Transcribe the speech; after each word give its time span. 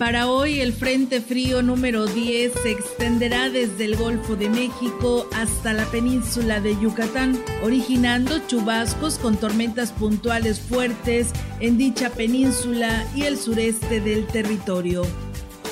Para 0.00 0.28
hoy 0.28 0.60
el 0.60 0.72
Frente 0.72 1.20
Frío 1.20 1.60
número 1.60 2.06
10 2.06 2.54
se 2.62 2.70
extenderá 2.70 3.50
desde 3.50 3.84
el 3.84 3.96
Golfo 3.96 4.34
de 4.34 4.48
México 4.48 5.28
hasta 5.34 5.74
la 5.74 5.84
península 5.90 6.58
de 6.58 6.74
Yucatán, 6.80 7.38
originando 7.62 8.38
chubascos 8.46 9.18
con 9.18 9.36
tormentas 9.36 9.92
puntuales 9.92 10.58
fuertes 10.58 11.32
en 11.60 11.76
dicha 11.76 12.08
península 12.08 13.06
y 13.14 13.24
el 13.24 13.36
sureste 13.36 14.00
del 14.00 14.26
territorio. 14.26 15.02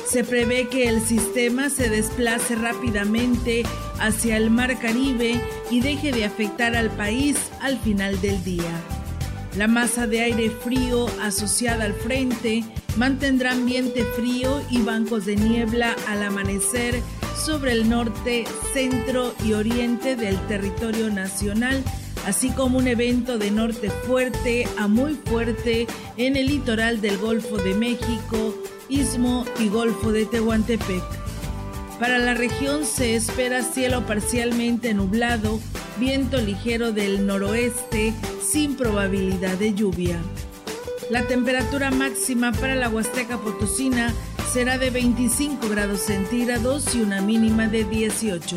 Se 0.07 0.25
prevé 0.25 0.69
que 0.69 0.89
el 0.89 1.01
sistema 1.01 1.71
se 1.71 1.89
desplace 1.89 2.55
rápidamente 2.55 3.63
hacia 3.99 4.37
el 4.37 4.51
Mar 4.51 4.79
Caribe 4.79 5.41
y 5.71 5.81
deje 5.81 6.13
de 6.13 6.27
afectar 6.27 6.77
al 6.77 6.91
país 6.91 7.39
al 7.63 7.79
final 7.79 8.21
del 8.21 8.45
día. 8.45 8.98
La 9.57 9.67
masa 9.67 10.07
de 10.07 10.21
aire 10.21 10.51
frío 10.51 11.07
asociada 11.23 11.85
al 11.85 11.95
frente 11.95 12.65
mantendrá 12.97 13.53
ambiente 13.53 14.05
frío 14.17 14.63
y 14.71 14.83
bancos 14.83 15.27
de 15.27 15.37
niebla 15.37 15.97
al 16.09 16.23
amanecer 16.23 17.01
sobre 17.37 17.73
el 17.73 17.89
norte, 17.89 18.45
centro 18.73 19.35
y 19.45 19.53
oriente 19.53 20.17
del 20.17 20.39
territorio 20.49 21.11
nacional, 21.11 21.83
así 22.27 22.51
como 22.51 22.79
un 22.79 22.89
evento 22.89 23.39
de 23.39 23.51
norte 23.51 23.91
fuerte 23.91 24.67
a 24.77 24.89
muy 24.89 25.15
fuerte 25.15 25.87
en 26.17 26.37
el 26.37 26.49
litoral 26.49 27.01
del 27.01 27.17
Golfo 27.19 27.57
de 27.57 27.75
México, 27.75 28.55
Istmo 28.89 29.45
y 29.61 29.69
Golfo 29.69 30.13
de 30.13 30.27
Tehuantepec. 30.27 31.03
Para 31.99 32.19
la 32.19 32.35
región 32.35 32.85
se 32.85 33.17
espera 33.17 33.63
cielo 33.63 34.07
parcialmente 34.07 34.95
nublado, 34.95 35.59
viento 35.99 36.39
ligero 36.39 36.93
del 36.93 37.27
noroeste 37.27 38.15
sin 38.41 38.77
probabilidad 38.77 39.57
de 39.59 39.75
lluvia. 39.75 40.19
La 41.11 41.27
temperatura 41.27 41.91
máxima 41.91 42.53
para 42.53 42.75
la 42.75 42.89
Huasteca 42.89 43.39
Potosina 43.39 44.15
será 44.53 44.79
de 44.79 44.91
25 44.91 45.69
grados 45.69 46.01
centígrados 46.01 46.95
y 46.95 47.03
una 47.03 47.21
mínima 47.21 47.67
de 47.67 47.85
18. 47.85 48.57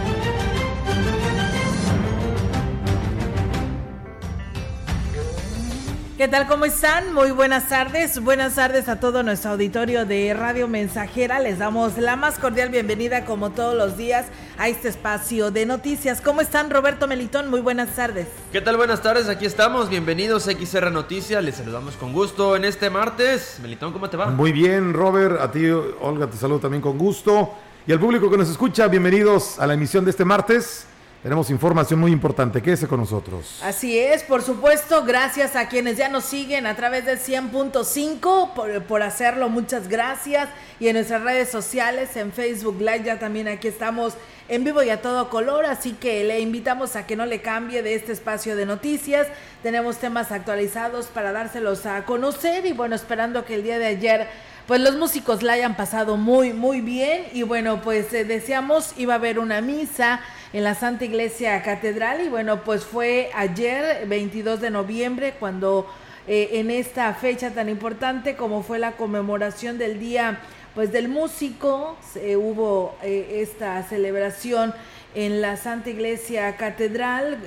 ¿Qué 6.21 6.27
tal? 6.27 6.45
¿Cómo 6.45 6.65
están? 6.65 7.15
Muy 7.15 7.31
buenas 7.31 7.67
tardes. 7.67 8.21
Buenas 8.21 8.53
tardes 8.53 8.87
a 8.89 8.99
todo 8.99 9.23
nuestro 9.23 9.53
auditorio 9.53 10.05
de 10.05 10.31
Radio 10.35 10.67
Mensajera. 10.67 11.39
Les 11.39 11.57
damos 11.57 11.97
la 11.97 12.15
más 12.15 12.37
cordial 12.37 12.69
bienvenida, 12.69 13.25
como 13.25 13.49
todos 13.49 13.75
los 13.75 13.97
días, 13.97 14.27
a 14.59 14.69
este 14.69 14.87
espacio 14.87 15.49
de 15.49 15.65
noticias. 15.65 16.21
¿Cómo 16.21 16.41
están, 16.41 16.69
Roberto 16.69 17.07
Melitón? 17.07 17.49
Muy 17.49 17.59
buenas 17.59 17.95
tardes. 17.95 18.27
¿Qué 18.51 18.61
tal? 18.61 18.77
Buenas 18.77 19.01
tardes. 19.01 19.29
Aquí 19.29 19.47
estamos. 19.47 19.89
Bienvenidos 19.89 20.47
a 20.47 20.51
XR 20.51 20.91
Noticias. 20.91 21.43
Les 21.43 21.55
saludamos 21.55 21.95
con 21.95 22.13
gusto 22.13 22.55
en 22.55 22.65
este 22.65 22.91
martes. 22.91 23.57
Melitón, 23.59 23.91
¿cómo 23.91 24.07
te 24.07 24.15
va? 24.15 24.27
Muy 24.27 24.51
bien, 24.51 24.93
Robert. 24.93 25.41
A 25.41 25.51
ti, 25.51 25.67
Olga, 25.71 26.27
te 26.27 26.37
saludo 26.37 26.59
también 26.59 26.83
con 26.83 26.99
gusto. 26.99 27.51
Y 27.87 27.93
al 27.93 27.99
público 27.99 28.29
que 28.29 28.37
nos 28.37 28.47
escucha, 28.47 28.87
bienvenidos 28.87 29.57
a 29.57 29.65
la 29.65 29.73
emisión 29.73 30.05
de 30.05 30.11
este 30.11 30.23
martes. 30.23 30.85
Tenemos 31.23 31.51
información 31.51 31.99
muy 31.99 32.11
importante, 32.11 32.63
quédese 32.63 32.87
con 32.87 32.99
nosotros. 32.99 33.59
Así 33.63 33.99
es, 33.99 34.23
por 34.23 34.41
supuesto, 34.41 35.03
gracias 35.03 35.55
a 35.55 35.69
quienes 35.69 35.97
ya 35.97 36.09
nos 36.09 36.23
siguen 36.23 36.65
a 36.65 36.75
través 36.75 37.05
del 37.05 37.19
100.5 37.19 38.53
por, 38.53 38.83
por, 38.85 39.03
hacerlo, 39.03 39.47
muchas 39.47 39.87
gracias. 39.87 40.49
Y 40.79 40.87
en 40.87 40.95
nuestras 40.95 41.21
redes 41.21 41.49
sociales, 41.49 42.17
en 42.17 42.31
Facebook 42.31 42.77
Live, 42.79 43.03
ya 43.03 43.19
también 43.19 43.47
aquí 43.47 43.67
estamos 43.67 44.15
en 44.49 44.63
vivo 44.63 44.81
y 44.81 44.89
a 44.89 45.03
todo 45.03 45.29
color, 45.29 45.65
así 45.65 45.93
que 45.93 46.23
le 46.23 46.39
invitamos 46.39 46.95
a 46.95 47.05
que 47.05 47.15
no 47.15 47.27
le 47.27 47.39
cambie 47.39 47.83
de 47.83 47.93
este 47.93 48.13
espacio 48.13 48.55
de 48.55 48.65
noticias. 48.65 49.27
Tenemos 49.61 49.97
temas 49.97 50.31
actualizados 50.31 51.05
para 51.05 51.31
dárselos 51.31 51.85
a 51.85 52.03
conocer 52.03 52.65
y 52.65 52.73
bueno, 52.73 52.95
esperando 52.95 53.45
que 53.45 53.53
el 53.53 53.63
día 53.63 53.77
de 53.77 53.85
ayer 53.85 54.27
pues 54.71 54.79
los 54.79 54.95
músicos 54.95 55.43
la 55.43 55.51
hayan 55.51 55.75
pasado 55.75 56.15
muy, 56.15 56.53
muy 56.53 56.79
bien. 56.79 57.25
Y 57.33 57.43
bueno, 57.43 57.81
pues 57.81 58.13
eh, 58.13 58.23
deseamos, 58.23 58.93
iba 58.95 59.15
a 59.15 59.17
haber 59.17 59.37
una 59.37 59.59
misa 59.59 60.21
en 60.53 60.63
la 60.63 60.75
Santa 60.75 61.03
Iglesia 61.03 61.61
Catedral. 61.61 62.21
Y 62.25 62.29
bueno, 62.29 62.63
pues 62.63 62.85
fue 62.85 63.31
ayer, 63.35 64.07
22 64.07 64.61
de 64.61 64.69
noviembre, 64.69 65.33
cuando 65.37 65.91
eh, 66.25 66.51
en 66.53 66.71
esta 66.71 67.13
fecha 67.13 67.51
tan 67.51 67.67
importante 67.67 68.37
como 68.37 68.63
fue 68.63 68.79
la 68.79 68.93
conmemoración 68.93 69.77
del 69.77 69.99
Día 69.99 70.39
pues 70.73 70.93
del 70.93 71.09
Músico, 71.09 71.97
hubo 72.37 72.95
eh, 73.03 73.41
esta 73.41 73.83
celebración 73.83 74.73
en 75.15 75.41
la 75.41 75.57
Santa 75.57 75.89
Iglesia 75.89 76.55
Catedral, 76.55 77.39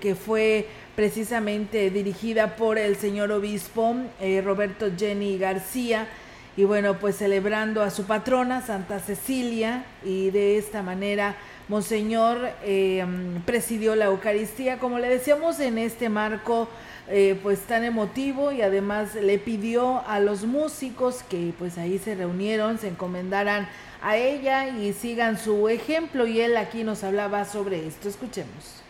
que 0.00 0.16
fue 0.16 0.66
precisamente 0.96 1.90
dirigida 1.90 2.56
por 2.56 2.78
el 2.78 2.96
señor 2.96 3.30
obispo 3.30 3.94
Roberto 4.42 4.90
Jenny 4.98 5.38
García 5.38 6.08
y 6.56 6.64
bueno, 6.64 6.98
pues 6.98 7.16
celebrando 7.16 7.82
a 7.82 7.90
su 7.90 8.04
patrona, 8.04 8.62
Santa 8.62 9.00
Cecilia, 9.00 9.84
y 10.04 10.30
de 10.30 10.58
esta 10.58 10.82
manera 10.82 11.36
Monseñor 11.68 12.50
eh, 12.62 13.04
presidió 13.46 13.96
la 13.96 14.06
Eucaristía, 14.06 14.78
como 14.78 14.98
le 14.98 15.08
decíamos, 15.08 15.58
en 15.60 15.78
este 15.78 16.08
marco 16.08 16.68
eh, 17.08 17.38
pues 17.42 17.60
tan 17.60 17.84
emotivo 17.84 18.52
y 18.52 18.62
además 18.62 19.14
le 19.14 19.38
pidió 19.38 20.06
a 20.06 20.20
los 20.20 20.44
músicos 20.44 21.22
que 21.22 21.52
pues 21.58 21.76
ahí 21.76 21.98
se 21.98 22.14
reunieron, 22.14 22.78
se 22.78 22.88
encomendaran 22.88 23.68
a 24.02 24.16
ella 24.16 24.68
y 24.68 24.92
sigan 24.92 25.38
su 25.38 25.68
ejemplo. 25.68 26.26
Y 26.26 26.40
él 26.40 26.56
aquí 26.56 26.84
nos 26.84 27.02
hablaba 27.02 27.44
sobre 27.44 27.86
esto. 27.86 28.08
Escuchemos 28.08 28.83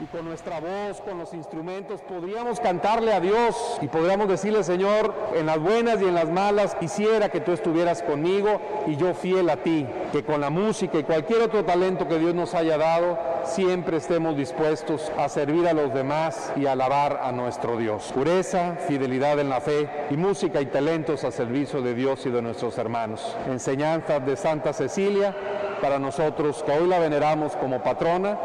y 0.00 0.04
con 0.06 0.24
nuestra 0.24 0.60
voz, 0.60 1.00
con 1.00 1.18
los 1.18 1.34
instrumentos, 1.34 2.00
podríamos 2.02 2.60
cantarle 2.60 3.12
a 3.12 3.20
Dios 3.20 3.78
y 3.80 3.88
podríamos 3.88 4.28
decirle, 4.28 4.62
Señor, 4.62 5.14
en 5.34 5.46
las 5.46 5.58
buenas 5.58 6.00
y 6.00 6.04
en 6.04 6.14
las 6.14 6.30
malas, 6.30 6.74
quisiera 6.76 7.28
que 7.28 7.40
tú 7.40 7.52
estuvieras 7.52 8.02
conmigo 8.02 8.60
y 8.86 8.96
yo 8.96 9.14
fiel 9.14 9.50
a 9.50 9.56
ti, 9.56 9.86
que 10.12 10.24
con 10.24 10.40
la 10.40 10.50
música 10.50 10.98
y 10.98 11.04
cualquier 11.04 11.42
otro 11.42 11.64
talento 11.64 12.06
que 12.06 12.18
Dios 12.18 12.34
nos 12.34 12.54
haya 12.54 12.78
dado, 12.78 13.18
siempre 13.44 13.96
estemos 13.96 14.36
dispuestos 14.36 15.10
a 15.18 15.28
servir 15.28 15.66
a 15.66 15.72
los 15.72 15.92
demás 15.92 16.52
y 16.56 16.66
alabar 16.66 17.20
a 17.22 17.32
nuestro 17.32 17.76
Dios. 17.76 18.12
Pureza, 18.14 18.76
fidelidad 18.86 19.38
en 19.40 19.48
la 19.48 19.60
fe 19.60 19.88
y 20.10 20.16
música 20.16 20.60
y 20.60 20.66
talentos 20.66 21.24
a 21.24 21.30
servicio 21.30 21.82
de 21.82 21.94
Dios 21.94 22.24
y 22.26 22.30
de 22.30 22.42
nuestros 22.42 22.78
hermanos. 22.78 23.36
Enseñanzas 23.48 24.24
de 24.24 24.36
Santa 24.36 24.72
Cecilia 24.72 25.34
para 25.80 25.98
nosotros 25.98 26.62
que 26.64 26.72
hoy 26.72 26.88
la 26.88 26.98
veneramos 26.98 27.56
como 27.56 27.82
patrona 27.82 28.38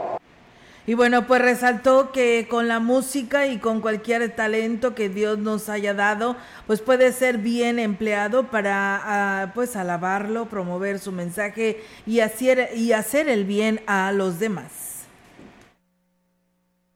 y 0.85 0.95
bueno, 0.95 1.27
pues 1.27 1.41
resaltó 1.41 2.11
que 2.11 2.47
con 2.49 2.67
la 2.67 2.79
música 2.79 3.47
y 3.47 3.57
con 3.59 3.79
cualquier 3.79 4.35
talento 4.35 4.93
que 4.95 5.07
Dios 5.07 5.39
nos 5.39 5.69
haya 5.69 5.93
dado, 5.93 6.35
pues 6.67 6.81
puede 6.81 7.13
ser 7.13 7.37
bien 7.37 7.79
empleado 7.79 8.47
para 8.51 8.99
ah, 9.03 9.51
pues 9.53 9.77
alabarlo, 9.77 10.47
promover 10.49 10.99
su 10.99 11.13
mensaje 11.13 11.81
y 12.05 12.19
hacer, 12.19 12.71
y 12.75 12.91
hacer 12.91 13.29
el 13.29 13.45
bien 13.45 13.81
a 13.87 14.11
los 14.11 14.39
demás. 14.39 14.82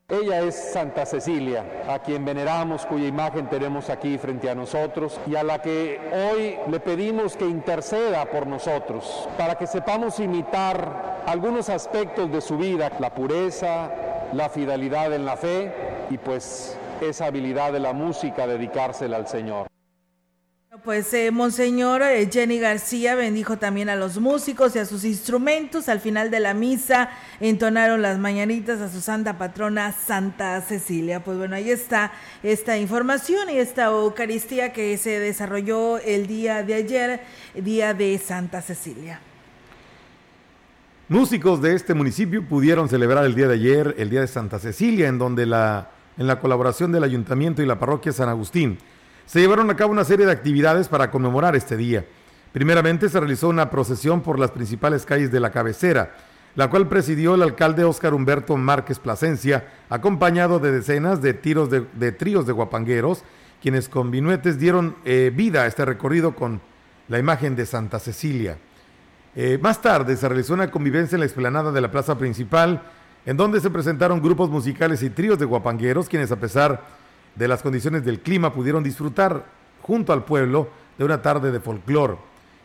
Ella 0.09 0.39
es 0.39 0.55
Santa 0.55 1.05
Cecilia, 1.05 1.65
a 1.89 1.99
quien 1.99 2.23
veneramos, 2.23 2.85
cuya 2.85 3.09
imagen 3.09 3.49
tenemos 3.49 3.89
aquí 3.89 4.17
frente 4.17 4.49
a 4.49 4.55
nosotros 4.55 5.19
y 5.27 5.35
a 5.35 5.43
la 5.43 5.61
que 5.61 5.99
hoy 6.13 6.55
le 6.71 6.79
pedimos 6.79 7.35
que 7.35 7.45
interceda 7.45 8.23
por 8.23 8.47
nosotros, 8.47 9.27
para 9.37 9.55
que 9.55 9.67
sepamos 9.67 10.21
imitar 10.21 11.23
algunos 11.25 11.67
aspectos 11.67 12.31
de 12.31 12.39
su 12.39 12.57
vida, 12.57 12.89
la 13.01 13.13
pureza, 13.13 13.91
la 14.31 14.47
fidelidad 14.47 15.11
en 15.11 15.25
la 15.25 15.35
fe 15.35 15.73
y 16.09 16.17
pues 16.17 16.79
esa 17.01 17.25
habilidad 17.25 17.73
de 17.73 17.81
la 17.81 17.91
música, 17.91 18.47
dedicársela 18.47 19.17
al 19.17 19.27
Señor. 19.27 19.67
Pues 20.83 21.13
eh, 21.13 21.31
Monseñor 21.31 22.01
eh, 22.01 22.29
Jenny 22.31 22.59
García 22.59 23.15
bendijo 23.15 23.57
también 23.57 23.89
a 23.89 23.95
los 23.95 24.19
músicos 24.19 24.75
y 24.75 24.79
a 24.79 24.85
sus 24.85 25.05
instrumentos. 25.05 25.87
Al 25.87 25.99
final 25.99 26.29
de 26.29 26.39
la 26.39 26.53
misa 26.53 27.09
entonaron 27.39 28.01
las 28.01 28.19
mañanitas 28.19 28.81
a 28.81 28.89
su 28.89 28.99
santa 28.99 29.37
patrona 29.37 29.93
Santa 29.93 30.59
Cecilia. 30.61 31.23
Pues 31.23 31.37
bueno, 31.37 31.55
ahí 31.55 31.71
está 31.71 32.11
esta 32.43 32.77
información 32.77 33.49
y 33.49 33.57
esta 33.57 33.85
Eucaristía 33.85 34.73
que 34.73 34.97
se 34.97 35.19
desarrolló 35.19 35.99
el 35.99 36.27
día 36.27 36.63
de 36.63 36.73
ayer, 36.73 37.21
día 37.55 37.93
de 37.93 38.17
Santa 38.17 38.61
Cecilia. 38.61 39.21
Músicos 41.07 41.61
de 41.61 41.75
este 41.75 41.93
municipio 41.93 42.45
pudieron 42.45 42.89
celebrar 42.89 43.23
el 43.25 43.35
día 43.35 43.47
de 43.47 43.53
ayer, 43.53 43.95
el 43.97 44.09
día 44.09 44.21
de 44.21 44.27
Santa 44.27 44.59
Cecilia, 44.59 45.07
en 45.07 45.17
donde 45.17 45.45
la, 45.45 45.91
en 46.17 46.27
la 46.27 46.39
colaboración 46.39 46.91
del 46.91 47.03
ayuntamiento 47.03 47.63
y 47.63 47.65
la 47.65 47.79
parroquia 47.79 48.11
San 48.11 48.27
Agustín 48.27 48.77
se 49.27 49.41
llevaron 49.41 49.69
a 49.69 49.75
cabo 49.75 49.91
una 49.91 50.05
serie 50.05 50.25
de 50.25 50.31
actividades 50.31 50.87
para 50.87 51.11
conmemorar 51.11 51.55
este 51.55 51.77
día. 51.77 52.05
Primeramente 52.53 53.09
se 53.09 53.19
realizó 53.19 53.49
una 53.49 53.69
procesión 53.69 54.21
por 54.21 54.39
las 54.39 54.51
principales 54.51 55.05
calles 55.05 55.31
de 55.31 55.41
la 55.41 55.51
cabecera, 55.51 56.15
la 56.55 56.69
cual 56.69 56.87
presidió 56.87 57.35
el 57.35 57.43
alcalde 57.43 57.83
Óscar 57.83 58.13
Humberto 58.13 58.55
Márquez 58.57 58.99
Plasencia, 58.99 59.67
acompañado 59.89 60.59
de 60.59 60.71
decenas 60.71 61.21
de, 61.21 61.33
tiros 61.33 61.69
de, 61.69 62.11
tríos 62.13 62.47
de 62.47 62.53
guapangueros, 62.53 63.23
quienes 63.61 63.89
con 63.89 64.09
vinuetes 64.11 64.57
dieron 64.57 64.95
eh, 65.03 65.31
vida 65.35 65.63
a 65.63 65.67
este 65.67 65.83
recorrido 65.85 66.33
con 66.33 66.61
la 67.09 67.19
imagen 67.19 67.55
de 67.55 67.65
Santa 67.65 67.99
Cecilia. 67.99 68.57
Eh, 69.35 69.59
más 69.61 69.81
tarde 69.81 70.15
se 70.15 70.27
realizó 70.27 70.53
una 70.53 70.71
convivencia 70.71 71.15
en 71.15 71.19
la 71.19 71.25
explanada 71.25 71.71
de 71.71 71.81
la 71.81 71.91
plaza 71.91 72.17
principal, 72.17 72.81
en 73.25 73.35
donde 73.35 73.59
se 73.59 73.69
presentaron 73.69 74.21
grupos 74.21 74.49
musicales 74.49 75.03
y 75.03 75.09
tríos 75.09 75.37
de 75.37 75.45
guapangueros, 75.45 76.07
quienes 76.07 76.31
a 76.31 76.39
pesar 76.39 76.81
de 77.37 77.47
las 77.47 77.61
condiciones 77.61 78.03
del 78.03 78.21
clima 78.21 78.53
pudieron 78.53 78.83
disfrutar 78.83 79.45
junto 79.81 80.11
al 80.11 80.25
pueblo 80.25 80.69
de 80.97 81.05
una 81.05 81.21
tarde 81.21 81.51
de 81.51 81.59
folclor. 81.59 82.17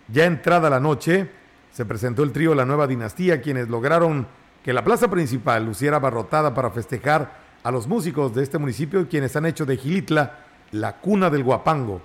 Ya 0.09 0.25
entrada 0.25 0.71
la 0.71 0.81
noche, 0.81 1.31
se 1.73 1.85
presentó 1.85 2.23
el 2.23 2.33
trío 2.33 2.55
La 2.55 2.65
Nueva 2.65 2.87
Dinastía, 2.87 3.41
quienes 3.41 3.69
lograron 3.69 4.27
que 4.65 4.73
la 4.73 4.85
plaza 4.85 5.09
principal 5.09 5.65
luciera 5.67 5.97
abarrotada 5.97 6.55
para 6.55 6.71
festejar 6.71 7.43
a 7.63 7.71
los 7.71 7.87
músicos 7.87 8.35
de 8.35 8.43
este 8.43 8.59
municipio, 8.59 9.09
quienes 9.09 9.37
han 9.37 9.47
hecho 9.47 9.67
de 9.67 9.77
Gilitla 9.77 10.39
la 10.73 10.97
cuna 10.97 11.31
del 11.31 11.45
guapango. 11.45 12.01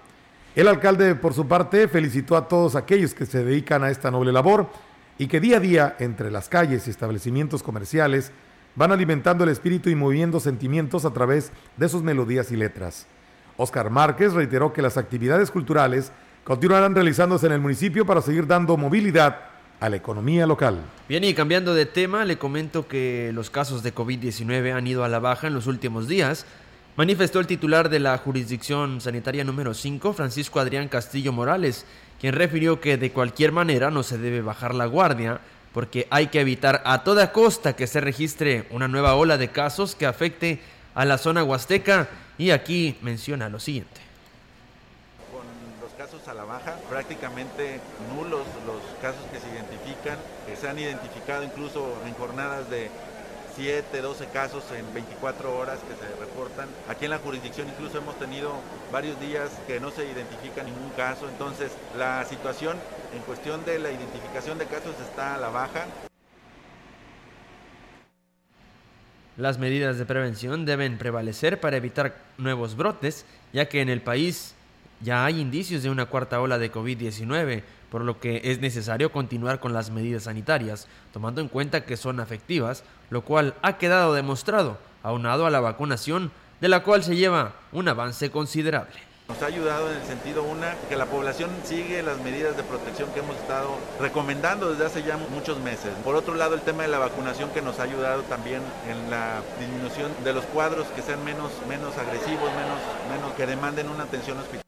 El 0.55 0.67
alcalde, 0.67 1.15
por 1.15 1.33
su 1.33 1.47
parte, 1.47 1.87
felicitó 1.87 2.35
a 2.35 2.47
todos 2.47 2.75
aquellos 2.75 3.13
que 3.13 3.25
se 3.25 3.43
dedican 3.43 3.83
a 3.83 3.89
esta 3.89 4.11
noble 4.11 4.31
labor 4.31 4.67
y 5.17 5.27
que 5.27 5.39
día 5.39 5.57
a 5.57 5.59
día, 5.59 5.95
entre 5.99 6.31
las 6.31 6.49
calles 6.49 6.87
y 6.87 6.89
establecimientos 6.89 7.63
comerciales, 7.63 8.31
van 8.77 8.91
alimentando 8.91 9.44
el 9.44 9.50
espíritu 9.50 9.89
y 9.89 9.95
moviendo 9.95 10.39
sentimientos 10.39 11.03
a 11.03 11.12
través 11.12 11.51
de 11.75 11.89
sus 11.89 12.03
melodías 12.03 12.51
y 12.51 12.56
letras. 12.56 13.07
Oscar 13.57 13.89
Márquez 13.89 14.33
reiteró 14.33 14.71
que 14.71 14.83
las 14.83 14.97
actividades 14.97 15.50
culturales 15.50 16.12
continuarán 16.44 16.94
realizándose 16.94 17.47
en 17.47 17.53
el 17.53 17.59
municipio 17.59 18.06
para 18.06 18.21
seguir 18.21 18.45
dando 18.45 18.77
movilidad 18.77 19.39
a 19.79 19.89
la 19.89 19.95
economía 19.95 20.45
local. 20.45 20.79
Bien, 21.09 21.24
y 21.24 21.33
cambiando 21.33 21.74
de 21.74 21.88
tema, 21.88 22.24
le 22.24 22.38
comento 22.38 22.88
que 22.88 23.31
los 23.33 23.50
casos 23.50 23.81
de 23.81 23.94
COVID-19 23.94 24.74
han 24.74 24.85
ido 24.85 25.03
a 25.03 25.09
la 25.09 25.19
baja 25.19 25.47
en 25.47 25.56
los 25.56 25.65
últimos 25.65 26.07
días. 26.07 26.45
Manifestó 26.95 27.39
el 27.39 27.47
titular 27.47 27.89
de 27.89 28.00
la 28.00 28.18
jurisdicción 28.19 29.01
sanitaria 29.01 29.44
número 29.44 29.74
5, 29.74 30.13
Francisco 30.13 30.59
Adrián 30.59 30.88
Castillo 30.88 31.31
Morales, 31.31 31.85
quien 32.19 32.33
refirió 32.33 32.79
que 32.79 32.97
de 32.97 33.12
cualquier 33.12 33.51
manera 33.51 33.89
no 33.89 34.03
se 34.03 34.18
debe 34.18 34.41
bajar 34.41 34.74
la 34.75 34.85
guardia 34.85 35.41
porque 35.77 36.07
hay 36.09 36.29
que 36.29 36.41
evitar 36.41 36.81
a 36.85 37.03
toda 37.03 37.31
costa 37.31 37.75
que 37.75 37.85
se 37.85 38.01
registre 38.01 38.65
una 38.71 38.88
nueva 38.88 39.13
ola 39.13 39.38
de 39.38 39.50
casos 39.50 39.94
que 39.94 40.07
afecte 40.07 40.59
a 40.95 41.06
la 41.06 41.19
zona 41.19 41.44
huasteca 41.44 42.09
y 42.39 42.50
aquí 42.50 42.97
menciona 43.03 43.47
lo 43.47 43.59
siguiente. 43.59 44.01
Con 45.31 45.45
los 45.79 45.94
casos 45.94 46.27
a 46.27 46.33
la 46.33 46.45
baja, 46.45 46.77
prácticamente 46.89 47.79
nulos 48.12 48.47
los 48.65 48.81
casos 49.03 49.21
que 49.31 49.39
se 49.39 49.50
identifican, 49.50 50.18
que 50.47 50.56
se 50.56 50.68
han 50.68 50.79
identificado 50.79 51.44
incluso 51.44 51.94
en 52.07 52.15
jornadas 52.15 52.68
de 52.71 52.89
7, 53.57 54.01
12 54.01 54.27
casos 54.27 54.63
en 54.77 54.94
24 54.94 55.57
horas 55.57 55.80
que 55.80 55.95
se 55.95 56.15
reportan. 56.19 56.69
Aquí 56.88 57.06
en 57.06 57.12
la 57.12 57.18
jurisdicción 57.18 57.68
incluso 57.68 57.98
hemos 57.98 58.18
tenido 58.19 58.54
varios 58.92 59.19
días 59.19 59.50
que 59.65 59.80
no 59.80 59.89
se 59.89 60.06
identifica 60.06 60.62
ningún 60.62 60.92
caso, 60.92 61.27
entonces 61.27 61.71
la 61.98 62.24
situación 62.25 62.77
en 63.15 63.21
cuestión 63.24 63.65
de 63.65 63.80
la 63.80 63.89
identificación 63.92 64.59
de 64.59 64.65
casos 64.68 64.95
está 65.01 65.33
a 65.33 65.38
la 65.39 65.50
baja. 65.50 65.88
Las 69.38 69.57
medidas 69.57 69.98
de 69.98 70.06
prevención 70.06 70.65
deben 70.65 71.00
prevalecer 71.00 71.60
para 71.60 71.77
evitar 71.77 72.15
nuevos 72.38 72.75
brotes, 72.75 73.25
ya 73.53 73.68
que 73.68 73.81
en 73.81 73.89
el 73.89 74.01
país 74.01 74.53
ya 75.01 75.25
hay 75.25 75.39
indicios 75.39 75.81
de 75.81 75.89
una 75.89 76.06
cuarta 76.06 76.42
ola 76.42 76.60
de 76.60 76.71
COVID-19, 76.71 77.63
por 77.92 78.01
lo 78.01 78.19
que 78.19 78.42
es 78.44 78.60
necesario 78.60 79.12
continuar 79.12 79.60
con 79.60 79.74
las 79.74 79.89
medidas 79.89 80.24
sanitarias, 80.24 80.88
tomando 81.13 81.42
en 81.42 81.48
cuenta 81.48 81.86
que 81.86 81.98
son 81.98 82.19
efectivas, 82.19 82.84
lo 83.10 83.22
cual 83.22 83.56
ha 83.62 83.78
quedado 83.78 84.13
demostrado, 84.13 84.78
aunado 85.04 85.45
a 85.45 85.50
la 85.50 85.60
vacunación, 85.60 86.31
de 86.62 86.69
la 86.69 86.84
cual 86.84 87.04
se 87.04 87.16
lleva 87.16 87.54
un 87.72 87.88
avance 87.88 88.31
considerable. 88.31 89.07
Nos 89.28 89.42
ha 89.42 89.48
ayudado 89.48 89.92
en 89.92 89.98
el 89.98 90.07
sentido, 90.07 90.42
una, 90.42 90.74
que 90.88 90.95
la 90.95 91.06
población 91.06 91.50
sigue 91.66 92.01
las 92.01 92.18
medidas 92.19 92.56
de 92.56 92.63
protección 92.63 93.12
que 93.12 93.19
hemos 93.19 93.36
estado 93.36 93.78
recomendando 94.00 94.72
desde 94.72 94.86
hace 94.86 95.04
ya 95.04 95.18
muchos 95.18 95.60
meses. 95.60 95.92
Por 96.06 96.16
otro 96.16 96.36
lado, 96.36 96.56
el 96.56 96.62
tema 96.62 96.84
de 96.84 96.89
la 96.89 96.98
vacunación 96.98 97.50
que 97.50 97.62
nos 97.62 97.80
ha 97.80 97.84
ayudado 97.84 98.22
también 98.24 98.62
en 98.89 99.12
la 99.12 99.42
disminución 99.60 100.13
de 100.24 100.34
los 100.34 100.45
cuadros 100.45 100.88
que 100.95 101.01
sean 101.01 101.25
menos, 101.25 101.51
menos 101.68 101.98
agresivos, 101.98 102.50
menos, 102.54 102.80
menos 103.12 103.34
que 103.34 103.45
demanden 103.45 103.89
una 103.89 104.04
atención 104.04 104.38
hospitalaria. 104.38 104.66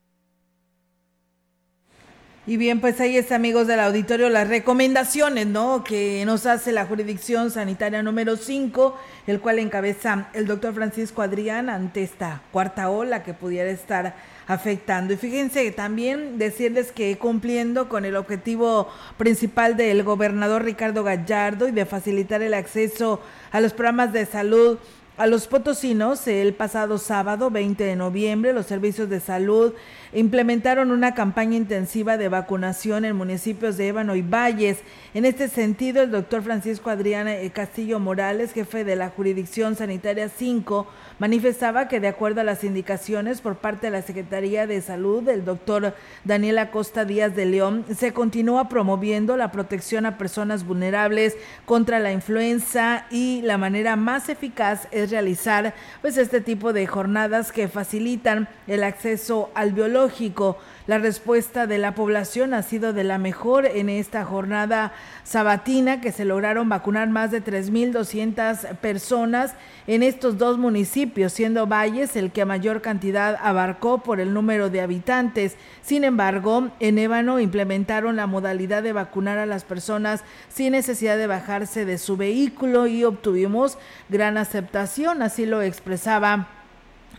Y 2.47 2.57
bien, 2.57 2.79
pues 2.79 2.99
ahí 2.99 3.17
está, 3.17 3.35
amigos 3.35 3.67
del 3.67 3.79
auditorio, 3.81 4.29
las 4.29 4.47
recomendaciones, 4.47 5.45
¿no? 5.45 5.83
Que 5.83 6.23
nos 6.25 6.45
hace 6.45 6.71
la 6.71 6.85
jurisdicción 6.85 7.51
sanitaria 7.51 8.01
número 8.01 8.37
5, 8.37 8.97
el 9.27 9.39
cual 9.39 9.59
encabeza 9.59 10.29
el 10.33 10.47
doctor 10.47 10.73
Francisco 10.73 11.21
Adrián 11.21 11.69
ante 11.69 12.01
esta 12.01 12.41
cuarta 12.51 12.89
ola 12.89 13.23
que 13.23 13.33
pudiera 13.33 13.69
estar 13.69 14.15
afectando. 14.47 15.13
Y 15.13 15.17
fíjense 15.17 15.69
también 15.71 16.39
decirles 16.39 16.91
que 16.91 17.17
cumpliendo 17.19 17.87
con 17.87 18.03
el 18.03 18.15
objetivo 18.15 18.87
principal 19.17 19.77
del 19.77 20.03
gobernador 20.03 20.63
Ricardo 20.63 21.03
Gallardo 21.03 21.67
y 21.67 21.71
de 21.71 21.85
facilitar 21.85 22.41
el 22.41 22.55
acceso 22.55 23.21
a 23.51 23.61
los 23.61 23.73
programas 23.73 24.11
de 24.11 24.25
salud 24.25 24.79
a 25.19 25.27
los 25.27 25.47
potosinos, 25.47 26.25
el 26.27 26.53
pasado 26.53 26.97
sábado 26.97 27.51
20 27.51 27.83
de 27.83 27.97
noviembre, 27.97 28.53
los 28.53 28.67
servicios 28.67 29.09
de 29.09 29.19
salud 29.19 29.73
implementaron 30.13 30.91
una 30.91 31.13
campaña 31.13 31.57
intensiva 31.57 32.15
de 32.15 32.29
vacunación 32.29 33.03
en 33.03 33.17
municipios 33.17 33.75
de 33.75 33.89
Ébano 33.89 34.15
y 34.15 34.21
Valles. 34.21 34.77
En 35.13 35.25
este 35.25 35.49
sentido, 35.49 36.01
el 36.01 36.11
doctor 36.11 36.41
Francisco 36.41 36.89
Adrián 36.89 37.27
eh, 37.27 37.51
Castillo 37.53 37.99
Morales, 37.99 38.53
jefe 38.53 38.85
de 38.85 38.95
la 38.95 39.09
jurisdicción 39.09 39.75
sanitaria 39.75 40.29
5, 40.29 40.87
manifestaba 41.19 41.89
que 41.89 41.99
de 41.99 42.07
acuerdo 42.07 42.39
a 42.39 42.45
las 42.45 42.63
indicaciones 42.63 43.41
por 43.41 43.57
parte 43.57 43.87
de 43.87 43.91
la 43.91 44.01
Secretaría 44.01 44.67
de 44.67 44.81
Salud 44.81 45.21
del 45.21 45.43
doctor 45.43 45.95
Daniel 46.23 46.59
Acosta 46.59 47.03
Díaz 47.03 47.35
de 47.35 47.45
León, 47.45 47.83
se 47.93 48.13
continúa 48.13 48.69
promoviendo 48.69 49.35
la 49.35 49.51
protección 49.51 50.05
a 50.05 50.17
personas 50.17 50.65
vulnerables 50.65 51.35
contra 51.65 51.99
la 51.99 52.13
influenza 52.13 53.05
y 53.11 53.41
la 53.41 53.57
manera 53.57 53.97
más 53.97 54.29
eficaz 54.29 54.87
es 54.91 55.08
realizar 55.09 55.73
pues 56.01 56.17
este 56.17 56.41
tipo 56.41 56.73
de 56.73 56.87
jornadas 56.87 57.51
que 57.51 57.67
facilitan 57.67 58.47
el 58.67 58.83
acceso 58.83 59.51
al 59.55 59.73
biológico. 59.73 60.57
La 60.89 60.97
respuesta 60.97 61.67
de 61.67 61.77
la 61.77 61.93
población 61.93 62.55
ha 62.55 62.63
sido 62.63 62.93
de 62.93 63.03
la 63.03 63.19
mejor 63.19 63.67
en 63.67 63.89
esta 63.89 64.25
jornada 64.25 64.91
sabatina 65.23 66.01
que 66.01 66.11
se 66.11 66.25
lograron 66.25 66.67
vacunar 66.67 67.07
más 67.09 67.29
de 67.29 67.43
3.200 67.43 68.75
personas 68.77 69.53
en 69.85 70.01
estos 70.01 70.39
dos 70.39 70.57
municipios, 70.57 71.31
siendo 71.31 71.67
Valles 71.67 72.15
el 72.15 72.31
que 72.31 72.43
mayor 72.43 72.81
cantidad 72.81 73.37
abarcó 73.39 74.01
por 74.01 74.19
el 74.19 74.33
número 74.33 74.71
de 74.71 74.81
habitantes. 74.81 75.57
Sin 75.83 76.03
embargo, 76.03 76.71
en 76.79 76.97
Ébano 76.97 77.39
implementaron 77.39 78.15
la 78.15 78.25
modalidad 78.25 78.81
de 78.81 78.93
vacunar 78.93 79.37
a 79.37 79.45
las 79.45 79.65
personas 79.65 80.23
sin 80.47 80.71
necesidad 80.71 81.19
de 81.19 81.27
bajarse 81.27 81.85
de 81.85 81.99
su 81.99 82.17
vehículo 82.17 82.87
y 82.87 83.03
obtuvimos 83.03 83.77
gran 84.09 84.39
aceptación, 84.39 85.21
así 85.21 85.45
lo 85.45 85.61
expresaba 85.61 86.47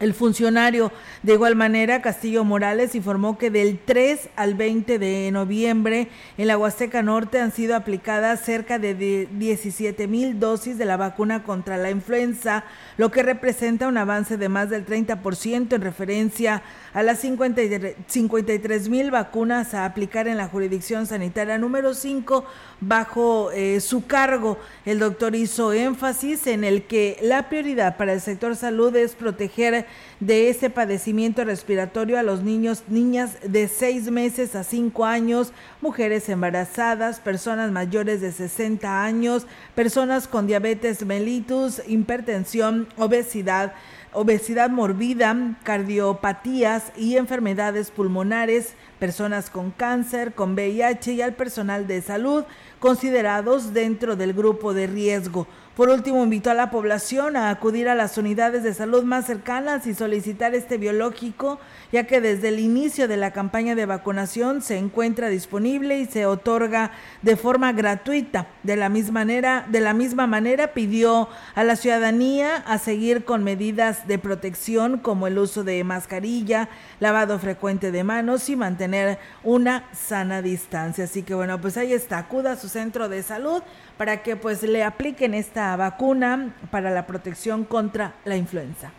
El 0.00 0.14
funcionario, 0.14 0.90
de 1.22 1.34
igual 1.34 1.56
manera, 1.56 2.00
Castillo 2.00 2.42
Morales 2.42 2.94
informó 2.94 3.36
que 3.36 3.50
del 3.50 3.78
3 3.78 4.30
al 4.34 4.54
20 4.54 4.98
de 4.98 5.30
noviembre 5.30 6.08
en 6.38 6.46
la 6.46 6.56
Huasteca 6.56 7.02
Norte 7.02 7.38
han 7.38 7.52
sido 7.52 7.76
aplicadas 7.76 8.40
cerca 8.40 8.78
de 8.78 9.28
17 9.30 10.08
mil 10.08 10.40
dosis 10.40 10.78
de 10.78 10.86
la 10.86 10.96
vacuna 10.96 11.42
contra 11.42 11.76
la 11.76 11.90
influenza, 11.90 12.64
lo 12.96 13.10
que 13.10 13.22
representa 13.22 13.88
un 13.88 13.98
avance 13.98 14.38
de 14.38 14.48
más 14.48 14.70
del 14.70 14.86
30% 14.86 15.74
en 15.74 15.82
referencia 15.82 16.62
a 16.94 17.02
las 17.02 17.18
53 17.20 18.88
mil 18.88 19.10
vacunas 19.10 19.74
a 19.74 19.84
aplicar 19.84 20.28
en 20.28 20.38
la 20.38 20.48
jurisdicción 20.48 21.06
sanitaria 21.06 21.58
número 21.58 21.92
5 21.92 22.46
bajo 22.80 23.50
eh, 23.52 23.80
su 23.80 24.06
cargo. 24.06 24.58
El 24.86 24.98
doctor 24.98 25.34
hizo 25.34 25.74
énfasis 25.74 26.46
en 26.46 26.64
el 26.64 26.84
que 26.84 27.18
la 27.20 27.50
prioridad 27.50 27.98
para 27.98 28.14
el 28.14 28.22
sector 28.22 28.56
salud 28.56 28.96
es 28.96 29.14
proteger 29.14 29.89
de 30.20 30.50
ese 30.50 30.68
padecimiento 30.68 31.44
respiratorio 31.44 32.18
a 32.18 32.22
los 32.22 32.42
niños, 32.42 32.84
niñas 32.88 33.38
de 33.42 33.68
6 33.68 34.10
meses 34.10 34.54
a 34.54 34.64
5 34.64 35.04
años, 35.04 35.52
mujeres 35.80 36.28
embarazadas, 36.28 37.20
personas 37.20 37.70
mayores 37.70 38.20
de 38.20 38.30
60 38.30 39.02
años, 39.02 39.46
personas 39.74 40.28
con 40.28 40.46
diabetes 40.46 41.04
mellitus, 41.04 41.80
hipertensión, 41.86 42.86
obesidad, 42.98 43.72
obesidad 44.12 44.70
morbida, 44.70 45.56
cardiopatías 45.62 46.92
y 46.96 47.16
enfermedades 47.16 47.90
pulmonares, 47.90 48.74
personas 48.98 49.50
con 49.50 49.70
cáncer, 49.70 50.34
con 50.34 50.54
VIH 50.54 51.12
y 51.14 51.22
al 51.22 51.34
personal 51.34 51.86
de 51.86 52.02
salud 52.02 52.44
considerados 52.80 53.72
dentro 53.72 54.16
del 54.16 54.32
grupo 54.32 54.74
de 54.74 54.86
riesgo. 54.86 55.46
Por 55.80 55.88
último, 55.88 56.22
invitó 56.22 56.50
a 56.50 56.54
la 56.54 56.70
población 56.70 57.36
a 57.38 57.48
acudir 57.48 57.88
a 57.88 57.94
las 57.94 58.18
unidades 58.18 58.62
de 58.62 58.74
salud 58.74 59.02
más 59.02 59.24
cercanas 59.24 59.86
y 59.86 59.94
solicitar 59.94 60.54
este 60.54 60.76
biológico, 60.76 61.58
ya 61.90 62.04
que 62.04 62.20
desde 62.20 62.48
el 62.48 62.58
inicio 62.58 63.08
de 63.08 63.16
la 63.16 63.30
campaña 63.30 63.74
de 63.74 63.86
vacunación 63.86 64.60
se 64.60 64.76
encuentra 64.76 65.30
disponible 65.30 65.98
y 65.98 66.04
se 66.04 66.26
otorga 66.26 66.90
de 67.22 67.34
forma 67.34 67.72
gratuita. 67.72 68.46
De 68.62 68.76
la 68.76 68.90
misma 68.90 69.20
manera, 69.20 69.64
de 69.70 69.80
la 69.80 69.94
misma 69.94 70.26
manera 70.26 70.74
pidió 70.74 71.30
a 71.54 71.64
la 71.64 71.76
ciudadanía 71.76 72.56
a 72.56 72.76
seguir 72.76 73.24
con 73.24 73.42
medidas 73.42 74.06
de 74.06 74.18
protección 74.18 74.98
como 74.98 75.28
el 75.28 75.38
uso 75.38 75.64
de 75.64 75.82
mascarilla, 75.82 76.68
lavado 76.98 77.38
frecuente 77.38 77.90
de 77.90 78.04
manos 78.04 78.50
y 78.50 78.54
mantener 78.54 79.18
una 79.44 79.88
sana 79.94 80.42
distancia. 80.42 81.04
Así 81.04 81.22
que 81.22 81.34
bueno, 81.34 81.58
pues 81.58 81.78
ahí 81.78 81.94
está, 81.94 82.18
acuda 82.18 82.52
a 82.52 82.56
su 82.56 82.68
centro 82.68 83.08
de 83.08 83.22
salud 83.22 83.62
para 84.00 84.22
que 84.22 84.34
pues 84.34 84.62
le 84.62 84.82
apliquen 84.82 85.34
esta 85.34 85.76
vacuna 85.76 86.54
para 86.70 86.90
la 86.90 87.06
protección 87.06 87.64
contra 87.64 88.14
la 88.24 88.34
influenza. 88.34 88.90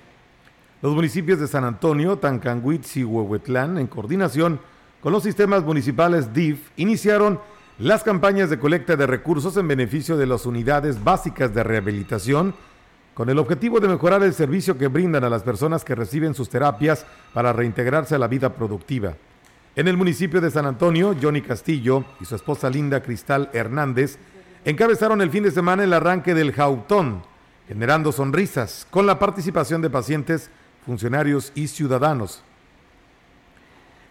Los 0.79 0.93
municipios 0.93 1.39
de 1.39 1.47
San 1.47 1.63
Antonio, 1.63 2.19
Tancanguitz 2.19 2.97
y 2.97 3.03
Huehuetlán, 3.03 3.79
en 3.79 3.87
coordinación 3.87 4.59
con 5.01 5.11
los 5.11 5.23
sistemas 5.23 5.63
municipales 5.63 6.31
DIF, 6.35 6.69
iniciaron 6.75 7.39
las 7.79 8.03
campañas 8.03 8.51
de 8.51 8.59
colecta 8.59 8.95
de 8.95 9.07
recursos 9.07 9.57
en 9.57 9.67
beneficio 9.67 10.17
de 10.17 10.27
las 10.27 10.45
unidades 10.45 11.03
básicas 11.03 11.51
de 11.51 11.63
rehabilitación, 11.63 12.53
con 13.15 13.27
el 13.31 13.39
objetivo 13.39 13.79
de 13.79 13.87
mejorar 13.87 14.21
el 14.21 14.35
servicio 14.35 14.77
que 14.77 14.85
brindan 14.85 15.23
a 15.23 15.31
las 15.31 15.41
personas 15.41 15.83
que 15.83 15.95
reciben 15.95 16.35
sus 16.35 16.47
terapias 16.47 17.07
para 17.33 17.53
reintegrarse 17.53 18.13
a 18.13 18.19
la 18.19 18.27
vida 18.27 18.53
productiva. 18.53 19.15
En 19.75 19.87
el 19.87 19.97
municipio 19.97 20.41
de 20.41 20.51
San 20.51 20.67
Antonio, 20.67 21.15
Johnny 21.19 21.41
Castillo 21.41 22.05
y 22.19 22.25
su 22.25 22.35
esposa 22.35 22.69
Linda 22.69 23.01
Cristal 23.01 23.49
Hernández 23.51 24.19
encabezaron 24.65 25.21
el 25.21 25.29
fin 25.29 25.43
de 25.43 25.51
semana 25.51 25.83
el 25.83 25.93
arranque 25.93 26.33
del 26.33 26.53
Jautón, 26.53 27.23
generando 27.67 28.11
sonrisas 28.11 28.85
con 28.89 29.05
la 29.05 29.19
participación 29.19 29.81
de 29.81 29.89
pacientes, 29.89 30.49
funcionarios 30.85 31.51
y 31.55 31.67
ciudadanos. 31.67 32.43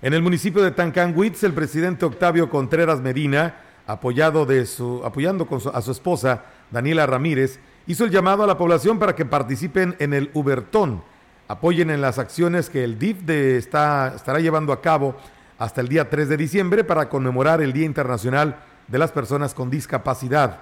En 0.03 0.15
el 0.15 0.23
municipio 0.23 0.63
de 0.63 0.71
Tancanwitz, 0.71 1.45
el 1.45 1.53
presidente 1.53 2.07
Octavio 2.07 2.49
Contreras 2.49 3.01
Medina, 3.01 3.57
apoyado 3.87 4.47
de 4.47 4.65
su, 4.67 5.03
apoyando 5.05 5.47
a 5.75 5.83
su 5.83 5.91
esposa 5.91 6.45
Daniela 6.71 7.07
Ramírez, 7.07 7.61
hizo 7.87 8.05
el 8.05 8.11
llamado 8.11 8.43
a 8.43 8.47
la 8.47 8.57
población 8.57 8.99
para 8.99 9.15
que 9.15 9.27
participen 9.27 9.97
en 9.99 10.15
el 10.15 10.31
Ubertón, 10.33 11.03
apoyen 11.49 11.91
en 11.91 12.01
las 12.01 12.19
acciones 12.19 12.71
que 12.71 12.83
el 12.83 12.99
DIF 12.99 13.29
está, 13.29 14.15
estará 14.17 14.39
llevando 14.41 14.73
a 14.73 14.81
cabo 14.81 15.17
hasta 15.59 15.83
el 15.83 15.89
día 15.89 16.09
3 16.09 16.31
de 16.31 16.37
diciembre 16.39 16.85
para 16.85 17.09
conmemorar 17.09 17.61
el 17.61 17.73
Día 17.75 17.85
Internacional 17.85 18.57
de 18.91 18.99
las 18.99 19.13
personas 19.13 19.55
con 19.55 19.71
discapacidad. 19.71 20.61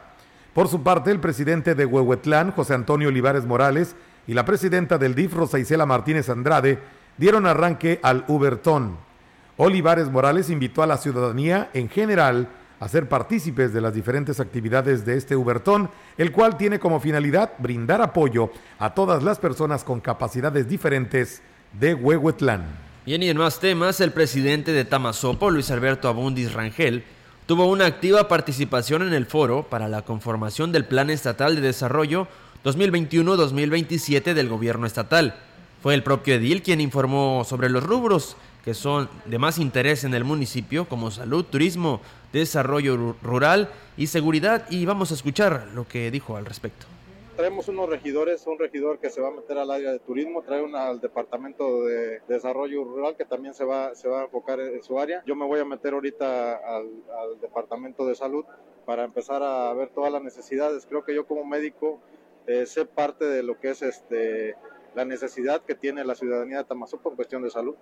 Por 0.54 0.68
su 0.68 0.82
parte, 0.82 1.10
el 1.10 1.20
presidente 1.20 1.74
de 1.74 1.86
Huehuetlán, 1.86 2.52
José 2.52 2.74
Antonio 2.74 3.08
Olivares 3.08 3.44
Morales, 3.44 3.96
y 4.26 4.34
la 4.34 4.44
presidenta 4.44 4.98
del 4.98 5.14
DIF, 5.14 5.34
Rosa 5.34 5.58
Isela 5.58 5.86
Martínez 5.86 6.28
Andrade, 6.28 6.78
dieron 7.16 7.46
arranque 7.46 7.98
al 8.02 8.24
Ubertón. 8.28 8.96
Olivares 9.56 10.10
Morales 10.10 10.50
invitó 10.50 10.82
a 10.82 10.86
la 10.86 10.98
ciudadanía 10.98 11.70
en 11.74 11.88
general 11.88 12.48
a 12.80 12.88
ser 12.88 13.08
partícipes 13.08 13.72
de 13.72 13.80
las 13.80 13.94
diferentes 13.94 14.38
actividades 14.38 15.04
de 15.04 15.16
este 15.16 15.34
Ubertón, 15.34 15.90
el 16.16 16.30
cual 16.30 16.56
tiene 16.56 16.78
como 16.78 17.00
finalidad 17.00 17.52
brindar 17.58 18.00
apoyo 18.02 18.50
a 18.78 18.94
todas 18.94 19.22
las 19.22 19.38
personas 19.38 19.82
con 19.82 20.00
capacidades 20.00 20.68
diferentes 20.68 21.42
de 21.72 21.94
Huehuetlán. 21.94 22.66
Bien, 23.04 23.22
y 23.22 23.30
en 23.30 23.38
más 23.38 23.58
temas, 23.58 24.00
el 24.00 24.12
presidente 24.12 24.72
de 24.72 24.84
Tamazopo, 24.84 25.50
Luis 25.50 25.70
Alberto 25.70 26.08
Abundis 26.08 26.52
Rangel, 26.52 27.04
tuvo 27.48 27.64
una 27.64 27.86
activa 27.86 28.28
participación 28.28 29.00
en 29.00 29.14
el 29.14 29.24
foro 29.24 29.62
para 29.70 29.88
la 29.88 30.02
conformación 30.02 30.70
del 30.70 30.84
Plan 30.84 31.08
Estatal 31.08 31.54
de 31.54 31.62
Desarrollo 31.62 32.28
2021-2027 32.62 34.34
del 34.34 34.50
gobierno 34.50 34.86
estatal. 34.86 35.34
Fue 35.82 35.94
el 35.94 36.02
propio 36.02 36.34
Edil 36.34 36.62
quien 36.62 36.82
informó 36.82 37.44
sobre 37.48 37.70
los 37.70 37.82
rubros 37.82 38.36
que 38.66 38.74
son 38.74 39.08
de 39.24 39.38
más 39.38 39.56
interés 39.56 40.04
en 40.04 40.12
el 40.12 40.24
municipio 40.24 40.90
como 40.90 41.10
salud, 41.10 41.42
turismo, 41.42 42.02
desarrollo 42.34 43.16
rural 43.22 43.70
y 43.96 44.08
seguridad 44.08 44.66
y 44.68 44.84
vamos 44.84 45.10
a 45.10 45.14
escuchar 45.14 45.68
lo 45.74 45.88
que 45.88 46.10
dijo 46.10 46.36
al 46.36 46.44
respecto 46.44 46.97
traemos 47.38 47.68
unos 47.68 47.88
regidores, 47.88 48.44
un 48.48 48.58
regidor 48.58 48.98
que 48.98 49.10
se 49.10 49.20
va 49.20 49.28
a 49.28 49.30
meter 49.30 49.56
al 49.58 49.70
área 49.70 49.92
de 49.92 50.00
turismo, 50.00 50.42
trae 50.42 50.60
un 50.60 50.74
al 50.74 51.00
departamento 51.00 51.84
de 51.84 52.20
desarrollo 52.26 52.82
rural 52.82 53.14
que 53.16 53.24
también 53.24 53.54
se 53.54 53.64
va, 53.64 53.94
se 53.94 54.08
va 54.08 54.22
a 54.22 54.24
enfocar 54.24 54.58
en 54.58 54.82
su 54.82 54.98
área. 54.98 55.22
Yo 55.24 55.36
me 55.36 55.46
voy 55.46 55.60
a 55.60 55.64
meter 55.64 55.94
ahorita 55.94 56.56
al, 56.56 57.40
departamento 57.40 58.04
de 58.06 58.16
salud 58.16 58.44
para 58.84 59.04
empezar 59.04 59.44
a 59.44 59.72
ver 59.72 59.90
todas 59.90 60.12
las 60.12 60.20
necesidades. 60.20 60.84
Creo 60.84 61.04
que 61.04 61.14
yo 61.14 61.28
como 61.28 61.44
médico 61.44 62.00
eh, 62.48 62.66
sé 62.66 62.86
parte 62.86 63.24
de 63.24 63.44
lo 63.44 63.60
que 63.60 63.70
es 63.70 63.82
este, 63.82 64.56
la 64.96 65.04
necesidad 65.04 65.62
que 65.62 65.76
tiene 65.76 66.04
la 66.04 66.16
ciudadanía 66.16 66.58
de 66.58 66.64
Tamazú 66.64 66.98
por 66.98 67.14
cuestión 67.14 67.44
de 67.44 67.50
salud. 67.50 67.76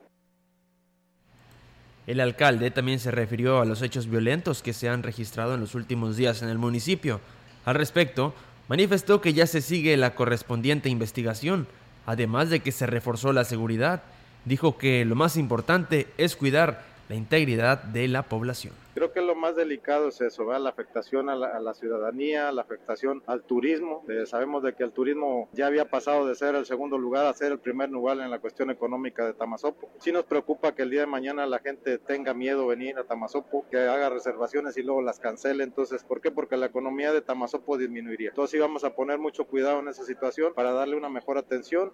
El 2.07 2.21
alcalde 2.21 2.71
también 2.71 2.99
se 2.99 3.11
refirió 3.11 3.61
a 3.61 3.65
los 3.65 3.81
hechos 3.81 4.07
violentos 4.07 4.63
que 4.63 4.75
se 4.75 4.91
han 4.91 5.03
registrado 5.03 5.55
en 5.55 5.61
los 5.61 5.75
últimos 5.75 6.19
días 6.19 6.43
en 6.43 6.51
el 6.51 6.59
municipio. 6.59 7.23
Al 7.65 7.75
respecto, 7.75 8.35
manifestó 8.69 9.21
que 9.21 9.33
ya 9.33 9.47
se 9.47 9.61
sigue 9.61 9.97
la 9.97 10.15
correspondiente 10.15 10.89
investigación, 10.89 11.67
además 12.05 12.51
de 12.51 12.61
que 12.61 12.73
se 12.73 12.87
reforzó 12.87 13.33
la 13.33 13.45
seguridad. 13.45 14.03
Dijo 14.45 14.79
que 14.79 15.05
lo 15.05 15.15
más 15.15 15.37
importante 15.37 16.09
es 16.19 16.37
cuidar 16.37 16.85
la 17.09 17.15
integridad 17.15 17.83
de 17.83 18.09
la 18.09 18.23
población. 18.23 18.75
Creo 18.97 19.13
que 19.13 19.21
lo 19.21 19.35
más 19.35 19.55
delicado 19.55 20.09
es 20.09 20.23
eso, 20.23 20.59
la 20.59 20.71
afectación 20.71 21.29
a 21.29 21.37
la, 21.37 21.75
ciudadanía, 21.75 22.51
la 22.51 22.63
afectación 22.63 23.23
al 23.27 23.43
turismo. 23.43 24.03
Eh, 24.09 24.25
sabemos 24.25 24.63
de 24.63 24.73
que 24.73 24.85
el 24.85 24.93
turismo 24.93 25.51
ya 25.53 25.67
había 25.67 25.85
pasado 25.85 26.27
de 26.27 26.35
ser 26.35 26.55
el 26.55 26.65
segundo 26.65 26.97
lugar 26.97 27.27
a 27.27 27.35
ser 27.35 27.53
el 27.53 27.59
primer 27.59 27.91
lugar 27.91 28.19
en 28.21 28.31
la 28.31 28.39
cuestión 28.39 28.71
económica 28.71 29.27
de 29.27 29.35
Tamazopo. 29.35 29.91
Sí 29.99 30.13
nos 30.13 30.25
preocupa 30.25 30.75
que 30.75 30.81
el 30.81 30.89
día 30.89 31.01
de 31.01 31.07
mañana 31.07 31.45
la 31.45 31.59
gente 31.59 31.99
tenga 31.99 32.33
miedo 32.33 32.67
venir 32.67 32.99
a 32.99 33.05
Tamazopo, 33.05 33.67
que 33.71 33.77
haga 33.77 34.09
reservaciones 34.09 34.79
y 34.79 34.83
luego 34.83 35.03
las 35.03 35.21
cancele. 35.21 35.63
Entonces, 35.63 36.03
¿por 36.03 36.23
qué? 36.23 36.31
Porque 36.31 36.57
la 36.57 36.67
economía 36.67 37.13
de 37.13 37.21
Tamazopo 37.21 37.77
disminuiría. 37.77 38.31
Entonces 38.31 38.53
sí 38.53 38.59
vamos 38.59 38.83
a 38.85 38.95
poner 38.95 39.19
mucho 39.19 39.45
cuidado 39.45 39.81
en 39.81 39.89
esa 39.89 40.05
situación 40.05 40.55
para 40.55 40.73
darle 40.73 40.97
una 40.97 41.11
mejor 41.11 41.37
atención. 41.37 41.93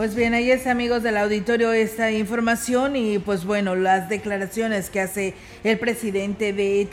Pues 0.00 0.14
bien, 0.14 0.32
ahí 0.32 0.50
es 0.50 0.66
amigos 0.66 1.02
del 1.02 1.18
auditorio 1.18 1.74
esta 1.74 2.10
información 2.10 2.96
y 2.96 3.18
pues 3.18 3.44
bueno, 3.44 3.76
las 3.76 4.08
declaraciones 4.08 4.88
que 4.88 5.02
hace 5.02 5.34
el 5.62 5.78
presidente 5.78 6.54
de 6.54 6.88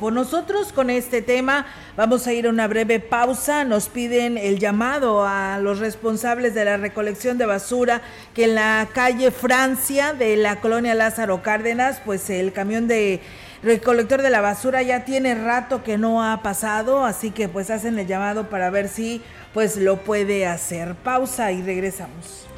Por 0.00 0.14
Nosotros 0.14 0.72
con 0.72 0.88
este 0.88 1.20
tema 1.20 1.66
vamos 1.98 2.26
a 2.26 2.32
ir 2.32 2.46
a 2.46 2.48
una 2.48 2.66
breve 2.66 2.98
pausa. 2.98 3.64
Nos 3.64 3.90
piden 3.90 4.38
el 4.38 4.58
llamado 4.58 5.26
a 5.26 5.58
los 5.58 5.80
responsables 5.80 6.54
de 6.54 6.64
la 6.64 6.78
recolección 6.78 7.36
de 7.36 7.44
basura 7.44 8.00
que 8.32 8.44
en 8.44 8.54
la 8.54 8.88
calle 8.90 9.30
Francia 9.32 10.14
de 10.14 10.38
la 10.38 10.62
colonia 10.62 10.94
Lázaro 10.94 11.42
Cárdenas, 11.42 12.00
pues 12.06 12.30
el 12.30 12.54
camión 12.54 12.88
de 12.88 13.20
recolector 13.62 14.22
de 14.22 14.30
la 14.30 14.40
basura 14.40 14.80
ya 14.80 15.04
tiene 15.04 15.34
rato 15.34 15.84
que 15.84 15.98
no 15.98 16.24
ha 16.24 16.42
pasado, 16.42 17.04
así 17.04 17.32
que 17.32 17.50
pues 17.50 17.68
hacen 17.68 17.98
el 17.98 18.06
llamado 18.06 18.48
para 18.48 18.70
ver 18.70 18.88
si 18.88 19.20
pues 19.52 19.76
lo 19.76 19.98
puede 19.98 20.46
hacer. 20.46 20.94
Pausa 20.94 21.52
y 21.52 21.60
regresamos. 21.60 22.45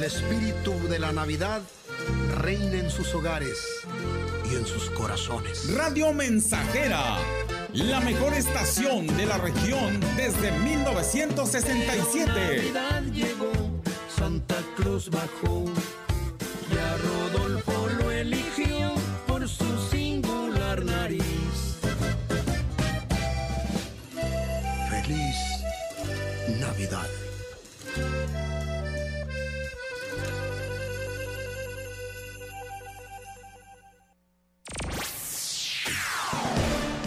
el 0.00 0.06
espíritu 0.06 0.72
de 0.88 0.98
la 0.98 1.12
Navidad 1.12 1.60
reine 2.38 2.78
en 2.78 2.90
sus 2.90 3.14
hogares 3.14 3.58
y 4.50 4.54
en 4.54 4.64
sus 4.64 4.88
corazones. 4.88 5.74
Radio 5.74 6.14
Mensajera, 6.14 7.18
la 7.74 8.00
mejor 8.00 8.32
estación 8.32 9.06
de 9.18 9.26
la 9.26 9.36
región 9.36 10.00
desde 10.16 10.52
1967. 10.52 12.30
Navidad 12.32 13.02
llegó, 13.12 13.52
Santa 14.16 14.56
Cruz 14.74 15.10
bajó 15.10 15.66
y 16.72 16.78
a 16.78 16.96
Rodolfo 16.96 17.88
lo 17.98 18.10
eligió 18.10 18.94
por 19.26 19.46
su 19.46 19.66
singular 19.90 20.82
nariz. 20.82 21.76
Feliz 24.88 25.36
Navidad. 26.58 27.08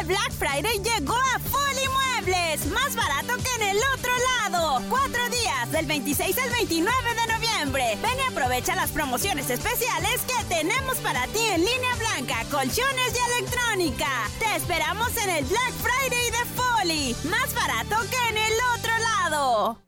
El 0.00 0.06
Black 0.06 0.32
Friday 0.32 0.80
llegó 0.82 1.16
a 1.16 1.38
Folly 1.38 1.88
Muebles, 1.88 2.66
más 2.66 2.94
barato 2.94 3.34
que 3.36 3.62
en 3.62 3.70
el 3.70 3.78
otro 3.94 4.12
lado. 4.42 4.82
Cuatro 4.88 5.28
días, 5.28 5.72
del 5.72 5.86
26 5.86 6.38
al 6.38 6.50
29 6.50 6.94
de 7.14 7.32
noviembre. 7.32 7.98
Ven 8.00 8.18
y 8.18 8.32
aprovecha 8.32 8.76
las 8.76 8.90
promociones 8.90 9.50
especiales 9.50 10.20
que 10.22 10.44
tenemos 10.44 10.98
para 10.98 11.26
ti 11.28 11.40
en 11.52 11.64
línea 11.64 11.94
blanca, 11.96 12.44
colchones 12.50 13.12
y 13.12 13.40
electrónica. 13.40 14.08
Te 14.38 14.56
esperamos 14.56 15.16
en 15.16 15.30
el 15.30 15.44
Black 15.46 15.72
Friday 15.82 16.30
de 16.30 16.44
Folly, 16.54 17.16
más 17.24 17.52
barato 17.54 17.96
que 18.08 18.28
en 18.28 18.38
el 18.38 18.52
otro 18.76 18.92
lado. 18.98 19.82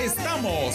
Estamos 0.00 0.74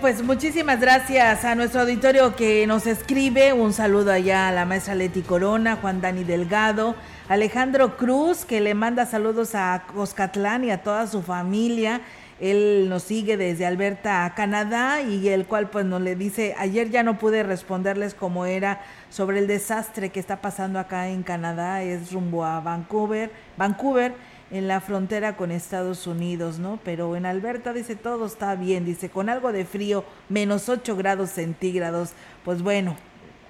Pues 0.00 0.22
muchísimas 0.22 0.80
gracias 0.80 1.44
a 1.44 1.54
nuestro 1.54 1.80
auditorio 1.80 2.36
que 2.36 2.66
nos 2.66 2.86
escribe. 2.86 3.52
Un 3.52 3.72
saludo 3.72 4.12
allá 4.12 4.48
a 4.48 4.52
la 4.52 4.64
maestra 4.64 4.94
Leti 4.94 5.22
Corona, 5.22 5.76
Juan 5.76 6.00
Dani 6.00 6.24
Delgado, 6.24 6.94
Alejandro 7.28 7.96
Cruz, 7.96 8.44
que 8.44 8.60
le 8.60 8.74
manda 8.74 9.06
saludos 9.06 9.54
a 9.54 9.84
Coscatlán 9.92 10.64
y 10.64 10.70
a 10.70 10.82
toda 10.82 11.06
su 11.06 11.22
familia. 11.22 12.00
Él 12.40 12.86
nos 12.88 13.02
sigue 13.02 13.36
desde 13.36 13.66
Alberta, 13.66 14.32
Canadá, 14.36 15.02
y 15.02 15.28
el 15.28 15.46
cual 15.46 15.68
pues 15.70 15.84
nos 15.84 16.00
le 16.00 16.14
dice, 16.14 16.54
ayer 16.58 16.90
ya 16.90 17.02
no 17.02 17.18
pude 17.18 17.42
responderles 17.42 18.14
cómo 18.14 18.46
era 18.46 18.80
sobre 19.10 19.40
el 19.40 19.46
desastre 19.46 20.10
que 20.10 20.20
está 20.20 20.40
pasando 20.40 20.78
acá 20.78 21.08
en 21.08 21.24
Canadá, 21.24 21.82
es 21.82 22.12
rumbo 22.12 22.44
a 22.44 22.60
Vancouver, 22.60 23.32
Vancouver 23.56 24.14
en 24.50 24.68
la 24.68 24.80
frontera 24.80 25.36
con 25.36 25.50
Estados 25.50 26.06
Unidos, 26.06 26.58
¿no? 26.58 26.78
Pero 26.84 27.16
en 27.16 27.26
Alberta 27.26 27.72
dice 27.72 27.96
todo 27.96 28.26
está 28.26 28.54
bien, 28.54 28.84
dice 28.84 29.10
con 29.10 29.28
algo 29.28 29.52
de 29.52 29.64
frío, 29.64 30.04
menos 30.28 30.68
8 30.68 30.96
grados 30.96 31.30
centígrados, 31.30 32.12
pues 32.44 32.62
bueno, 32.62 32.96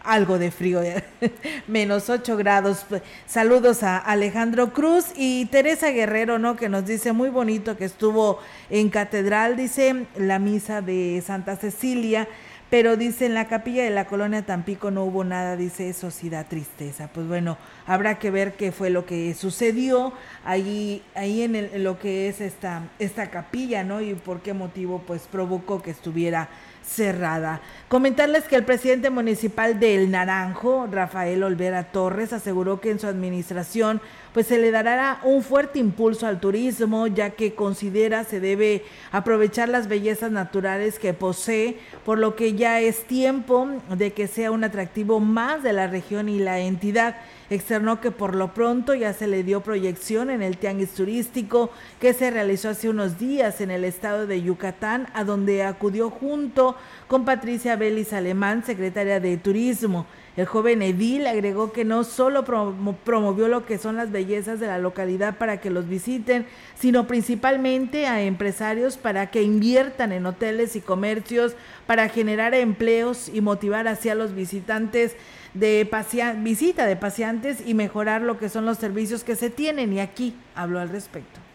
algo 0.03 0.39
de 0.39 0.51
frío, 0.51 0.81
menos 1.69 2.09
8 2.09 2.37
grados. 2.37 2.87
Saludos 3.27 3.83
a 3.83 3.99
Alejandro 3.99 4.73
Cruz 4.73 5.07
y 5.17 5.47
Teresa 5.47 5.91
Guerrero, 5.91 6.39
¿no? 6.39 6.57
Que 6.57 6.69
nos 6.69 6.87
dice 6.87 7.13
muy 7.13 7.29
bonito 7.29 7.77
que 7.77 7.85
estuvo 7.85 8.39
en 8.71 8.89
Catedral, 8.89 9.57
dice 9.57 10.07
la 10.17 10.39
misa 10.39 10.83
de 10.83 11.23
Santa 11.25 11.57
Cecilia 11.57 12.29
pero 12.71 12.97
dice 12.97 13.27
en 13.27 13.35
la 13.35 13.49
capilla 13.49 13.85
de 13.85 13.91
la 13.91 14.07
colonia 14.07 14.45
Tampico 14.45 14.91
no 14.91 15.05
hubo 15.05 15.25
nada, 15.25 15.57
dice 15.57 15.89
eso 15.89 16.11
sí 16.11 16.29
da 16.29 16.45
tristeza. 16.45 17.09
Pues 17.13 17.27
bueno, 17.27 17.57
habrá 17.87 18.19
que 18.19 18.31
ver 18.31 18.55
qué 18.55 18.73
fue 18.73 18.91
lo 18.91 19.07
que 19.07 19.33
sucedió 19.35 20.13
ahí, 20.45 21.03
ahí 21.15 21.43
en, 21.43 21.83
lo 21.83 21.99
que 21.99 22.29
es 22.29 22.41
esta, 22.41 22.83
esta 22.99 23.31
capilla, 23.31 23.85
¿no? 23.85 24.01
Y 24.03 24.15
por 24.15 24.41
qué 24.41 24.53
motivo 24.53 25.03
pues 25.07 25.23
provocó 25.23 25.81
que 25.81 25.91
estuviera 25.91 26.49
cerrada. 26.89 27.61
Comentarles 27.89 28.45
que 28.45 28.57
el 28.57 28.65
presidente 28.65 29.11
municipal 29.11 29.79
del 29.79 30.11
Naranjo, 30.11 30.87
Rafael 30.91 31.43
Olvera 31.43 31.85
Torres, 31.85 32.33
aseguró 32.33 32.81
que 32.81 32.91
en 32.91 32.99
su 32.99 33.07
administración 33.07 34.01
pues 34.39 34.47
se 34.47 34.59
le 34.59 34.71
dará 34.71 35.19
un 35.25 35.43
fuerte 35.43 35.81
impulso 35.81 36.25
al 36.25 36.39
turismo, 36.39 37.09
ya 37.09 37.31
que 37.31 37.57
considera 37.57 38.23
se 38.23 38.39
debe 38.39 38.85
aprovechar 39.11 39.69
las 39.69 39.89
bellezas 39.89 40.31
naturales 40.31 41.01
que 41.01 41.13
posee, 41.13 41.77
por 42.05 42.21
lo 42.21 42.37
que 42.37 42.55
ya 42.55 42.81
es 42.81 43.03
tiempo 43.03 43.69
de 43.97 44.13
que 44.13 44.29
sea 44.29 44.53
un 44.53 44.63
atractivo 44.63 45.19
más 45.19 45.65
de 45.65 45.73
la 45.73 45.89
región 45.89 46.29
y 46.29 46.39
la 46.39 46.61
entidad. 46.61 47.17
Externó 47.51 48.01
que 48.01 48.13
por 48.13 48.37
lo 48.37 48.55
pronto 48.55 48.95
ya 48.95 49.13
se 49.13 49.27
le 49.27 49.43
dio 49.43 49.63
proyección 49.63 50.31
en 50.31 50.41
el 50.41 50.57
tianguis 50.57 50.91
turístico 50.91 51.71
que 51.99 52.13
se 52.13 52.31
realizó 52.31 52.69
hace 52.69 52.89
unos 52.89 53.19
días 53.19 53.61
en 53.61 53.73
el 53.73 53.83
estado 53.83 54.29
de 54.29 54.41
Yucatán, 54.41 55.09
a 55.15 55.25
donde 55.25 55.65
acudió 55.65 56.11
junto 56.11 56.77
con 57.09 57.25
Patricia 57.25 57.75
Belis 57.75 58.13
Alemán, 58.13 58.63
secretaria 58.65 59.19
de 59.19 59.37
Turismo. 59.37 60.07
El 60.39 60.47
joven 60.47 60.83
Edil 60.83 61.27
agregó 61.27 61.73
que 61.73 61.85
no 61.85 62.05
solo 62.05 62.45
promovió 62.45 63.49
lo 63.49 63.67
que 63.67 63.77
son 63.77 63.97
las 63.97 64.13
bellezas 64.13 64.61
de 64.61 64.69
la 64.69 64.79
localidad 64.79 65.37
para 65.37 65.61
que 65.61 65.69
los 65.69 65.89
visiten, 65.89 66.47
sino 66.77 67.09
principalmente 67.09 68.07
a 68.07 68.23
empresarios 68.23 68.97
para 68.99 69.33
que 69.33 69.43
inviertan 69.43 70.13
en 70.13 70.27
hoteles 70.27 70.77
y 70.77 70.81
comercios 70.81 71.57
para 71.89 72.09
generar 72.09 72.55
empleos 72.55 73.29
y 73.29 73.41
motivar 73.41 73.89
hacia 73.89 74.15
los 74.15 74.33
visitantes 74.33 75.17
de 75.55 75.91
visita 76.37 76.87
de 76.87 76.95
pacientes 76.95 77.59
y 77.67 77.75
mejorar 77.75 78.23
lo 78.23 78.39
que 78.39 78.49
son 78.49 78.65
los 78.65 78.79
servicios 78.79 79.25
que 79.25 79.35
se 79.35 79.51
tienen. 79.51 79.93
Y 79.93 79.99
aquí 79.99 80.37
habló 80.55 80.79
al 80.79 80.91
respecto 80.91 81.48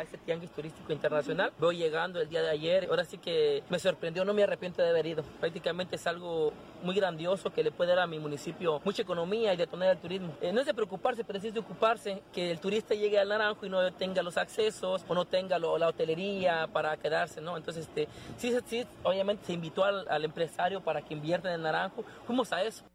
a 0.00 0.02
ese 0.02 0.18
tianguis 0.18 0.50
turístico 0.50 0.92
internacional. 0.92 1.52
Voy 1.58 1.76
llegando 1.76 2.20
el 2.20 2.28
día 2.28 2.42
de 2.42 2.50
ayer, 2.50 2.86
ahora 2.88 3.04
sí 3.04 3.18
que 3.18 3.62
me 3.68 3.78
sorprendió, 3.78 4.24
no 4.24 4.32
me 4.32 4.42
arrepiento 4.42 4.82
de 4.82 4.88
haber 4.88 5.06
ido. 5.06 5.22
Prácticamente 5.40 5.96
es 5.96 6.06
algo 6.06 6.52
muy 6.82 6.94
grandioso 6.94 7.50
que 7.50 7.62
le 7.62 7.70
puede 7.70 7.90
dar 7.90 8.00
a 8.00 8.06
mi 8.06 8.18
municipio 8.18 8.80
mucha 8.84 9.02
economía 9.02 9.52
y 9.52 9.56
detonar 9.56 9.90
el 9.90 9.98
turismo. 9.98 10.34
Eh, 10.40 10.52
no 10.52 10.60
es 10.60 10.66
de 10.66 10.74
preocuparse, 10.74 11.22
pero 11.24 11.38
sí 11.38 11.48
es 11.48 11.54
de 11.54 11.60
ocuparse 11.60 12.22
que 12.32 12.50
el 12.50 12.58
turista 12.58 12.94
llegue 12.94 13.18
al 13.18 13.28
Naranjo 13.28 13.66
y 13.66 13.68
no 13.68 13.92
tenga 13.92 14.22
los 14.22 14.38
accesos 14.38 15.04
o 15.06 15.14
no 15.14 15.26
tenga 15.26 15.58
la 15.58 15.88
hotelería 15.88 16.66
para 16.72 16.96
quedarse, 16.96 17.40
¿no? 17.40 17.56
Entonces, 17.56 17.86
este, 17.86 18.08
sí, 18.38 18.56
sí, 18.66 18.86
obviamente 19.02 19.44
se 19.44 19.52
invitó 19.52 19.84
al, 19.84 20.08
al 20.08 20.24
empresario 20.24 20.80
para 20.80 21.02
que 21.02 21.12
invierta 21.14 21.48
en 21.48 21.56
el 21.56 21.62
Naranjo. 21.62 22.04
Fuimos 22.26 22.52
a 22.52 22.62
eso. 22.62 22.89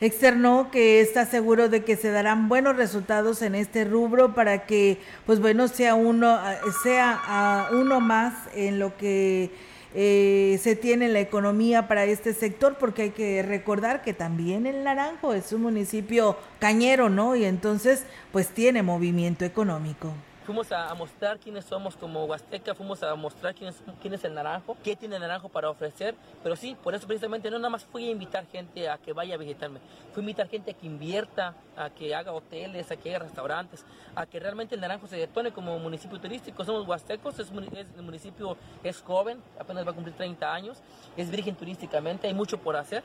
Externó 0.00 0.70
que 0.70 1.00
está 1.00 1.26
seguro 1.26 1.68
de 1.68 1.82
que 1.82 1.96
se 1.96 2.10
darán 2.10 2.48
buenos 2.48 2.76
resultados 2.76 3.42
en 3.42 3.56
este 3.56 3.84
rubro 3.84 4.34
para 4.34 4.64
que, 4.64 4.98
pues 5.26 5.40
bueno, 5.40 5.66
sea 5.66 5.96
uno, 5.96 6.38
sea 6.84 7.68
uno 7.72 8.00
más 8.00 8.34
en 8.54 8.78
lo 8.78 8.96
que 8.96 9.50
eh, 9.94 10.60
se 10.62 10.76
tiene 10.76 11.08
la 11.08 11.18
economía 11.18 11.88
para 11.88 12.04
este 12.04 12.32
sector, 12.32 12.76
porque 12.78 13.02
hay 13.02 13.10
que 13.10 13.42
recordar 13.42 14.02
que 14.02 14.12
también 14.12 14.66
el 14.66 14.84
Naranjo 14.84 15.34
es 15.34 15.52
un 15.52 15.62
municipio 15.62 16.36
cañero, 16.60 17.08
¿no? 17.08 17.34
Y 17.34 17.44
entonces, 17.44 18.04
pues 18.30 18.48
tiene 18.48 18.82
movimiento 18.84 19.44
económico 19.44 20.12
fuimos 20.48 20.72
a, 20.72 20.94
mostrar 20.94 21.38
quiénes 21.38 21.66
somos 21.66 21.94
como 21.94 22.24
Huasteca, 22.24 22.74
fuimos 22.74 23.02
a 23.02 23.14
mostrar 23.14 23.54
quién 23.54 23.68
es, 23.68 23.82
quién 24.00 24.14
es 24.14 24.24
el 24.24 24.32
Naranjo, 24.32 24.78
qué 24.82 24.96
tiene 24.96 25.16
el 25.16 25.20
Naranjo 25.20 25.50
para 25.50 25.68
ofrecer, 25.68 26.14
pero 26.42 26.56
sí, 26.56 26.74
por 26.82 26.94
eso 26.94 27.06
precisamente 27.06 27.50
no 27.50 27.58
nada 27.58 27.68
más 27.68 27.84
fui 27.84 28.08
a 28.08 28.10
invitar 28.10 28.46
gente 28.46 28.88
a 28.88 28.96
que 28.96 29.12
vaya 29.12 29.34
a 29.34 29.36
visitarme, 29.36 29.78
fui 30.14 30.22
a 30.22 30.24
invitar 30.24 30.48
gente 30.48 30.70
a 30.70 30.74
que 30.74 30.86
invierta, 30.86 31.54
a 31.76 31.90
que 31.90 32.14
haga 32.14 32.32
hoteles, 32.32 32.90
a 32.90 32.96
que 32.96 33.10
haga 33.14 33.26
restaurantes, 33.26 33.84
a 34.14 34.24
que 34.24 34.40
realmente 34.40 34.74
el 34.74 34.80
Naranjo 34.80 35.06
se 35.06 35.16
detone 35.16 35.52
como 35.52 35.78
municipio 35.78 36.18
turístico, 36.18 36.64
somos 36.64 36.88
huastecos, 36.88 37.38
es, 37.38 37.50
el 37.50 38.02
municipio 38.02 38.56
es 38.82 39.02
joven, 39.02 39.42
apenas 39.60 39.86
va 39.86 39.90
a 39.90 39.94
cumplir 39.94 40.16
30 40.16 40.50
años, 40.50 40.78
es 41.14 41.30
virgen 41.30 41.56
turísticamente, 41.56 42.26
hay 42.26 42.32
mucho 42.32 42.56
por 42.56 42.74
hacer, 42.74 43.02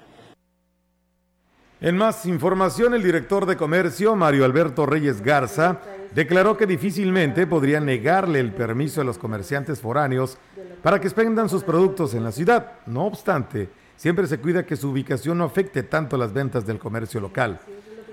en 1.82 1.98
más 1.98 2.26
información, 2.26 2.94
el 2.94 3.04
director 3.04 3.46
de 3.46 3.58
comercio, 3.58 4.16
Mario 4.16 4.46
Alberto 4.46 4.86
Reyes 4.86 5.22
Garza, 5.22 5.82
declaró 6.14 6.58
que 6.58 6.68
difícilmente 6.68 7.48
podría 7.48 7.80
negarle 7.80 8.40
el 8.40 8.54
permiso 8.54 9.02
a 9.02 9.04
los 9.04 9.18
comerciantes 9.18 9.80
foráneos 9.80 10.38
para 10.82 11.00
que 11.00 11.08
expendan 11.08 11.50
sus 11.50 11.64
productos 11.64 12.14
en 12.14 12.24
la 12.24 12.32
ciudad. 12.32 12.74
No 12.86 13.06
obstante, 13.06 13.70
siempre 13.96 14.28
se 14.28 14.40
cuida 14.40 14.66
que 14.66 14.76
su 14.76 14.90
ubicación 14.90 15.38
no 15.38 15.46
afecte 15.46 15.84
tanto 15.84 16.18
las 16.18 16.34
ventas 16.34 16.66
del 16.66 16.80
comercio 16.80 17.20
local. 17.20 17.60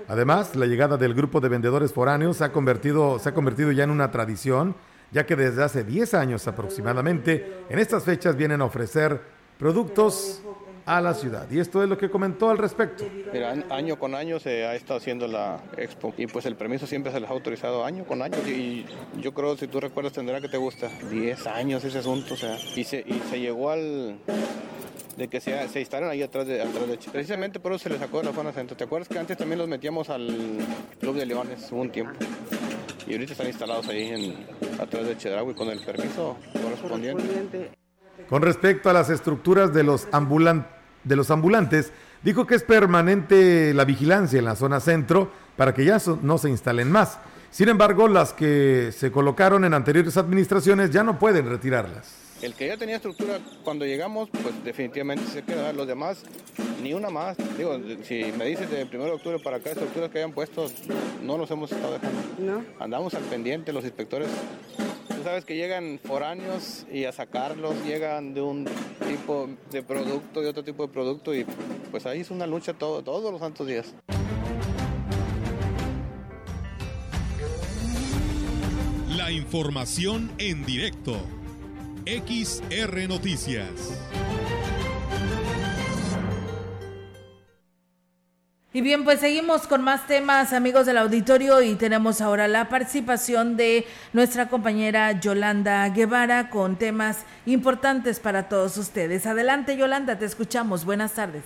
Además, 0.07 0.55
la 0.55 0.65
llegada 0.65 0.97
del 0.97 1.13
grupo 1.13 1.39
de 1.39 1.49
vendedores 1.49 1.93
foráneos 1.93 2.37
se 2.37 2.43
ha 2.43 2.51
convertido, 2.51 3.19
se 3.19 3.29
ha 3.29 3.33
convertido 3.33 3.71
ya 3.71 3.83
en 3.83 3.91
una 3.91 4.11
tradición, 4.11 4.75
ya 5.11 5.25
que 5.25 5.35
desde 5.35 5.63
hace 5.63 5.83
10 5.83 6.13
años 6.15 6.47
aproximadamente, 6.47 7.65
en 7.69 7.79
estas 7.79 8.03
fechas 8.03 8.35
vienen 8.35 8.61
a 8.61 8.65
ofrecer 8.65 9.21
productos 9.57 10.41
a 10.85 11.01
la 11.01 11.13
ciudad. 11.13 11.49
Y 11.49 11.59
esto 11.59 11.83
es 11.83 11.89
lo 11.89 11.97
que 11.97 12.09
comentó 12.09 12.49
al 12.49 12.57
respecto. 12.57 13.05
Mira, 13.33 13.55
año 13.69 13.97
con 13.97 14.15
año 14.15 14.39
se 14.39 14.65
ha 14.65 14.75
estado 14.75 14.99
haciendo 14.99 15.27
la 15.27 15.59
expo 15.77 16.13
y 16.17 16.27
pues 16.27 16.45
el 16.45 16.55
permiso 16.55 16.87
siempre 16.87 17.11
se 17.11 17.19
les 17.19 17.29
ha 17.29 17.33
autorizado 17.33 17.85
año 17.85 18.05
con 18.05 18.21
año. 18.21 18.37
Y 18.47 18.85
yo 19.19 19.33
creo, 19.33 19.57
si 19.57 19.67
tú 19.67 19.79
recuerdas, 19.79 20.13
tendrá 20.13 20.41
que 20.41 20.49
te 20.49 20.57
gusta 20.57 20.89
10 21.09 21.47
años 21.47 21.83
ese 21.83 21.99
asunto. 21.99 22.33
O 22.33 22.37
sea, 22.37 22.57
y 22.75 22.83
se, 22.83 23.03
y 23.05 23.21
se 23.29 23.39
llegó 23.39 23.71
al 23.71 24.17
de 25.17 25.27
que 25.27 25.39
se, 25.39 25.67
se 25.67 25.79
instalaron 25.79 26.11
ahí 26.11 26.23
atrás 26.23 26.47
de, 26.47 26.61
atrás 26.61 26.87
de 26.87 26.97
Precisamente 27.11 27.59
por 27.59 27.73
eso 27.73 27.83
se 27.83 27.89
les 27.89 27.99
sacó 27.99 28.19
de 28.19 28.25
la 28.25 28.33
zona 28.33 28.51
centro. 28.51 28.75
¿Te 28.75 28.83
acuerdas 28.83 29.07
que 29.07 29.19
antes 29.19 29.37
también 29.37 29.59
los 29.59 29.67
metíamos 29.67 30.09
al 30.09 30.57
Club 30.99 31.15
de 31.15 31.25
Leones 31.25 31.71
un 31.71 31.89
tiempo? 31.91 32.13
Y 33.07 33.13
ahorita 33.13 33.33
están 33.33 33.47
instalados 33.47 33.87
ahí 33.87 34.09
en, 34.09 34.79
atrás 34.79 35.05
de 35.05 35.17
Chedraui 35.17 35.53
con 35.53 35.69
el 35.69 35.83
permiso 35.83 36.37
correspondiente. 36.61 37.80
Con 38.31 38.43
respecto 38.43 38.89
a 38.89 38.93
las 38.93 39.09
estructuras 39.09 39.73
de 39.73 39.83
los, 39.83 40.07
de 41.03 41.15
los 41.17 41.31
ambulantes, 41.31 41.91
dijo 42.23 42.47
que 42.47 42.55
es 42.55 42.63
permanente 42.63 43.73
la 43.73 43.83
vigilancia 43.83 44.39
en 44.39 44.45
la 44.45 44.55
zona 44.55 44.79
centro 44.79 45.29
para 45.57 45.73
que 45.73 45.83
ya 45.83 45.97
no 46.21 46.37
se 46.37 46.49
instalen 46.49 46.89
más. 46.89 47.19
Sin 47.49 47.67
embargo, 47.67 48.07
las 48.07 48.31
que 48.31 48.93
se 48.97 49.11
colocaron 49.11 49.65
en 49.65 49.73
anteriores 49.73 50.15
administraciones 50.15 50.91
ya 50.91 51.03
no 51.03 51.19
pueden 51.19 51.49
retirarlas. 51.49 52.15
El 52.41 52.53
que 52.53 52.67
ya 52.67 52.77
tenía 52.77 52.95
estructura 52.95 53.37
cuando 53.65 53.83
llegamos, 53.83 54.29
pues 54.29 54.63
definitivamente 54.63 55.25
se 55.25 55.43
queda. 55.43 55.73
Los 55.73 55.85
demás, 55.85 56.23
ni 56.81 56.93
una 56.93 57.09
más. 57.09 57.35
Digo, 57.57 57.77
si 58.03 58.31
me 58.37 58.45
dices 58.45 58.71
de 58.71 58.83
1 58.83 59.03
de 59.03 59.11
octubre 59.11 59.39
para 59.39 59.57
acá, 59.57 59.71
estructuras 59.71 60.09
que 60.09 60.19
hayan 60.19 60.31
puesto, 60.31 60.71
no 61.21 61.37
los 61.37 61.51
hemos 61.51 61.69
estado 61.69 61.95
dejando. 61.95 62.21
No. 62.39 62.63
Andamos 62.79 63.13
al 63.13 63.23
pendiente, 63.23 63.73
los 63.73 63.83
inspectores 63.83 64.29
Tú 65.21 65.25
sabes 65.25 65.45
que 65.45 65.55
llegan 65.55 65.99
foráneos 66.03 66.87
y 66.91 67.05
a 67.05 67.11
sacarlos 67.11 67.75
llegan 67.85 68.33
de 68.33 68.41
un 68.41 68.67
tipo 69.07 69.47
de 69.69 69.83
producto, 69.83 70.41
de 70.41 70.47
otro 70.47 70.63
tipo 70.63 70.87
de 70.87 70.91
producto 70.91 71.35
y 71.35 71.45
pues 71.91 72.07
ahí 72.07 72.21
es 72.21 72.31
una 72.31 72.47
lucha 72.47 72.73
todo, 72.73 73.03
todos 73.03 73.31
los 73.31 73.39
santos 73.39 73.67
días. 73.67 73.93
La 79.15 79.31
información 79.31 80.31
en 80.39 80.65
directo. 80.65 81.13
XR 82.07 83.07
Noticias. 83.07 83.69
Y 88.73 88.81
bien, 88.81 89.03
pues 89.03 89.19
seguimos 89.19 89.67
con 89.67 89.83
más 89.83 90.07
temas, 90.07 90.53
amigos 90.53 90.85
del 90.85 90.97
auditorio, 90.97 91.61
y 91.61 91.75
tenemos 91.75 92.21
ahora 92.21 92.47
la 92.47 92.69
participación 92.69 93.57
de 93.57 93.83
nuestra 94.13 94.47
compañera 94.47 95.19
Yolanda 95.19 95.89
Guevara 95.89 96.49
con 96.49 96.77
temas 96.77 97.25
importantes 97.45 98.21
para 98.21 98.47
todos 98.47 98.77
ustedes. 98.77 99.25
Adelante, 99.25 99.75
Yolanda, 99.75 100.17
te 100.17 100.23
escuchamos. 100.23 100.85
Buenas 100.85 101.15
tardes. 101.15 101.43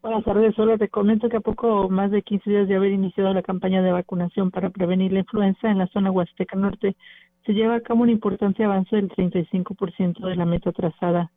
Buenas 0.00 0.24
tardes, 0.24 0.54
solo 0.54 0.78
te 0.78 0.88
comento 0.88 1.28
que 1.28 1.36
a 1.36 1.40
poco 1.40 1.90
más 1.90 2.10
de 2.10 2.22
15 2.22 2.48
días 2.48 2.66
de 2.66 2.76
haber 2.76 2.92
iniciado 2.92 3.34
la 3.34 3.42
campaña 3.42 3.82
de 3.82 3.92
vacunación 3.92 4.50
para 4.50 4.70
prevenir 4.70 5.12
la 5.12 5.18
influenza 5.18 5.70
en 5.70 5.76
la 5.76 5.86
zona 5.88 6.10
Huasteca 6.10 6.56
Norte, 6.56 6.96
se 7.44 7.52
lleva 7.52 7.74
a 7.74 7.80
cabo 7.82 8.04
un 8.04 8.08
importante 8.08 8.64
avance 8.64 8.96
del 8.96 9.10
35% 9.10 10.26
de 10.26 10.36
la 10.36 10.46
meta 10.46 10.72
trazada 10.72 11.30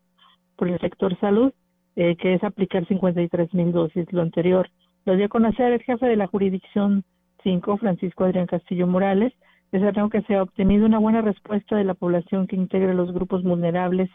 por 0.56 0.70
el 0.70 0.80
sector 0.80 1.20
salud, 1.20 1.52
eh, 1.98 2.16
que 2.16 2.34
es 2.34 2.44
aplicar 2.46 2.88
53 2.88 3.54
mil 3.54 3.74
dosis. 3.74 4.12
Lo 4.14 4.22
anterior 4.22 4.70
lo 5.06 5.16
dio 5.16 5.26
a 5.26 5.30
conocer 5.30 5.72
el 5.72 5.84
jefe 5.84 6.06
de 6.06 6.16
la 6.16 6.28
jurisdicción 6.28 7.04
5, 7.44 7.78
Francisco 7.78 8.24
Adrián 8.24 8.48
Castillo 8.48 8.88
Morales, 8.88 9.34
desarrolló 9.72 10.10
que 10.10 10.22
se 10.24 10.36
ha 10.36 10.44
obtenido 10.44 10.86
una 10.86 11.00
buena 11.00 11.22
respuesta 11.22 11.76
de 11.76 11.84
la 11.84 11.94
población 11.94 12.48
que 12.48 12.56
integra 12.56 12.94
los 12.94 13.14
grupos 13.14 13.44
vulnerables 13.44 14.10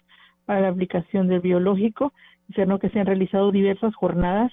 para 0.46 0.61
la 0.61 0.68
aplicación 0.68 1.29
del 1.29 1.40
biológico, 1.40 2.12
discernió 2.48 2.79
que 2.79 2.90
se 2.90 2.98
han 2.98 3.07
realizado 3.07 3.53
diversas 3.53 3.94
jornadas 3.94 4.53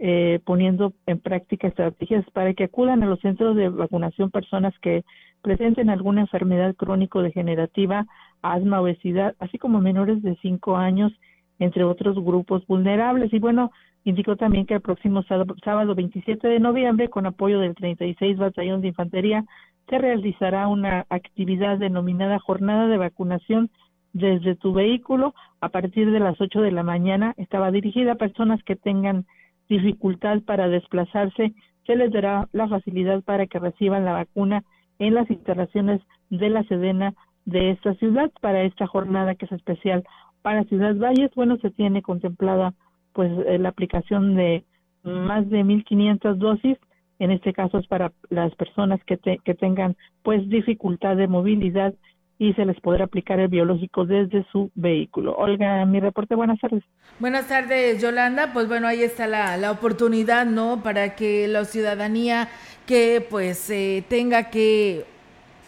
eh, 0.00 0.38
poniendo 0.44 0.92
en 1.06 1.18
práctica 1.18 1.66
estrategias 1.66 2.24
para 2.32 2.54
que 2.54 2.64
acudan 2.64 3.02
a 3.02 3.06
los 3.06 3.18
centros 3.18 3.56
de 3.56 3.68
vacunación 3.68 4.30
personas 4.30 4.72
que 4.80 5.04
presenten 5.42 5.90
alguna 5.90 6.20
enfermedad 6.20 6.76
crónico-degenerativa, 6.76 8.06
asma, 8.42 8.80
obesidad, 8.80 9.34
así 9.40 9.58
como 9.58 9.80
menores 9.80 10.22
de 10.22 10.36
5 10.40 10.76
años, 10.76 11.12
entre 11.58 11.82
otros 11.82 12.14
grupos 12.22 12.64
vulnerables. 12.66 13.32
Y 13.32 13.40
bueno, 13.40 13.72
Indicó 14.04 14.36
también 14.36 14.66
que 14.66 14.74
el 14.74 14.80
próximo 14.80 15.22
sábado 15.22 15.94
27 15.94 16.46
de 16.46 16.60
noviembre, 16.60 17.08
con 17.08 17.26
apoyo 17.26 17.60
del 17.60 17.74
36 17.74 18.38
Batallón 18.38 18.80
de 18.80 18.88
Infantería, 18.88 19.44
se 19.88 19.98
realizará 19.98 20.68
una 20.68 21.06
actividad 21.08 21.78
denominada 21.78 22.38
Jornada 22.38 22.86
de 22.88 22.98
Vacunación 22.98 23.70
desde 24.12 24.54
tu 24.54 24.72
vehículo 24.72 25.34
a 25.60 25.68
partir 25.68 26.10
de 26.10 26.20
las 26.20 26.40
8 26.40 26.60
de 26.60 26.72
la 26.72 26.82
mañana. 26.82 27.34
Estaba 27.36 27.70
dirigida 27.70 28.12
a 28.12 28.16
personas 28.16 28.62
que 28.64 28.76
tengan 28.76 29.26
dificultad 29.68 30.40
para 30.42 30.68
desplazarse 30.68 31.54
se 31.88 31.96
les 31.96 32.12
dará 32.12 32.48
la 32.52 32.68
facilidad 32.68 33.22
para 33.22 33.46
que 33.46 33.58
reciban 33.58 34.04
la 34.04 34.12
vacuna 34.12 34.62
en 34.98 35.14
las 35.14 35.28
instalaciones 35.30 36.02
de 36.28 36.50
la 36.50 36.62
Sedena 36.64 37.14
de 37.46 37.70
esta 37.70 37.94
ciudad 37.94 38.30
para 38.42 38.62
esta 38.62 38.86
jornada 38.86 39.34
que 39.34 39.46
es 39.46 39.52
especial 39.52 40.04
para 40.42 40.64
Ciudad 40.64 40.94
Valles. 40.96 41.30
Bueno, 41.34 41.56
se 41.62 41.70
tiene 41.70 42.02
contemplada 42.02 42.74
pues 43.18 43.32
eh, 43.48 43.58
la 43.58 43.70
aplicación 43.70 44.36
de 44.36 44.62
más 45.02 45.50
de 45.50 45.64
1.500 45.64 46.36
dosis. 46.36 46.78
En 47.18 47.32
este 47.32 47.52
caso 47.52 47.78
es 47.78 47.86
para 47.88 48.12
las 48.30 48.54
personas 48.54 49.00
que, 49.02 49.18
que 49.44 49.54
tengan 49.56 49.96
pues 50.22 50.48
dificultad 50.48 51.16
de 51.16 51.26
movilidad 51.26 51.94
y 52.38 52.52
se 52.52 52.64
les 52.64 52.78
podrá 52.80 53.06
aplicar 53.06 53.40
el 53.40 53.48
biológico 53.48 54.06
desde 54.06 54.46
su 54.52 54.70
vehículo. 54.76 55.34
Olga, 55.34 55.84
mi 55.84 55.98
reporte, 55.98 56.36
buenas 56.36 56.60
tardes. 56.60 56.84
Buenas 57.18 57.48
tardes, 57.48 58.00
Yolanda. 58.00 58.52
Pues 58.52 58.68
bueno, 58.68 58.86
ahí 58.86 59.02
está 59.02 59.26
la, 59.26 59.56
la 59.56 59.72
oportunidad, 59.72 60.46
¿no? 60.46 60.84
Para 60.84 61.16
que 61.16 61.48
la 61.48 61.64
ciudadanía 61.64 62.46
que 62.86 63.26
pues 63.28 63.68
eh, 63.70 64.04
tenga 64.08 64.48
que 64.48 65.06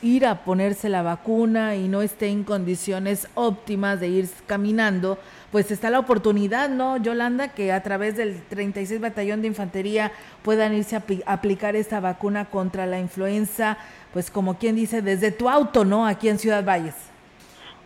ir 0.03 0.25
a 0.25 0.45
ponerse 0.45 0.89
la 0.89 1.03
vacuna 1.03 1.77
y 1.77 1.89
no 1.89 2.03
esté 2.03 2.29
en 2.29 2.45
condiciones 2.45 3.29
óptimas 3.35 4.01
de 4.01 4.09
ir 4.09 4.29
caminando, 4.47 5.19
pues 5.51 5.71
está 5.71 5.91
la 5.91 5.99
oportunidad, 5.99 6.69
¿no, 6.71 6.97
Yolanda? 6.97 7.49
Que 7.49 7.73
a 7.73 7.83
través 7.83 8.17
del 8.17 8.43
36 8.49 9.01
Batallón 9.01 9.43
de 9.43 9.49
Infantería 9.49 10.13
puedan 10.43 10.75
irse 10.75 10.97
a 10.97 11.05
aplicar 11.27 11.77
esta 11.77 12.01
vacuna 12.01 12.47
contra 12.47 12.87
la 12.87 13.01
influenza, 13.01 13.79
pues 14.13 14.31
como 14.31 14.59
quien 14.59 14.77
dice, 14.77 15.03
desde 15.03 15.33
tu 15.33 15.49
auto, 15.49 15.85
¿no? 15.85 16.07
Aquí 16.07 16.29
en 16.29 16.39
Ciudad 16.39 16.65
Valles. 16.65 17.11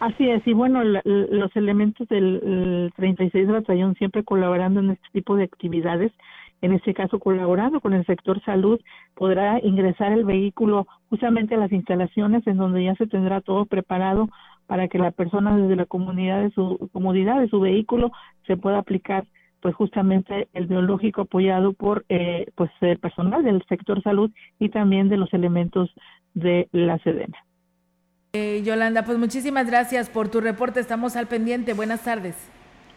Así 0.01 0.29
es, 0.29 0.47
y 0.47 0.53
bueno, 0.53 0.83
los 0.85 1.57
elementos 1.57 2.07
del 2.09 2.93
36 2.97 3.49
Batallón 3.49 3.95
siempre 3.95 4.25
colaborando 4.25 4.81
en 4.81 4.91
este 4.91 5.07
tipo 5.13 5.37
de 5.37 5.45
actividades 5.45 6.13
en 6.65 6.73
este 6.73 6.95
caso 6.95 7.19
colaborando 7.19 7.81
con 7.81 7.93
el 7.93 8.07
sector 8.07 8.43
salud, 8.43 8.81
podrá 9.15 9.61
ingresar 9.63 10.13
el 10.13 10.25
vehículo 10.25 10.87
justamente 11.11 11.55
a 11.55 11.59
las 11.59 11.71
instalaciones 11.71 12.47
en 12.47 12.57
donde 12.57 12.83
ya 12.83 12.95
se 12.95 13.07
tendrá 13.07 13.43
todo 13.43 13.67
preparado 13.67 14.31
para 14.67 14.89
que 14.89 14.99
la 14.99 15.11
persona 15.11 15.57
desde 15.57 15.77
la 15.77 15.87
comunidad 15.87 16.43
de 16.43 16.51
su 16.51 16.89
comodidad 16.93 17.41
de 17.41 17.49
su 17.49 17.61
vehículo 17.61 18.13
se 18.47 18.57
pueda 18.57 18.79
aplicar 18.79 19.25
pues 19.61 19.75
justamente 19.75 20.49
el 20.53 20.67
biológico 20.67 21.23
apoyado 21.23 21.73
por 21.73 22.05
eh, 22.11 22.47
pues 22.55 22.71
el 22.83 22.99
personal 22.99 23.43
del 23.43 23.65
sector 23.67 24.03
salud 24.03 24.31
y 24.59 24.69
también 24.69 25.09
de 25.09 25.17
los 25.17 25.33
elementos 25.33 25.91
de 26.35 26.69
la 26.73 26.99
Sedena. 26.99 27.39
Eh, 28.35 28.63
Yolanda, 28.65 29.05
pues 29.05 29.17
muchísimas 29.17 29.67
gracias 29.67 30.11
por 30.11 30.29
tu 30.29 30.41
reporte. 30.41 30.81
Estamos 30.81 31.17
al 31.17 31.29
pendiente. 31.29 31.73
Buenas 31.73 32.05
tardes. 32.05 32.51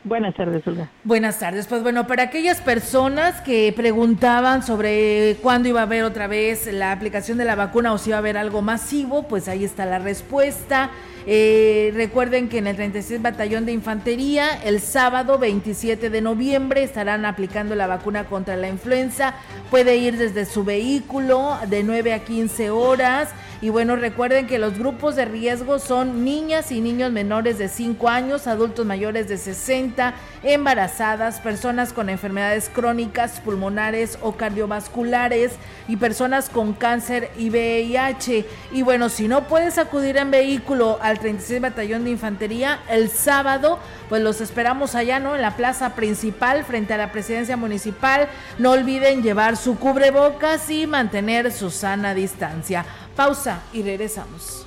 Buenas 0.08 0.36
tardes, 0.36 0.65
Olga. 0.65 0.89
Buenas 1.04 1.39
tardes. 1.39 1.67
Pues 1.67 1.84
bueno, 1.84 2.08
para 2.08 2.24
aquellas 2.24 2.62
personas 2.62 3.41
que 3.41 3.74
preguntaban 3.76 4.63
sobre 4.63 5.36
cuándo 5.41 5.67
iba 5.67 5.82
a 5.82 5.84
haber 5.84 6.04
otra 6.04 6.28
vez 6.28 6.72
la 6.72 6.93
aplicación 6.93 7.38
de 7.38 7.43
la 7.43 7.56
vacuna 7.56 7.91
o 7.91 7.98
si 7.98 8.12
iba 8.12 8.17
a 8.17 8.20
haber 8.20 8.38
algo 8.38 8.62
masivo, 8.62 9.28
pues 9.28 9.50
ahí 9.50 9.65
está 9.65 9.86
la 9.86 10.00
respuesta. 10.00 10.91
Eh, 11.30 11.91
recuerden 11.93 12.48
que 12.48 12.60
en 12.60 12.67
el 12.67 12.78
36 12.78 13.22
Batallón 13.22 13.65
de 13.65 13.74
Infantería, 13.74 14.48
el 14.63 14.80
sábado 14.80 15.38
27 15.38 16.10
de 16.10 16.22
noviembre, 16.22 16.84
estarán 16.84 17.26
aplicando 17.26 17.76
la 17.76 17.86
vacuna 17.86 18.24
contra 18.24 18.56
la 18.56 18.70
influenza. 18.70 19.34
Puede 19.70 19.98
ir 19.98 20.17
desde 20.17 20.46
su 20.46 20.63
vehículo 20.63 21.58
de 21.67 21.84
9 21.84 22.13
a 22.13 22.24
15 22.24 22.70
horas. 22.70 23.32
Y 23.60 23.70
bueno, 23.70 23.96
recuerden 23.96 24.46
que 24.46 24.60
los 24.60 24.78
grupos 24.78 25.15
de 25.15 25.26
riesgo 25.26 25.80
son 25.80 26.24
niñas 26.24 26.72
y 26.72 26.80
niños 26.80 27.12
menores 27.12 27.58
de 27.58 27.70
5 27.70 28.08
años, 28.08 28.46
adultos 28.46 28.86
mayores 28.86 29.28
de 29.28 29.38
60, 29.38 30.13
embarazadas, 30.43 31.39
personas 31.39 31.91
con 31.91 32.10
enfermedades 32.10 32.70
crónicas, 32.70 33.39
pulmonares 33.39 34.20
o 34.22 34.34
cardiovasculares 34.34 35.54
y 35.88 35.98
personas 35.98 36.50
con 36.50 36.74
cáncer 36.74 37.32
y 37.36 37.50
VIH. 37.50 38.46
Y 38.74 38.84
bueno, 38.84 39.10
si 39.10 39.28
no 39.28 39.48
puedes 39.48 39.80
acudir 39.80 40.17
en 40.17 40.30
vehículo 40.30 41.00
al 41.02 41.17
36 41.17 41.60
Batallón 41.60 42.04
de 42.04 42.12
Infantería 42.12 42.82
el 42.89 43.10
sábado, 43.10 43.80
pues 44.08 44.22
los 44.22 44.39
esperamos 44.39 44.93
allá, 44.93 45.20
¿no? 45.20 45.36
En 45.36 45.41
la 45.41 45.56
plaza 45.56 45.96
principal 45.96 46.63
frente 46.63 46.93
a 46.93 46.98
la 46.98 47.12
presidencia 47.12 47.58
municipal. 47.58 48.28
No 48.60 48.72
olviden 48.72 49.24
llevar 49.24 49.58
su 49.58 49.80
cubrebocas 49.80 50.70
y 50.70 50.86
mantener 50.86 51.52
su 51.52 51.72
sana 51.72 52.13
distancia. 52.13 52.86
Pausa 53.17 53.63
y 53.73 53.82
regresamos. 53.82 54.66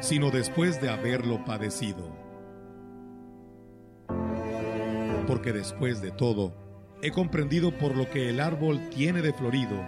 sino 0.00 0.30
después 0.30 0.80
de 0.80 0.90
haberlo 0.90 1.44
padecido. 1.44 2.16
Porque 5.26 5.52
después 5.52 6.00
de 6.00 6.10
todo 6.10 6.54
he 7.02 7.10
comprendido 7.10 7.76
por 7.76 7.96
lo 7.96 8.08
que 8.10 8.30
el 8.30 8.40
árbol 8.40 8.88
tiene 8.90 9.22
de 9.22 9.32
florido, 9.32 9.84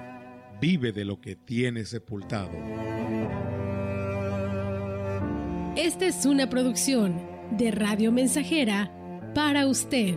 vive 0.60 0.92
de 0.92 1.04
lo 1.04 1.20
que 1.20 1.36
tiene 1.36 1.84
sepultado. 1.84 2.52
Esta 5.76 6.06
es 6.06 6.26
una 6.26 6.48
producción 6.50 7.20
de 7.52 7.70
Radio 7.70 8.12
Mensajera 8.12 8.92
para 9.34 9.66
usted. 9.66 10.16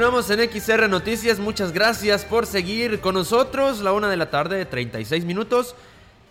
Continuamos 0.00 0.30
en 0.30 0.50
XR 0.50 0.88
Noticias, 0.88 1.38
muchas 1.38 1.72
gracias 1.72 2.24
por 2.24 2.46
seguir 2.46 3.00
con 3.00 3.16
nosotros, 3.16 3.82
la 3.82 3.92
una 3.92 4.08
de 4.08 4.16
la 4.16 4.30
tarde, 4.30 4.64
36 4.64 5.26
minutos. 5.26 5.74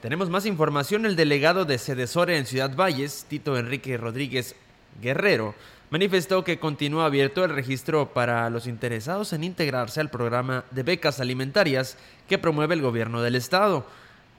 Tenemos 0.01 0.27
más 0.27 0.47
información, 0.47 1.05
el 1.05 1.15
delegado 1.15 1.65
de 1.65 1.77
Cedesore 1.77 2.39
en 2.39 2.47
Ciudad 2.47 2.75
Valles, 2.75 3.27
Tito 3.29 3.59
Enrique 3.59 3.95
Rodríguez 3.95 4.55
Guerrero, 4.99 5.53
manifestó 5.91 6.43
que 6.43 6.57
continúa 6.57 7.05
abierto 7.05 7.45
el 7.45 7.53
registro 7.53 8.11
para 8.11 8.49
los 8.49 8.65
interesados 8.65 9.33
en 9.33 9.43
integrarse 9.43 10.01
al 10.01 10.09
programa 10.09 10.65
de 10.71 10.81
becas 10.81 11.19
alimentarias 11.19 11.95
que 12.27 12.39
promueve 12.39 12.73
el 12.73 12.81
gobierno 12.81 13.21
del 13.21 13.35
estado. 13.35 13.85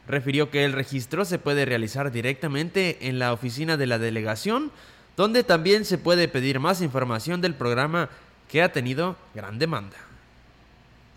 Refirió 0.09 0.51
que 0.51 0.65
el 0.65 0.73
registro 0.73 1.25
se 1.25 1.39
puede 1.39 1.67
realizar 1.67 2.11
directamente 2.11 3.07
en 3.07 3.21
la 3.21 3.33
oficina 3.33 3.77
de 3.77 3.87
la 3.87 4.01
delegación, 4.01 4.73
donde 5.17 5.45
también 5.45 5.85
se 5.85 5.99
puede 5.99 6.27
pedir 6.27 6.59
más 6.59 6.83
información 6.83 7.41
del 7.41 7.55
programa 7.55 8.11
que 8.51 8.63
ha 8.63 8.73
tenido 8.73 9.17
gran 9.33 9.61
demanda. 9.61 9.97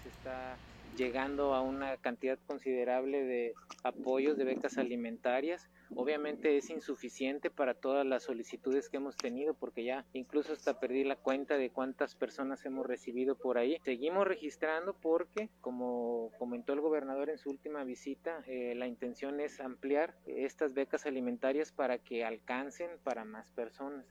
Se 0.04 0.10
está 0.10 0.56
llegando 0.96 1.56
a 1.56 1.62
una 1.62 1.98
cantidad 1.98 2.38
considerable 2.46 3.24
de 3.24 3.54
apoyos 3.84 4.38
de 4.38 4.44
becas 4.44 4.78
alimentarias. 4.78 5.68
Obviamente 5.96 6.58
es 6.58 6.70
insuficiente 6.70 7.50
para 7.50 7.74
todas 7.74 8.06
las 8.06 8.22
solicitudes 8.22 8.88
que 8.88 8.98
hemos 8.98 9.18
tenido 9.18 9.56
porque 9.56 9.84
ya 9.84 10.06
incluso 10.14 10.54
hasta 10.54 10.80
perdí 10.80 11.04
la 11.04 11.16
cuenta 11.16 11.58
de 11.58 11.72
cuántas 11.72 12.14
personas 12.14 12.64
hemos 12.66 12.86
recibido 12.86 13.36
por 13.36 13.58
ahí. 13.58 13.80
Seguimos 13.84 14.28
registrando 14.28 14.94
porque, 14.94 15.50
como 15.60 16.30
comentó 16.38 16.74
el 16.74 16.82
gobernador 16.82 17.32
en 17.32 17.40
su 17.40 17.50
última 17.50 17.84
visita, 17.84 18.44
eh, 18.46 18.76
la 18.76 18.86
intención 18.86 19.40
es 19.40 19.60
ampliar 19.60 20.14
estas 20.28 20.76
becas 20.76 21.08
alimentarias 21.08 21.72
para 21.72 21.98
que 21.98 22.24
alcancen 22.26 22.92
para 23.04 23.26
más 23.26 23.50
personas. 23.50 24.06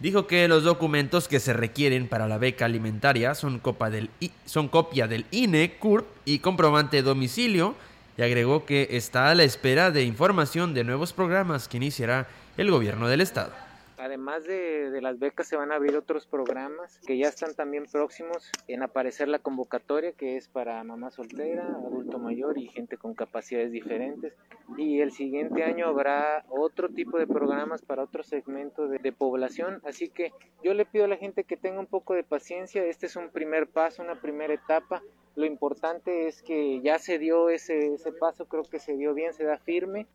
Dijo 0.00 0.26
que 0.26 0.48
los 0.48 0.64
documentos 0.64 1.28
que 1.28 1.40
se 1.40 1.52
requieren 1.52 2.08
para 2.08 2.26
la 2.26 2.38
beca 2.38 2.64
alimentaria 2.64 3.34
son, 3.34 3.58
copa 3.58 3.90
del 3.90 4.08
son 4.46 4.68
copia 4.68 5.06
del 5.06 5.26
INE, 5.30 5.76
CURP 5.78 6.06
y 6.24 6.38
comprobante 6.38 6.96
de 6.96 7.02
domicilio 7.02 7.74
y 8.16 8.22
agregó 8.22 8.64
que 8.64 8.88
está 8.92 9.30
a 9.30 9.34
la 9.34 9.44
espera 9.44 9.90
de 9.90 10.04
información 10.04 10.72
de 10.72 10.84
nuevos 10.84 11.12
programas 11.12 11.68
que 11.68 11.76
iniciará 11.76 12.28
el 12.56 12.70
gobierno 12.70 13.08
del 13.08 13.20
estado. 13.20 13.52
Además 14.00 14.44
de, 14.44 14.90
de 14.90 15.02
las 15.02 15.18
becas 15.18 15.46
se 15.46 15.56
van 15.56 15.72
a 15.72 15.74
abrir 15.74 15.94
otros 15.94 16.26
programas 16.26 16.98
que 17.06 17.18
ya 17.18 17.28
están 17.28 17.54
también 17.54 17.84
próximos 17.84 18.50
en 18.66 18.82
aparecer 18.82 19.28
la 19.28 19.40
convocatoria 19.40 20.12
que 20.12 20.38
es 20.38 20.48
para 20.48 20.82
mamá 20.84 21.10
soltera, 21.10 21.66
adulto 21.66 22.18
mayor 22.18 22.56
y 22.56 22.68
gente 22.68 22.96
con 22.96 23.14
capacidades 23.14 23.72
diferentes. 23.72 24.34
Y 24.78 25.00
el 25.00 25.12
siguiente 25.12 25.64
año 25.64 25.86
habrá 25.86 26.46
otro 26.48 26.88
tipo 26.88 27.18
de 27.18 27.26
programas 27.26 27.82
para 27.82 28.04
otro 28.04 28.22
segmento 28.22 28.88
de, 28.88 28.98
de 28.98 29.12
población. 29.12 29.82
Así 29.84 30.08
que 30.08 30.32
yo 30.64 30.72
le 30.72 30.86
pido 30.86 31.04
a 31.04 31.08
la 31.08 31.16
gente 31.18 31.44
que 31.44 31.58
tenga 31.58 31.78
un 31.78 31.86
poco 31.86 32.14
de 32.14 32.24
paciencia. 32.24 32.82
Este 32.84 33.04
es 33.04 33.16
un 33.16 33.28
primer 33.28 33.68
paso, 33.68 34.02
una 34.02 34.20
primera 34.20 34.54
etapa. 34.54 35.02
Lo 35.36 35.44
importante 35.44 36.26
es 36.26 36.42
que 36.42 36.80
ya 36.80 36.98
se 36.98 37.18
dio 37.18 37.50
ese, 37.50 37.94
ese 37.94 38.12
paso, 38.12 38.46
creo 38.46 38.62
que 38.62 38.78
se 38.78 38.96
dio 38.96 39.12
bien, 39.12 39.34
se 39.34 39.44
da 39.44 39.58
firme. 39.58 40.06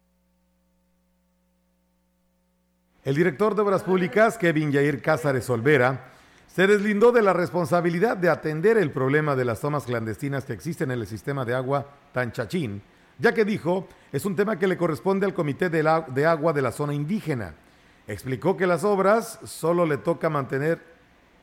El 3.05 3.13
director 3.13 3.53
de 3.53 3.61
Obras 3.61 3.83
Públicas, 3.83 4.35
Kevin 4.35 4.71
Yair 4.71 4.99
Cázares 4.99 5.47
Olvera, 5.51 6.05
se 6.47 6.65
deslindó 6.65 7.11
de 7.11 7.21
la 7.21 7.33
responsabilidad 7.33 8.17
de 8.17 8.29
atender 8.31 8.79
el 8.79 8.89
problema 8.89 9.35
de 9.35 9.45
las 9.45 9.61
tomas 9.61 9.83
clandestinas 9.83 10.43
que 10.43 10.53
existen 10.53 10.89
en 10.89 11.01
el 11.01 11.05
sistema 11.05 11.45
de 11.45 11.53
agua 11.53 11.85
Tanchachín, 12.13 12.81
ya 13.19 13.31
que 13.31 13.45
dijo 13.45 13.87
es 14.11 14.25
un 14.25 14.35
tema 14.35 14.57
que 14.57 14.65
le 14.65 14.75
corresponde 14.75 15.27
al 15.27 15.35
Comité 15.35 15.69
de, 15.69 15.87
Agua 16.25 16.51
de 16.51 16.61
la 16.63 16.71
zona 16.71 16.95
indígena. 16.95 17.53
Explicó 18.07 18.57
que 18.57 18.65
las 18.65 18.83
obras 18.83 19.37
solo 19.43 19.85
le 19.85 19.97
toca 19.97 20.31
mantener, 20.31 20.81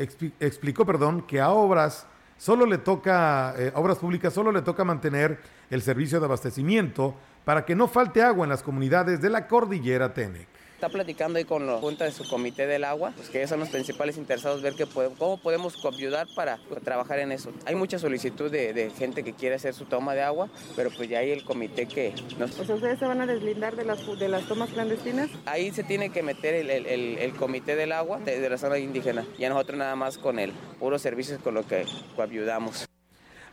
expli- 0.00 0.32
explicó, 0.40 0.84
perdón, 0.84 1.22
que 1.22 1.40
a 1.40 1.50
obras 1.50 2.08
solo 2.38 2.66
le 2.66 2.78
toca, 2.78 3.54
eh, 3.56 3.70
obras 3.76 3.98
públicas 3.98 4.34
solo 4.34 4.50
le 4.50 4.62
toca 4.62 4.82
mantener 4.82 5.38
el 5.70 5.80
servicio 5.80 6.18
de 6.18 6.26
abastecimiento 6.26 7.14
para 7.44 7.64
que 7.64 7.76
no 7.76 7.86
falte 7.86 8.20
agua 8.20 8.46
en 8.46 8.50
las 8.50 8.64
comunidades 8.64 9.22
de 9.22 9.30
la 9.30 9.46
cordillera 9.46 10.12
Tenec. 10.12 10.50
Está 10.82 10.92
platicando 10.92 11.38
ahí 11.38 11.44
con 11.44 11.64
la 11.64 11.78
junta 11.78 12.04
de 12.04 12.10
su 12.10 12.28
comité 12.28 12.66
del 12.66 12.82
agua, 12.82 13.12
pues 13.14 13.30
que 13.30 13.38
ellos 13.38 13.50
son 13.50 13.60
los 13.60 13.68
principales 13.68 14.16
interesados 14.16 14.62
ver 14.62 14.74
que 14.74 14.84
cómo 14.84 15.36
podemos 15.36 15.76
ayudar 15.86 16.26
para 16.34 16.58
trabajar 16.82 17.20
en 17.20 17.30
eso. 17.30 17.52
Hay 17.66 17.76
mucha 17.76 18.00
solicitud 18.00 18.50
de, 18.50 18.90
gente 18.98 19.22
que 19.22 19.32
quiere 19.32 19.54
hacer 19.54 19.74
su 19.74 19.84
toma 19.84 20.14
de 20.14 20.22
agua, 20.22 20.48
pero 20.74 20.90
pues 20.90 21.08
ya 21.08 21.20
hay 21.20 21.30
el 21.30 21.44
comité 21.44 21.86
que 21.86 22.12
nos... 22.36 22.50
Pues 22.56 22.68
ustedes 22.68 22.98
se 22.98 23.06
van 23.06 23.20
a 23.20 23.26
deslindar 23.26 23.76
de 23.76 23.84
las, 23.84 24.04
de 24.18 24.28
las 24.28 24.42
tomas 24.48 24.70
clandestinas. 24.70 25.30
Ahí 25.46 25.70
se 25.70 25.84
tiene 25.84 26.10
que 26.10 26.24
meter 26.24 26.52
el, 26.54 26.68
el, 26.68 26.84
el, 27.18 27.32
comité 27.34 27.76
del 27.76 27.92
agua 27.92 28.18
de, 28.18 28.40
de, 28.40 28.50
la 28.50 28.58
zona 28.58 28.76
indígena 28.78 29.24
y 29.38 29.44
a 29.44 29.50
nosotros 29.50 29.78
nada 29.78 29.94
más 29.94 30.18
con 30.18 30.40
el 30.40 30.50
puro 30.80 30.98
servicios 30.98 31.40
con 31.40 31.54
lo 31.54 31.64
que 31.64 31.86
ayudamos. 32.18 32.86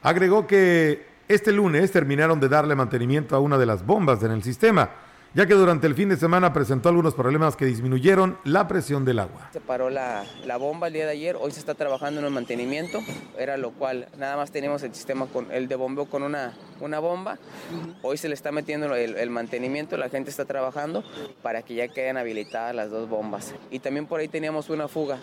Agregó 0.01 0.47
que 0.47 1.05
este 1.27 1.51
lunes 1.51 1.91
terminaron 1.91 2.39
de 2.39 2.49
darle 2.49 2.73
mantenimiento 2.73 3.35
a 3.35 3.39
una 3.39 3.59
de 3.59 3.67
las 3.67 3.85
bombas 3.85 4.23
en 4.23 4.31
el 4.31 4.41
sistema 4.41 4.89
ya 5.33 5.45
que 5.45 5.53
durante 5.53 5.85
el 5.87 5.95
fin 5.95 6.09
de 6.09 6.17
semana 6.17 6.53
presentó 6.53 6.89
algunos 6.89 7.13
problemas 7.13 7.55
que 7.55 7.65
disminuyeron 7.65 8.37
la 8.43 8.67
presión 8.67 9.05
del 9.05 9.19
agua. 9.19 9.49
Se 9.53 9.61
paró 9.61 9.89
la, 9.89 10.25
bomba 10.59 10.87
el 10.87 10.93
día 10.93 11.05
de 11.05 11.11
ayer, 11.11 11.37
hoy 11.39 11.51
se 11.51 11.59
está 11.59 11.75
trabajando 11.75 12.19
en 12.19 12.25
el 12.25 12.31
mantenimiento, 12.31 12.99
era 13.37 13.57
lo 13.57 13.71
cual 13.71 14.07
nada 14.17 14.37
más 14.37 14.51
tenemos 14.51 14.81
el 14.83 14.93
sistema 14.93 15.27
con 15.27 15.51
el 15.51 15.67
de 15.67 15.75
bombeo 15.75 16.05
con 16.05 16.23
una, 16.23 16.53
una 16.79 16.99
bomba, 16.99 17.37
hoy 18.01 18.17
se 18.17 18.27
le 18.27 18.33
está 18.33 18.51
metiendo 18.51 18.93
el, 18.95 19.29
mantenimiento, 19.29 19.97
la 19.97 20.09
gente 20.09 20.31
está 20.31 20.45
trabajando 20.45 21.03
para 21.43 21.61
que 21.61 21.75
ya 21.75 21.87
queden 21.87 22.17
habilitadas 22.17 22.75
las 22.75 22.89
dos 22.89 23.07
bombas. 23.07 23.53
Y 23.69 23.79
también 23.79 24.07
por 24.07 24.19
ahí 24.19 24.27
teníamos 24.27 24.69
una 24.69 24.87
fuga 24.87 25.19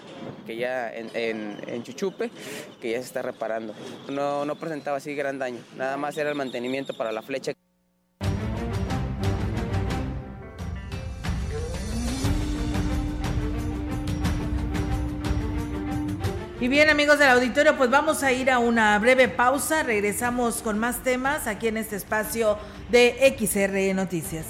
que 0.47 0.57
ya 0.57 0.93
en, 0.93 1.11
en, 1.15 1.83
Chuchupe, 1.83 2.31
que 2.81 2.93
ya 2.93 2.99
se 2.99 3.07
está 3.07 3.23
reparando. 3.23 3.75
No, 4.09 4.45
no 4.45 4.57
presentaba 4.57 4.99
así 4.99 5.15
gran 5.15 5.39
daño, 5.39 5.59
nada 5.77 5.97
más 5.97 6.17
era 6.17 6.31
el 6.31 6.37
mantenimiento 6.37 6.97
para 6.97 7.13
la 7.13 7.23
flecha. 7.23 7.53
Y 16.59 16.69
bien 16.69 16.89
amigos 16.89 17.19
del 17.19 17.29
auditorio, 17.29 17.77
pues 17.77 17.91
vamos 17.91 18.23
a 18.23 18.33
ir 18.33 18.51
a 18.51 18.59
una 18.59 18.99
breve 18.99 19.29
pausa, 19.29 19.83
regresamos 19.83 20.63
con 20.63 20.79
más 20.79 21.03
temas 21.03 21.47
aquí 21.47 21.69
en 21.69 21.77
este 21.77 21.97
espacio 21.97 22.57
de 22.91 23.37
XR 23.39 23.95
Noticias. 23.95 24.47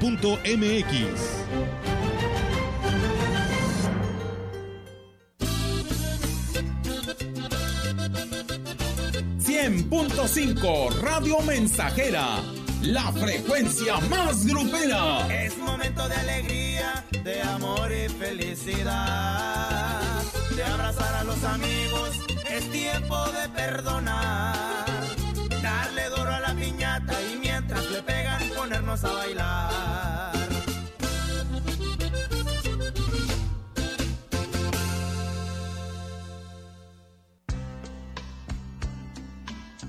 ...100.5 9.40 11.00
Radio 11.02 11.40
Mensajera... 11.42 12.38
...la 12.82 13.12
frecuencia 13.12 14.00
más 14.08 14.46
grupera... 14.46 15.28
Es 15.28 15.58
momento 15.58 16.08
de 16.08 16.14
alegría, 16.14 17.04
de 17.22 17.42
amor 17.42 17.92
y 17.92 18.08
felicidad... 18.08 20.00
...de 20.56 20.64
abrazar 20.64 21.14
a 21.14 21.24
los 21.24 21.44
amigos, 21.44 22.20
es 22.50 22.70
tiempo 22.70 23.22
de 23.32 23.48
perdonar 23.50 24.89
ponernos 28.90 29.04
a 29.04 29.12
bailar. 29.12 29.89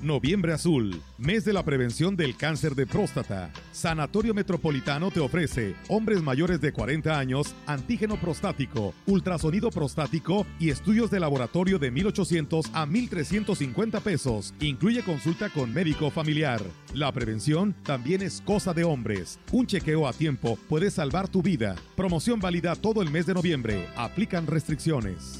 Noviembre 0.01 0.51
Azul, 0.51 0.99
mes 1.19 1.45
de 1.45 1.53
la 1.53 1.63
prevención 1.63 2.15
del 2.15 2.35
cáncer 2.35 2.73
de 2.73 2.87
próstata. 2.87 3.51
Sanatorio 3.71 4.33
Metropolitano 4.33 5.11
te 5.11 5.19
ofrece 5.19 5.75
hombres 5.89 6.23
mayores 6.23 6.59
de 6.59 6.73
40 6.73 7.19
años, 7.19 7.53
antígeno 7.67 8.19
prostático, 8.19 8.95
ultrasonido 9.05 9.69
prostático 9.69 10.47
y 10.59 10.71
estudios 10.71 11.11
de 11.11 11.19
laboratorio 11.19 11.77
de 11.77 11.93
1.800 11.93 12.71
a 12.73 12.87
1.350 12.87 14.01
pesos. 14.01 14.55
Incluye 14.59 15.03
consulta 15.03 15.49
con 15.49 15.71
médico 15.71 16.09
familiar. 16.09 16.61
La 16.95 17.11
prevención 17.11 17.75
también 17.83 18.23
es 18.23 18.41
cosa 18.41 18.73
de 18.73 18.83
hombres. 18.83 19.39
Un 19.51 19.67
chequeo 19.67 20.07
a 20.07 20.13
tiempo 20.13 20.57
puede 20.67 20.89
salvar 20.89 21.27
tu 21.27 21.43
vida. 21.43 21.75
Promoción 21.95 22.39
válida 22.39 22.75
todo 22.75 23.03
el 23.03 23.11
mes 23.11 23.27
de 23.27 23.35
noviembre. 23.35 23.87
Aplican 23.95 24.47
restricciones. 24.47 25.39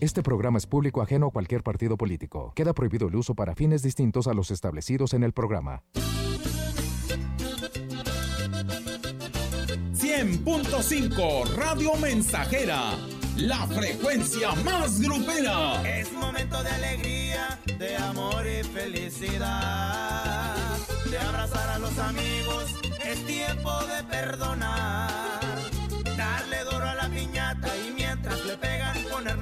Este 0.00 0.22
programa 0.22 0.56
es 0.56 0.66
público 0.66 1.02
ajeno 1.02 1.26
a 1.26 1.30
cualquier 1.30 1.62
partido 1.62 1.98
político. 1.98 2.54
Queda 2.56 2.72
prohibido 2.72 3.08
el 3.08 3.16
uso 3.16 3.34
para 3.34 3.54
fines 3.54 3.82
distintos 3.82 4.26
a 4.28 4.32
los 4.32 4.50
establecidos 4.50 5.12
en 5.12 5.24
el 5.24 5.34
programa. 5.34 5.82
100.5 9.92 11.54
Radio 11.54 11.96
Mensajera, 11.96 12.94
la 13.36 13.66
frecuencia 13.66 14.52
más 14.64 15.02
grupera. 15.02 15.82
Es 15.98 16.10
momento 16.14 16.62
de 16.62 16.70
alegría, 16.70 17.60
de 17.78 17.96
amor 17.98 18.46
y 18.46 18.62
felicidad, 18.64 20.56
de 21.10 21.18
abrazar 21.18 21.68
a 21.68 21.78
los 21.78 21.98
amigos, 21.98 22.74
es 23.04 23.26
tiempo 23.26 23.70
de 23.84 24.02
perdonar, 24.04 25.39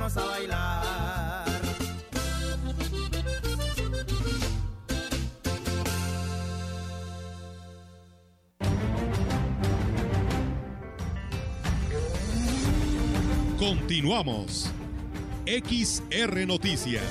ponernos 0.09 0.17
a 0.17 0.25
bailar. 0.25 1.45
Continuamos. 13.59 14.71
XR 15.47 16.47
Noticias. 16.47 17.03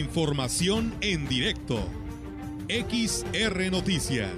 Información 0.00 0.94
en 1.02 1.28
directo. 1.28 1.76
XR 2.68 3.70
Noticias. 3.70 4.32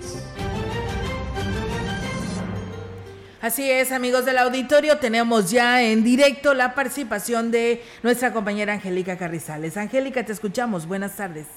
Así 3.40 3.70
es, 3.70 3.92
amigos 3.92 4.24
del 4.24 4.38
auditorio, 4.38 4.98
tenemos 4.98 5.50
ya 5.50 5.82
en 5.82 6.04
directo 6.04 6.54
la 6.54 6.74
participación 6.74 7.50
de 7.50 7.80
nuestra 8.02 8.32
compañera 8.32 8.74
Angélica 8.74 9.16
Carrizales. 9.16 9.76
Angélica, 9.76 10.24
te 10.24 10.32
escuchamos. 10.32 10.86
Buenas 10.86 11.16
tardes. 11.16 11.48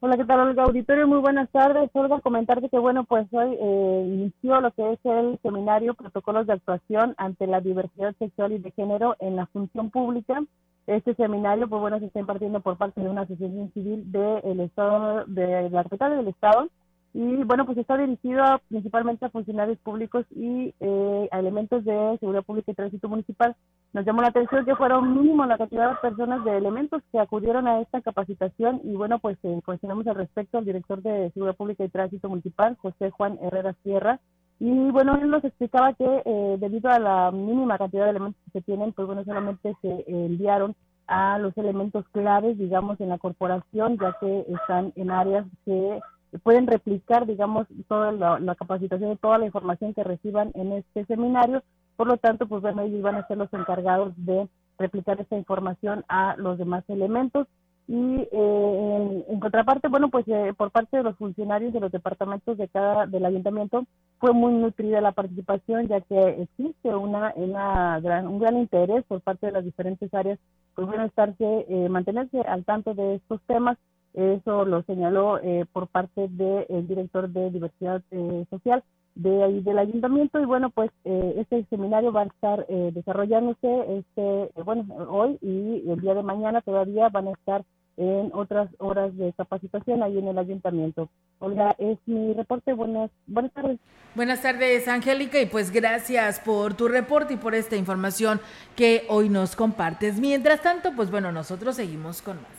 Hola, 0.00 0.16
¿qué 0.16 0.24
tal, 0.24 0.40
Olga? 0.40 0.62
Auditorio, 0.64 1.08
muy 1.08 1.18
buenas 1.18 1.50
tardes. 1.50 1.90
Olga, 1.92 2.20
comentarte 2.20 2.68
que, 2.68 2.78
bueno, 2.78 3.04
pues 3.04 3.26
hoy 3.32 3.56
eh, 3.60 4.04
inició 4.06 4.60
lo 4.60 4.70
que 4.72 4.92
es 4.92 4.98
el 5.04 5.38
seminario 5.42 5.94
Protocolos 5.94 6.46
de 6.46 6.52
Actuación 6.52 7.14
ante 7.16 7.46
la 7.46 7.60
Diversidad 7.60 8.14
Sexual 8.18 8.52
y 8.52 8.58
de 8.58 8.70
Género 8.72 9.16
en 9.20 9.36
la 9.36 9.46
Función 9.46 9.90
Pública. 9.90 10.42
Este 10.88 11.14
seminario, 11.16 11.68
pues 11.68 11.82
bueno, 11.82 11.98
se 11.98 12.06
está 12.06 12.18
impartiendo 12.18 12.60
por 12.60 12.78
parte 12.78 13.02
de 13.02 13.10
una 13.10 13.20
asociación 13.20 13.70
civil 13.74 14.10
del 14.10 14.60
Estado, 14.60 15.26
de 15.26 15.68
la 15.68 15.82
capital 15.82 16.16
del 16.16 16.28
Estado, 16.28 16.70
y 17.12 17.44
bueno, 17.44 17.66
pues 17.66 17.76
está 17.76 17.98
dirigido 17.98 18.42
principalmente 18.70 19.26
a 19.26 19.28
funcionarios 19.28 19.76
públicos 19.80 20.24
y 20.30 20.74
eh, 20.80 21.28
a 21.30 21.40
elementos 21.40 21.84
de 21.84 22.16
seguridad 22.20 22.42
pública 22.42 22.72
y 22.72 22.74
tránsito 22.74 23.06
municipal. 23.06 23.54
Nos 23.92 24.06
llamó 24.06 24.22
la 24.22 24.28
atención 24.28 24.64
que 24.64 24.76
fueron 24.76 25.14
mínimo 25.14 25.44
la 25.44 25.58
cantidad 25.58 25.90
de 25.90 25.96
personas 25.96 26.42
de 26.46 26.56
elementos 26.56 27.02
que 27.12 27.18
acudieron 27.20 27.68
a 27.68 27.82
esta 27.82 28.00
capacitación 28.00 28.80
y 28.82 28.94
bueno, 28.94 29.18
pues 29.18 29.36
eh, 29.42 29.60
cuestionamos 29.66 30.06
al 30.06 30.16
respecto 30.16 30.56
al 30.56 30.64
director 30.64 31.02
de 31.02 31.30
seguridad 31.32 31.56
pública 31.56 31.84
y 31.84 31.90
tránsito 31.90 32.30
municipal, 32.30 32.78
José 32.80 33.10
Juan 33.10 33.38
Herrera 33.42 33.74
Sierra, 33.82 34.20
y 34.60 34.90
bueno, 34.90 35.16
él 35.16 35.30
nos 35.30 35.44
explicaba 35.44 35.92
que 35.94 36.22
eh, 36.24 36.56
debido 36.58 36.90
a 36.90 36.98
la 36.98 37.30
mínima 37.30 37.78
cantidad 37.78 38.04
de 38.04 38.10
elementos 38.10 38.42
que 38.44 38.58
se 38.58 38.62
tienen, 38.62 38.92
pues 38.92 39.06
bueno, 39.06 39.24
solamente 39.24 39.76
se 39.82 40.04
enviaron 40.08 40.74
a 41.06 41.38
los 41.38 41.56
elementos 41.56 42.04
claves, 42.10 42.58
digamos, 42.58 43.00
en 43.00 43.08
la 43.08 43.18
corporación, 43.18 43.98
ya 43.98 44.16
que 44.20 44.44
están 44.48 44.92
en 44.96 45.10
áreas 45.10 45.46
que 45.64 46.00
pueden 46.42 46.66
replicar, 46.66 47.26
digamos, 47.26 47.66
toda 47.88 48.12
la, 48.12 48.54
capacitación 48.54 49.12
y 49.12 49.16
toda 49.16 49.38
la 49.38 49.46
información 49.46 49.94
que 49.94 50.04
reciban 50.04 50.50
en 50.54 50.72
este 50.72 51.06
seminario. 51.06 51.62
Por 51.96 52.08
lo 52.08 52.16
tanto, 52.18 52.46
pues 52.46 52.60
bueno, 52.60 52.82
ellos 52.82 53.02
van 53.02 53.16
a 53.16 53.26
ser 53.26 53.38
los 53.38 53.52
encargados 53.52 54.12
de 54.16 54.48
replicar 54.78 55.20
esta 55.20 55.36
información 55.36 56.04
a 56.08 56.36
los 56.36 56.58
demás 56.58 56.84
elementos. 56.88 57.46
Y 57.88 58.28
eh, 58.30 59.24
en, 59.28 59.40
contraparte, 59.40 59.88
bueno, 59.88 60.10
pues 60.10 60.28
eh, 60.28 60.52
por 60.54 60.70
parte 60.70 60.98
de 60.98 61.02
los 61.02 61.16
funcionarios 61.16 61.72
de 61.72 61.80
los 61.80 61.90
departamentos 61.90 62.58
de 62.58 62.68
cada 62.68 63.06
del 63.06 63.24
ayuntamiento 63.24 63.86
fue 64.18 64.34
muy 64.34 64.52
nutrida 64.52 65.00
la 65.00 65.12
participación, 65.12 65.88
ya 65.88 66.02
que 66.02 66.42
existe 66.42 66.94
una, 66.94 67.32
una 67.34 67.98
gran, 68.00 68.26
un 68.26 68.40
gran 68.40 68.58
interés 68.58 69.04
por 69.04 69.22
parte 69.22 69.46
de 69.46 69.52
las 69.52 69.64
diferentes 69.64 70.12
áreas, 70.12 70.38
pues 70.74 70.86
bueno, 70.86 71.04
estarse, 71.04 71.64
eh, 71.66 71.88
mantenerse 71.88 72.40
al 72.42 72.64
tanto 72.64 72.92
de 72.92 73.14
estos 73.14 73.40
temas. 73.46 73.78
Eso 74.12 74.64
lo 74.64 74.82
señaló 74.82 75.38
eh, 75.42 75.64
por 75.72 75.86
parte 75.86 76.28
del 76.28 76.88
director 76.88 77.28
de 77.30 77.50
diversidad 77.50 78.02
eh, 78.10 78.44
social 78.50 78.82
de 79.14 79.44
ahí 79.44 79.60
del 79.60 79.78
ayuntamiento. 79.78 80.40
Y 80.40 80.44
bueno 80.44 80.70
pues 80.70 80.90
eh, 81.04 81.36
este 81.38 81.64
seminario 81.70 82.12
va 82.12 82.22
a 82.22 82.26
estar 82.26 82.66
desarrollándose 82.66 83.98
este 83.98 84.50
bueno 84.62 84.84
hoy 85.08 85.38
y 85.40 85.90
el 85.90 86.00
día 86.00 86.14
de 86.14 86.22
mañana 86.22 86.60
todavía 86.62 87.08
van 87.08 87.28
a 87.28 87.32
estar 87.32 87.64
en 87.98 88.30
otras 88.32 88.70
horas 88.78 89.14
de 89.16 89.32
capacitación 89.32 90.02
ahí 90.02 90.16
en 90.16 90.28
el 90.28 90.38
ayuntamiento. 90.38 91.10
Olga, 91.40 91.74
es 91.78 91.98
mi 92.06 92.32
reporte. 92.32 92.72
Buenas, 92.72 93.10
buenas 93.26 93.52
tardes. 93.52 93.78
Buenas 94.14 94.40
tardes, 94.40 94.86
Angélica, 94.86 95.40
y 95.40 95.46
pues 95.46 95.72
gracias 95.72 96.40
por 96.40 96.74
tu 96.74 96.88
reporte 96.88 97.34
y 97.34 97.36
por 97.36 97.54
esta 97.54 97.76
información 97.76 98.40
que 98.76 99.04
hoy 99.08 99.28
nos 99.28 99.56
compartes. 99.56 100.20
Mientras 100.20 100.62
tanto, 100.62 100.92
pues 100.94 101.10
bueno, 101.10 101.32
nosotros 101.32 101.76
seguimos 101.76 102.22
con 102.22 102.36
más. 102.36 102.58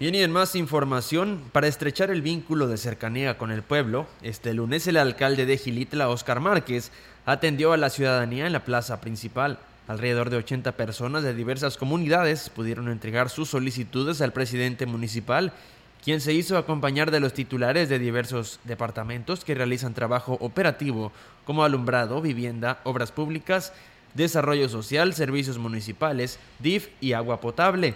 Bien, 0.00 0.14
y 0.14 0.22
en 0.22 0.32
más 0.32 0.56
información, 0.56 1.42
para 1.52 1.68
estrechar 1.68 2.10
el 2.10 2.22
vínculo 2.22 2.66
de 2.66 2.78
cercanía 2.78 3.38
con 3.38 3.52
el 3.52 3.62
pueblo, 3.62 4.06
este 4.22 4.52
lunes 4.52 4.86
el 4.86 4.96
alcalde 4.96 5.46
de 5.46 5.56
Gilitla, 5.56 6.08
Oscar 6.08 6.40
Márquez, 6.40 6.90
atendió 7.26 7.72
a 7.72 7.76
la 7.76 7.90
ciudadanía 7.90 8.46
en 8.46 8.52
la 8.52 8.64
plaza 8.64 9.00
principal. 9.00 9.58
Alrededor 9.86 10.30
de 10.30 10.38
80 10.38 10.72
personas 10.72 11.22
de 11.22 11.34
diversas 11.34 11.76
comunidades 11.76 12.48
pudieron 12.48 12.88
entregar 12.88 13.28
sus 13.28 13.50
solicitudes 13.50 14.22
al 14.22 14.32
presidente 14.32 14.86
municipal, 14.86 15.52
quien 16.02 16.20
se 16.20 16.32
hizo 16.32 16.56
acompañar 16.56 17.10
de 17.10 17.20
los 17.20 17.34
titulares 17.34 17.88
de 17.88 17.98
diversos 17.98 18.60
departamentos 18.64 19.44
que 19.44 19.54
realizan 19.54 19.94
trabajo 19.94 20.38
operativo 20.40 21.12
como 21.44 21.64
alumbrado, 21.64 22.22
vivienda, 22.22 22.80
obras 22.84 23.12
públicas, 23.12 23.72
desarrollo 24.14 24.68
social, 24.68 25.12
servicios 25.12 25.58
municipales, 25.58 26.38
DIF 26.60 26.88
y 27.00 27.12
agua 27.12 27.40
potable. 27.40 27.94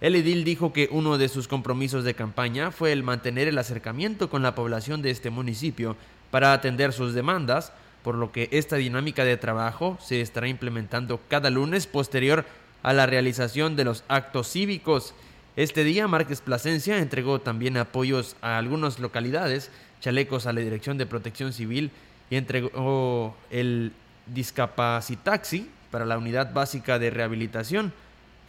El 0.00 0.16
edil 0.16 0.44
dijo 0.44 0.72
que 0.72 0.88
uno 0.90 1.18
de 1.18 1.28
sus 1.28 1.48
compromisos 1.48 2.04
de 2.04 2.14
campaña 2.14 2.70
fue 2.70 2.92
el 2.92 3.02
mantener 3.02 3.48
el 3.48 3.58
acercamiento 3.58 4.30
con 4.30 4.42
la 4.42 4.54
población 4.54 5.02
de 5.02 5.10
este 5.10 5.30
municipio 5.30 5.96
para 6.30 6.52
atender 6.52 6.92
sus 6.92 7.14
demandas, 7.14 7.72
por 8.08 8.14
lo 8.14 8.32
que 8.32 8.48
esta 8.52 8.76
dinámica 8.76 9.22
de 9.22 9.36
trabajo 9.36 9.98
se 10.00 10.22
estará 10.22 10.48
implementando 10.48 11.20
cada 11.28 11.50
lunes 11.50 11.86
posterior 11.86 12.46
a 12.82 12.94
la 12.94 13.04
realización 13.04 13.76
de 13.76 13.84
los 13.84 14.02
actos 14.08 14.50
cívicos. 14.50 15.12
Este 15.56 15.84
día 15.84 16.08
Márquez 16.08 16.40
Plasencia 16.40 16.96
entregó 17.00 17.42
también 17.42 17.76
apoyos 17.76 18.34
a 18.40 18.56
algunas 18.56 18.98
localidades, 18.98 19.70
chalecos 20.00 20.46
a 20.46 20.54
la 20.54 20.62
Dirección 20.62 20.96
de 20.96 21.04
Protección 21.04 21.52
Civil 21.52 21.90
y 22.30 22.36
entregó 22.36 23.36
el 23.50 23.92
discapacitaxi 24.24 25.68
para 25.90 26.06
la 26.06 26.16
Unidad 26.16 26.54
Básica 26.54 26.98
de 26.98 27.10
Rehabilitación 27.10 27.92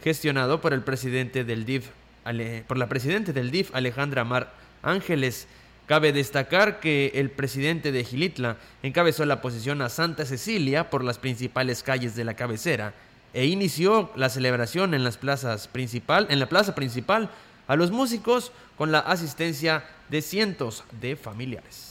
gestionado 0.02 0.62
por 0.62 0.72
el 0.72 0.80
presidente 0.80 1.44
del 1.44 1.66
DIF, 1.66 1.90
por 2.66 2.78
la 2.78 2.88
presidente 2.88 3.34
del 3.34 3.50
DIF, 3.50 3.74
Alejandra 3.74 4.24
Mar 4.24 4.54
Ángeles. 4.82 5.48
Cabe 5.90 6.12
destacar 6.12 6.78
que 6.78 7.10
el 7.16 7.32
presidente 7.32 7.90
de 7.90 8.04
Gilitla 8.04 8.58
encabezó 8.84 9.24
la 9.24 9.42
posición 9.42 9.82
a 9.82 9.88
Santa 9.88 10.24
Cecilia 10.24 10.88
por 10.88 11.02
las 11.02 11.18
principales 11.18 11.82
calles 11.82 12.14
de 12.14 12.22
la 12.22 12.34
cabecera 12.34 12.94
e 13.34 13.46
inició 13.46 14.12
la 14.14 14.28
celebración 14.28 14.94
en 14.94 15.02
las 15.02 15.16
plazas 15.16 15.68
en 15.74 16.38
la 16.38 16.48
plaza 16.48 16.76
principal 16.76 17.28
a 17.66 17.74
los 17.74 17.90
músicos 17.90 18.52
con 18.78 18.92
la 18.92 19.00
asistencia 19.00 19.82
de 20.10 20.22
cientos 20.22 20.84
de 21.00 21.16
familiares. 21.16 21.89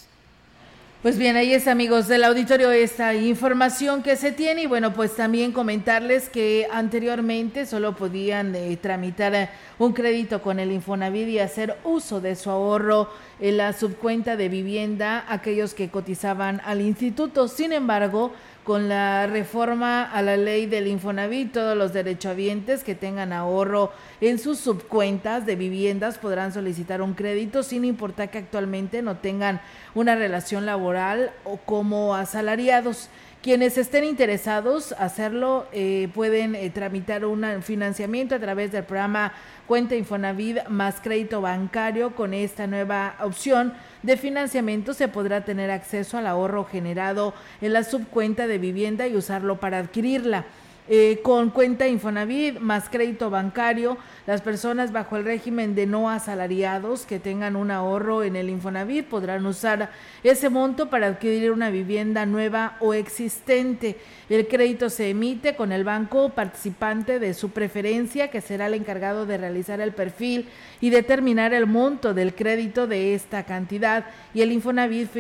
Pues 1.02 1.18
bien, 1.18 1.38
ahí 1.38 1.54
es 1.54 1.70
amigos 1.70 2.10
del 2.10 2.26
auditorio 2.26 2.72
esta 2.72 3.14
información 3.14 4.04
que 4.04 4.18
se 4.18 4.34
tiene 4.34 4.64
y 4.64 4.68
bueno, 4.68 4.94
pues 4.94 5.16
también 5.16 5.54
comentarles 5.54 6.28
que 6.28 6.68
anteriormente 6.74 7.66
solo 7.66 7.96
podían 7.96 8.54
eh, 8.54 8.76
tramitar 8.76 9.34
eh, 9.34 9.50
un 9.78 9.94
crédito 9.94 10.42
con 10.42 10.60
el 10.60 10.74
Infonavit 10.74 11.30
y 11.30 11.40
hacer 11.40 11.78
uso 11.86 12.20
de 12.20 12.36
su 12.36 12.50
ahorro 12.50 13.10
en 13.40 13.56
la 13.56 13.72
subcuenta 13.72 14.36
de 14.36 14.50
vivienda 14.50 15.24
aquellos 15.30 15.74
que 15.74 15.88
cotizaban 15.90 16.62
al 16.66 16.82
instituto. 16.82 17.48
Sin 17.48 17.72
embargo, 17.72 18.34
con 18.70 18.88
la 18.88 19.26
reforma 19.26 20.04
a 20.04 20.22
la 20.22 20.38
ley 20.38 20.68
del 20.68 20.86
Infonavit, 20.86 21.54
todos 21.54 21.76
los 21.76 21.92
derechohabientes 21.92 22.84
que 22.84 22.94
tengan 22.94 23.34
ahorro 23.34 23.92
en 24.22 24.38
sus 24.38 24.60
subcuentas 24.60 25.48
de 25.48 25.56
viviendas 25.56 26.20
podrán 26.20 26.54
solicitar 26.54 27.02
un 27.02 27.16
crédito 27.16 27.64
sin 27.64 27.84
importar 27.84 28.30
que 28.30 28.38
actualmente 28.38 29.02
no 29.02 29.18
tengan 29.18 29.60
una 29.96 30.14
relación 30.14 30.68
laboral 30.68 31.32
o 31.46 31.58
como 31.58 32.14
asalariados. 32.14 33.10
Quienes 33.42 33.78
estén 33.78 34.04
interesados 34.04 34.94
hacerlo 35.00 35.66
eh, 35.72 36.10
pueden 36.14 36.56
eh, 36.56 36.70
tramitar 36.72 37.24
un 37.24 37.64
financiamiento 37.64 38.36
a 38.36 38.40
través 38.40 38.74
del 38.74 38.84
programa 38.84 39.32
Cuenta 39.66 39.96
Infonavit 39.96 40.68
más 40.68 41.00
crédito 41.00 41.40
bancario. 41.40 42.14
Con 42.16 42.34
esta 42.34 42.68
nueva 42.68 43.16
opción 43.22 43.74
de 44.04 44.18
financiamiento 44.18 44.94
se 44.94 45.08
podrá 45.08 45.46
tener 45.46 45.72
acceso 45.72 46.18
al 46.18 46.28
ahorro 46.28 46.66
generado 46.66 47.34
en 47.62 47.72
la 47.72 47.86
subcuenta 47.86 48.46
de 48.46 48.58
vivienda 48.58 49.08
y 49.08 49.16
usarlo 49.16 49.58
para 49.58 49.78
adquirirla. 49.78 50.44
Eh, 50.92 51.20
con 51.22 51.52
cuenta 51.52 51.88
Infonavit 51.88 52.58
más 52.58 52.90
crédito 52.90 53.30
bancario, 53.30 54.00
las 54.26 54.42
personas 54.42 54.92
bajo 54.92 55.18
el 55.18 55.24
régimen 55.24 55.76
de 55.76 55.86
no 55.86 56.10
asalariados 56.10 57.06
que 57.06 57.20
tengan 57.20 57.56
un 57.56 57.70
ahorro 57.70 58.24
en 58.24 58.36
el 58.36 58.50
Infonavit 58.50 59.06
podrán 59.06 59.46
usar 59.46 59.92
ese 60.24 60.50
monto 60.50 60.90
para 60.90 61.06
adquirir 61.06 61.52
una 61.52 61.70
vivienda 61.70 62.26
nueva 62.26 62.76
o 62.80 62.96
existente. 62.96 63.98
El 64.30 64.48
crédito 64.48 64.90
se 64.90 65.12
emite 65.12 65.56
con 65.56 65.72
el 65.72 65.84
banco 65.84 66.30
participante 66.30 67.20
de 67.20 67.36
su 67.36 67.52
preferencia, 67.52 68.32
que 68.32 68.42
será 68.42 68.66
el 68.66 68.74
encargado 68.74 69.28
de 69.28 69.38
realizar 69.38 69.82
el 69.82 69.92
perfil 69.92 70.50
y 70.82 70.90
determinar 70.90 71.54
el 71.54 71.68
monto 71.68 72.16
del 72.16 72.34
crédito 72.34 72.88
de 72.88 73.14
esta 73.14 73.44
cantidad 73.44 74.06
y 74.34 74.42
el 74.42 74.52
Infonavit 74.52 75.12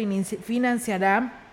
financiará 0.41 1.45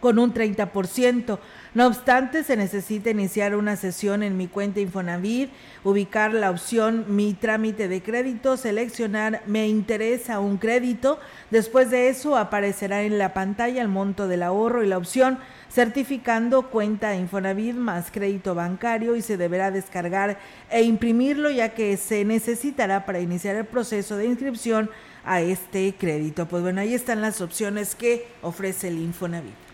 con 0.00 0.18
un 0.18 0.32
30%. 0.32 1.38
No 1.76 1.88
obstante, 1.88 2.42
se 2.42 2.56
necesita 2.56 3.10
iniciar 3.10 3.54
una 3.54 3.76
sesión 3.76 4.22
en 4.22 4.38
mi 4.38 4.46
cuenta 4.46 4.80
Infonavit, 4.80 5.50
ubicar 5.84 6.32
la 6.32 6.50
opción 6.50 7.04
Mi 7.06 7.34
trámite 7.34 7.86
de 7.86 8.02
crédito, 8.02 8.56
seleccionar 8.56 9.42
Me 9.44 9.68
interesa 9.68 10.40
un 10.40 10.56
crédito. 10.56 11.20
Después 11.50 11.90
de 11.90 12.08
eso 12.08 12.38
aparecerá 12.38 13.02
en 13.02 13.18
la 13.18 13.34
pantalla 13.34 13.82
el 13.82 13.88
monto 13.88 14.26
del 14.26 14.42
ahorro 14.42 14.84
y 14.84 14.86
la 14.86 14.96
opción 14.96 15.38
certificando 15.70 16.70
cuenta 16.70 17.14
Infonavit 17.14 17.74
más 17.74 18.10
crédito 18.10 18.54
bancario 18.54 19.14
y 19.14 19.20
se 19.20 19.36
deberá 19.36 19.70
descargar 19.70 20.38
e 20.70 20.80
imprimirlo 20.80 21.50
ya 21.50 21.74
que 21.74 21.98
se 21.98 22.24
necesitará 22.24 23.04
para 23.04 23.20
iniciar 23.20 23.54
el 23.54 23.66
proceso 23.66 24.16
de 24.16 24.24
inscripción 24.24 24.88
a 25.26 25.42
este 25.42 25.94
crédito. 25.98 26.48
Pues 26.48 26.62
bueno, 26.62 26.80
ahí 26.80 26.94
están 26.94 27.20
las 27.20 27.42
opciones 27.42 27.94
que 27.94 28.26
ofrece 28.40 28.88
el 28.88 28.96
Infonavit. 28.96 29.65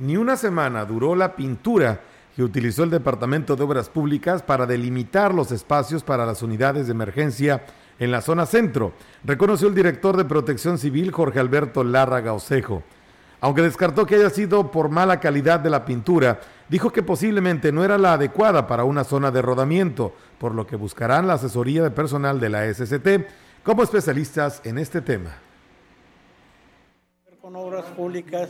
Ni 0.00 0.16
una 0.16 0.38
semana 0.38 0.86
duró 0.86 1.14
la 1.14 1.36
pintura 1.36 2.00
que 2.34 2.42
utilizó 2.42 2.84
el 2.84 2.90
Departamento 2.90 3.54
de 3.54 3.64
Obras 3.64 3.90
Públicas 3.90 4.42
para 4.42 4.64
delimitar 4.64 5.34
los 5.34 5.52
espacios 5.52 6.02
para 6.02 6.24
las 6.24 6.42
unidades 6.42 6.86
de 6.86 6.92
emergencia 6.92 7.66
en 7.98 8.10
la 8.10 8.22
zona 8.22 8.46
centro, 8.46 8.94
reconoció 9.24 9.68
el 9.68 9.74
director 9.74 10.16
de 10.16 10.24
Protección 10.24 10.78
Civil 10.78 11.12
Jorge 11.12 11.38
Alberto 11.38 11.84
Lárraga 11.84 12.32
Osejo. 12.32 12.82
Aunque 13.42 13.60
descartó 13.60 14.06
que 14.06 14.14
haya 14.14 14.30
sido 14.30 14.70
por 14.70 14.88
mala 14.88 15.20
calidad 15.20 15.60
de 15.60 15.68
la 15.68 15.84
pintura, 15.84 16.40
dijo 16.70 16.90
que 16.90 17.02
posiblemente 17.02 17.70
no 17.70 17.84
era 17.84 17.98
la 17.98 18.14
adecuada 18.14 18.66
para 18.66 18.84
una 18.84 19.04
zona 19.04 19.30
de 19.30 19.42
rodamiento, 19.42 20.14
por 20.38 20.54
lo 20.54 20.66
que 20.66 20.76
buscarán 20.76 21.26
la 21.26 21.34
asesoría 21.34 21.82
de 21.82 21.90
personal 21.90 22.40
de 22.40 22.48
la 22.48 22.72
SST 22.72 23.06
como 23.62 23.82
especialistas 23.82 24.62
en 24.64 24.78
este 24.78 25.02
tema 25.02 25.32
con 27.50 27.56
obras 27.56 27.84
públicas 27.96 28.48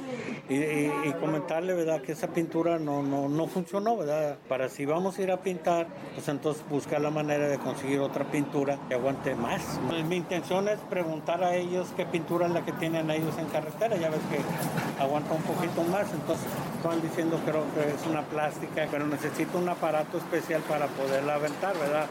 y, 0.49 1.13
comentarle, 1.21 1.75
¿verdad?, 1.75 2.03
que 2.03 2.13
esa 2.13 2.29
pintura 2.29 2.79
no, 2.79 3.03
no, 3.03 3.29
no 3.29 3.47
funcionó, 3.47 3.97
¿verdad? 3.97 4.39
Para 4.49 4.69
si 4.69 4.85
vamos 4.85 5.19
a 5.19 5.23
ir 5.23 5.31
a 5.31 5.41
pintar, 5.41 5.87
pues 6.15 6.29
entonces 6.29 6.63
buscar 6.69 7.01
la 7.01 7.11
manera 7.11 7.49
de 7.49 7.59
conseguir 7.59 8.01
otra 8.01 8.25
pintura 8.31 8.79
que 8.89 8.95
aguante 8.95 9.35
más. 9.35 9.81
Mi 10.09 10.17
intención 10.17 10.69
es 10.69 10.79
preguntar 10.81 11.43
a 11.43 11.55
ellos 11.57 11.89
qué 11.97 12.05
pintura 12.07 12.47
es 12.47 12.53
la 12.53 12.65
que 12.65 12.73
tienen 12.73 13.11
ellos 13.11 13.37
en 13.39 13.47
carretera, 13.47 13.97
ya 13.97 14.11
ves 14.11 14.21
que 14.31 15.03
aguanta 15.03 15.35
un 15.35 15.43
poquito 15.43 15.83
más, 15.85 16.13
entonces 16.13 16.47
están 16.77 17.01
diciendo 17.01 17.41
creo 17.45 17.65
que 17.75 17.95
es 17.95 18.07
una 18.07 18.23
plástica, 18.23 18.87
pero 18.91 19.07
necesito 19.07 19.59
un 19.59 19.69
aparato 19.69 20.19
especial 20.19 20.63
para 20.63 20.87
poderla 20.89 21.35
aventar, 21.35 21.77
¿verdad? 21.79 22.07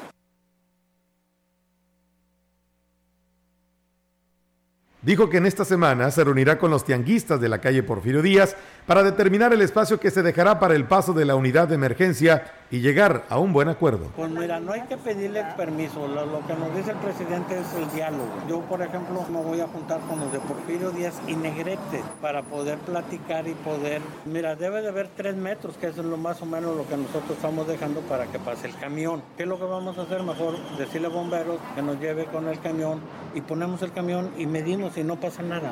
Dijo 5.01 5.29
que 5.29 5.37
en 5.37 5.45
esta 5.45 5.63
semana 5.63 6.11
se 6.11 6.25
reunirá 6.25 6.57
con 6.57 6.71
los 6.71 6.83
tianguistas 6.83 7.39
de 7.39 7.47
la 7.47 7.59
calle 7.59 7.83
Porfirio 7.83 8.21
Díaz 8.21 8.57
para 8.85 9.01
determinar 9.01 9.53
el 9.53 9.61
espacio 9.61 9.97
que 9.97 10.11
se 10.11 10.23
dejará 10.23 10.59
para 10.59 10.75
el 10.75 10.85
paso 10.85 11.13
de 11.13 11.23
la 11.23 11.35
unidad 11.35 11.69
de 11.69 11.75
emergencia 11.75 12.43
y 12.71 12.81
llegar 12.81 13.25
a 13.29 13.39
un 13.39 13.51
buen 13.53 13.67
acuerdo. 13.67 14.07
Pues 14.15 14.29
mira, 14.29 14.59
no 14.59 14.73
hay 14.73 14.81
que 14.81 14.97
pedirle 14.97 15.43
permiso, 15.57 16.07
lo, 16.07 16.45
que 16.45 16.53
nos 16.53 16.75
dice 16.75 16.91
el 16.91 16.97
presidente 16.97 17.59
es 17.59 17.73
el 17.73 17.89
diálogo. 17.91 18.29
Yo, 18.47 18.61
por 18.61 18.81
ejemplo, 18.81 19.25
me 19.31 19.41
voy 19.41 19.59
a 19.61 19.67
juntar 19.67 19.99
con 20.01 20.19
los 20.19 20.31
de 20.31 20.39
Porfirio 20.39 20.91
Díaz 20.91 21.19
y 21.27 21.35
Negrete 21.35 22.03
para 22.21 22.43
poder 22.43 22.77
platicar 22.79 23.47
y 23.47 23.53
poder, 23.53 24.01
mira, 24.25 24.55
debe 24.55 24.81
de 24.81 24.89
haber 24.89 25.09
tres 25.15 25.35
metros, 25.35 25.77
que 25.77 25.87
es 25.87 25.97
lo 25.97 26.17
más 26.17 26.41
o 26.41 26.45
menos 26.45 26.75
lo 26.75 26.87
que 26.87 26.97
nosotros 26.97 27.31
estamos 27.31 27.67
dejando 27.67 28.01
para 28.01 28.25
que 28.27 28.39
pase 28.39 28.67
el 28.67 28.75
camión. 28.75 29.21
¿Qué 29.37 29.43
es 29.43 29.49
lo 29.49 29.57
que 29.57 29.65
vamos 29.65 29.97
a 29.97 30.03
hacer? 30.03 30.21
Mejor 30.23 30.55
decirle 30.77 31.07
a 31.07 31.11
bomberos 31.11 31.59
que 31.75 31.81
nos 31.81 31.99
lleve 31.99 32.25
con 32.25 32.47
el 32.47 32.59
camión 32.59 32.99
y 33.33 33.41
ponemos 33.41 33.81
el 33.81 33.91
camión 33.91 34.31
y 34.37 34.45
medimos 34.45 34.97
y 34.97 35.03
no 35.03 35.19
pasa 35.19 35.41
nada. 35.41 35.71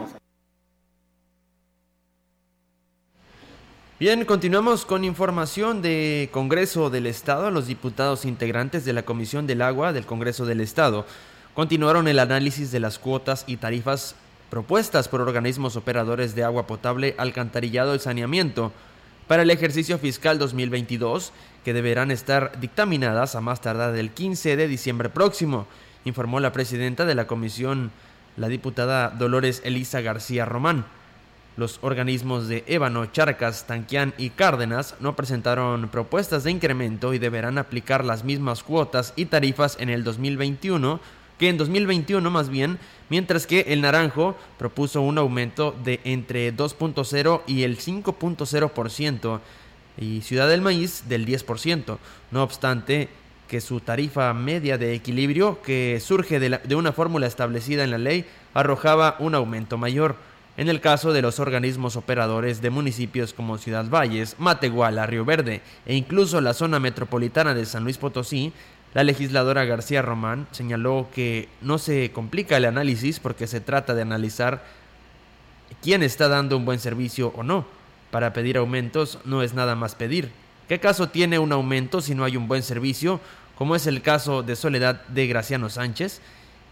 Bien, 4.00 4.26
continuamos 4.26 4.86
con 4.86 5.04
información 5.04 5.82
de 5.82 6.30
Congreso 6.32 6.92
del 6.92 7.08
Estado. 7.08 7.50
Los 7.50 7.66
diputados 7.66 8.26
integrantes 8.26 8.86
de 8.86 8.94
la 8.94 9.02
Comisión 9.02 9.48
del 9.48 9.64
Agua 9.64 9.92
del 9.92 10.06
Congreso 10.06 10.46
del 10.46 10.62
Estado 10.62 11.08
continuaron 11.56 12.08
el 12.08 12.20
análisis 12.20 12.72
de 12.72 12.80
las 12.80 13.00
cuotas 13.00 13.44
y 13.48 13.58
tarifas 13.58 14.14
propuestas 14.52 15.08
por 15.08 15.22
organismos 15.22 15.76
operadores 15.76 16.36
de 16.36 16.44
agua 16.44 16.68
potable, 16.68 17.16
alcantarillado 17.18 17.96
y 17.96 18.00
saneamiento 18.00 18.72
para 19.28 19.42
el 19.42 19.50
ejercicio 19.50 19.98
fiscal 19.98 20.38
2022, 20.38 21.34
que 21.66 21.74
deberán 21.74 22.12
estar 22.12 22.60
dictaminadas 22.60 23.34
a 23.34 23.42
más 23.42 23.62
tardar 23.62 23.94
del 23.94 24.12
15 24.12 24.58
de 24.58 24.68
diciembre 24.68 25.10
próximo, 25.10 25.66
informó 26.06 26.40
la 26.40 26.52
presidenta 26.52 27.06
de 27.06 27.16
la 27.16 27.26
Comisión, 27.26 27.90
la 28.36 28.48
diputada 28.48 29.10
Dolores 29.10 29.64
Elisa 29.66 30.02
García 30.02 30.46
Román. 30.46 30.86
Los 31.58 31.80
organismos 31.82 32.48
de 32.48 32.64
Ébano, 32.68 33.08
Charcas, 33.08 33.66
Tanquián 33.66 34.14
y 34.20 34.30
Cárdenas 34.30 34.94
no 35.00 35.16
presentaron 35.16 35.90
propuestas 35.90 36.44
de 36.44 36.52
incremento 36.52 37.16
y 37.16 37.20
deberán 37.20 37.58
aplicar 37.58 38.06
las 38.06 38.24
mismas 38.24 38.62
cuotas 38.62 39.12
y 39.16 39.26
tarifas 39.26 39.76
en 39.80 39.90
el 39.90 40.04
2021 40.04 41.00
que 41.40 41.50
en 41.50 41.58
2021 41.58 42.30
más 42.30 42.50
bien, 42.50 42.78
mientras 43.10 43.48
que 43.48 43.62
el 43.70 43.82
Naranjo 43.82 44.36
propuso 44.58 45.02
un 45.02 45.18
aumento 45.18 45.76
de 45.84 46.00
entre 46.04 46.56
2.0 46.56 47.42
y 47.48 47.64
el 47.64 47.78
5.0% 47.78 49.40
y 50.00 50.22
Ciudad 50.22 50.48
del 50.50 50.62
Maíz 50.62 51.04
del 51.08 51.26
10%. 51.26 51.98
No 52.32 52.44
obstante, 52.44 53.10
que 53.48 53.62
su 53.62 53.80
tarifa 53.80 54.34
media 54.34 54.78
de 54.78 54.94
equilibrio, 54.94 55.62
que 55.62 56.00
surge 56.04 56.40
de, 56.40 56.60
de 56.64 56.76
una 56.76 56.92
fórmula 56.92 57.28
establecida 57.28 57.84
en 57.84 57.92
la 57.92 57.98
ley, 57.98 58.26
arrojaba 58.54 59.16
un 59.20 59.36
aumento 59.36 59.78
mayor. 59.78 60.16
En 60.58 60.70
el 60.70 60.82
caso 60.82 61.14
de 61.14 61.22
los 61.22 61.40
organismos 61.40 61.96
operadores 61.96 62.64
de 62.64 62.72
municipios 62.72 63.32
como 63.32 63.60
Ciudad 63.60 63.88
Valles, 63.88 64.36
Matehuala, 64.40 65.06
Río 65.06 65.24
Verde 65.24 65.62
e 65.86 65.96
incluso 65.96 66.42
la 66.42 66.56
zona 66.56 66.80
metropolitana 66.80 67.54
de 67.54 67.68
San 67.68 67.84
Luis 67.84 68.00
Potosí, 68.00 68.52
la 68.96 69.04
legisladora 69.04 69.66
García 69.66 70.02
Román 70.02 70.48
señaló 70.52 71.10
que 71.14 71.48
no 71.62 71.78
se 71.78 72.12
complica 72.12 72.58
el 72.58 72.66
análisis 72.66 73.20
porque 73.20 73.46
se 73.46 73.62
trata 73.62 73.94
de 73.94 74.02
analizar 74.02 74.64
quién 75.84 76.02
está 76.02 76.28
dando 76.28 76.58
un 76.58 76.66
buen 76.66 76.80
servicio 76.80 77.34
o 77.36 77.44
no. 77.44 77.68
Para 78.10 78.34
pedir 78.34 78.58
aumentos 78.58 79.20
no 79.26 79.44
es 79.44 79.54
nada 79.54 79.76
más 79.76 79.94
pedir. 79.94 80.32
¿Qué 80.68 80.80
caso 80.80 81.10
tiene 81.10 81.38
un 81.38 81.52
aumento 81.52 82.02
si 82.02 82.16
no 82.16 82.24
hay 82.24 82.36
un 82.36 82.48
buen 82.48 82.64
servicio, 82.64 83.20
como 83.60 83.76
es 83.76 83.86
el 83.86 84.02
caso 84.02 84.42
de 84.42 84.56
Soledad 84.56 85.06
de 85.10 85.28
Graciano 85.28 85.70
Sánchez? 85.70 86.20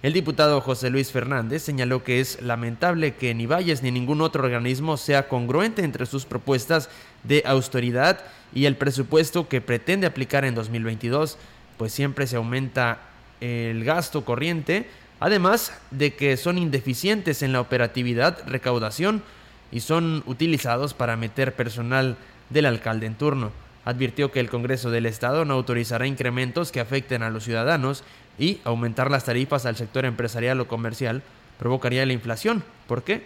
El 0.02 0.14
diputado 0.14 0.62
José 0.62 0.90
Luis 0.90 1.12
Fernández 1.12 1.64
señaló 1.64 2.04
que 2.04 2.20
es 2.20 2.42
lamentable 2.42 3.16
que 3.16 3.34
ni 3.34 3.48
Valles 3.48 3.82
ni 3.82 3.92
ningún 3.92 4.22
otro 4.22 4.44
organismo 4.44 4.98
sea 4.98 5.28
congruente 5.28 5.84
entre 5.84 6.06
sus 6.06 6.26
propuestas 6.26 6.90
de 7.24 7.42
austeridad 7.46 8.20
y 8.54 8.66
el 8.66 8.76
presupuesto 8.76 9.48
que 9.48 9.62
pretende 9.62 10.06
aplicar 10.06 10.46
en 10.46 10.54
2022, 10.54 11.38
pues 11.78 11.92
siempre 11.92 12.28
se 12.28 12.36
aumenta 12.36 13.00
el 13.42 13.84
gasto 13.84 14.26
corriente, 14.26 14.88
además 15.20 15.74
de 15.92 16.14
que 16.14 16.38
son 16.38 16.58
indeficientes 16.58 17.42
en 17.42 17.52
la 17.52 17.62
operatividad, 17.62 18.40
recaudación 18.48 19.24
y 19.72 19.80
son 19.80 20.24
utilizados 20.28 20.94
para 20.94 21.18
meter 21.18 21.56
personal 21.56 22.16
del 22.50 22.68
alcalde 22.68 23.08
en 23.08 23.16
turno. 23.16 23.52
Advirtió 23.86 24.32
que 24.32 24.40
el 24.40 24.50
Congreso 24.50 24.90
del 24.90 25.06
Estado 25.06 25.46
no 25.46 25.54
autorizará 25.54 26.08
incrementos 26.08 26.72
que 26.72 26.80
afecten 26.80 27.24
a 27.24 27.30
los 27.30 27.44
ciudadanos 27.44 28.04
y 28.38 28.60
aumentar 28.64 29.10
las 29.10 29.26
tarifas 29.26 29.66
al 29.66 29.76
sector 29.76 30.06
empresarial 30.06 30.60
o 30.60 30.68
comercial 30.68 31.24
provocaría 31.58 32.06
la 32.06 32.14
inflación. 32.14 32.64
¿Por 32.88 33.04
qué? 33.04 33.24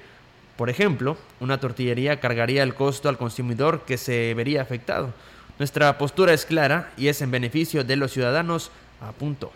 Por 0.57 0.69
ejemplo, 0.69 1.17
una 1.39 1.59
tortillería 1.59 2.19
cargaría 2.19 2.63
el 2.63 2.75
costo 2.75 3.09
al 3.09 3.17
consumidor 3.17 3.81
que 3.85 3.97
se 3.97 4.33
vería 4.33 4.61
afectado. 4.61 5.13
Nuestra 5.57 5.97
postura 5.97 6.33
es 6.33 6.45
clara 6.45 6.91
y 6.97 7.07
es 7.07 7.21
en 7.21 7.31
beneficio 7.31 7.83
de 7.83 7.95
los 7.95 8.11
ciudadanos, 8.11 8.71
a 9.01 9.11
punto. 9.11 9.51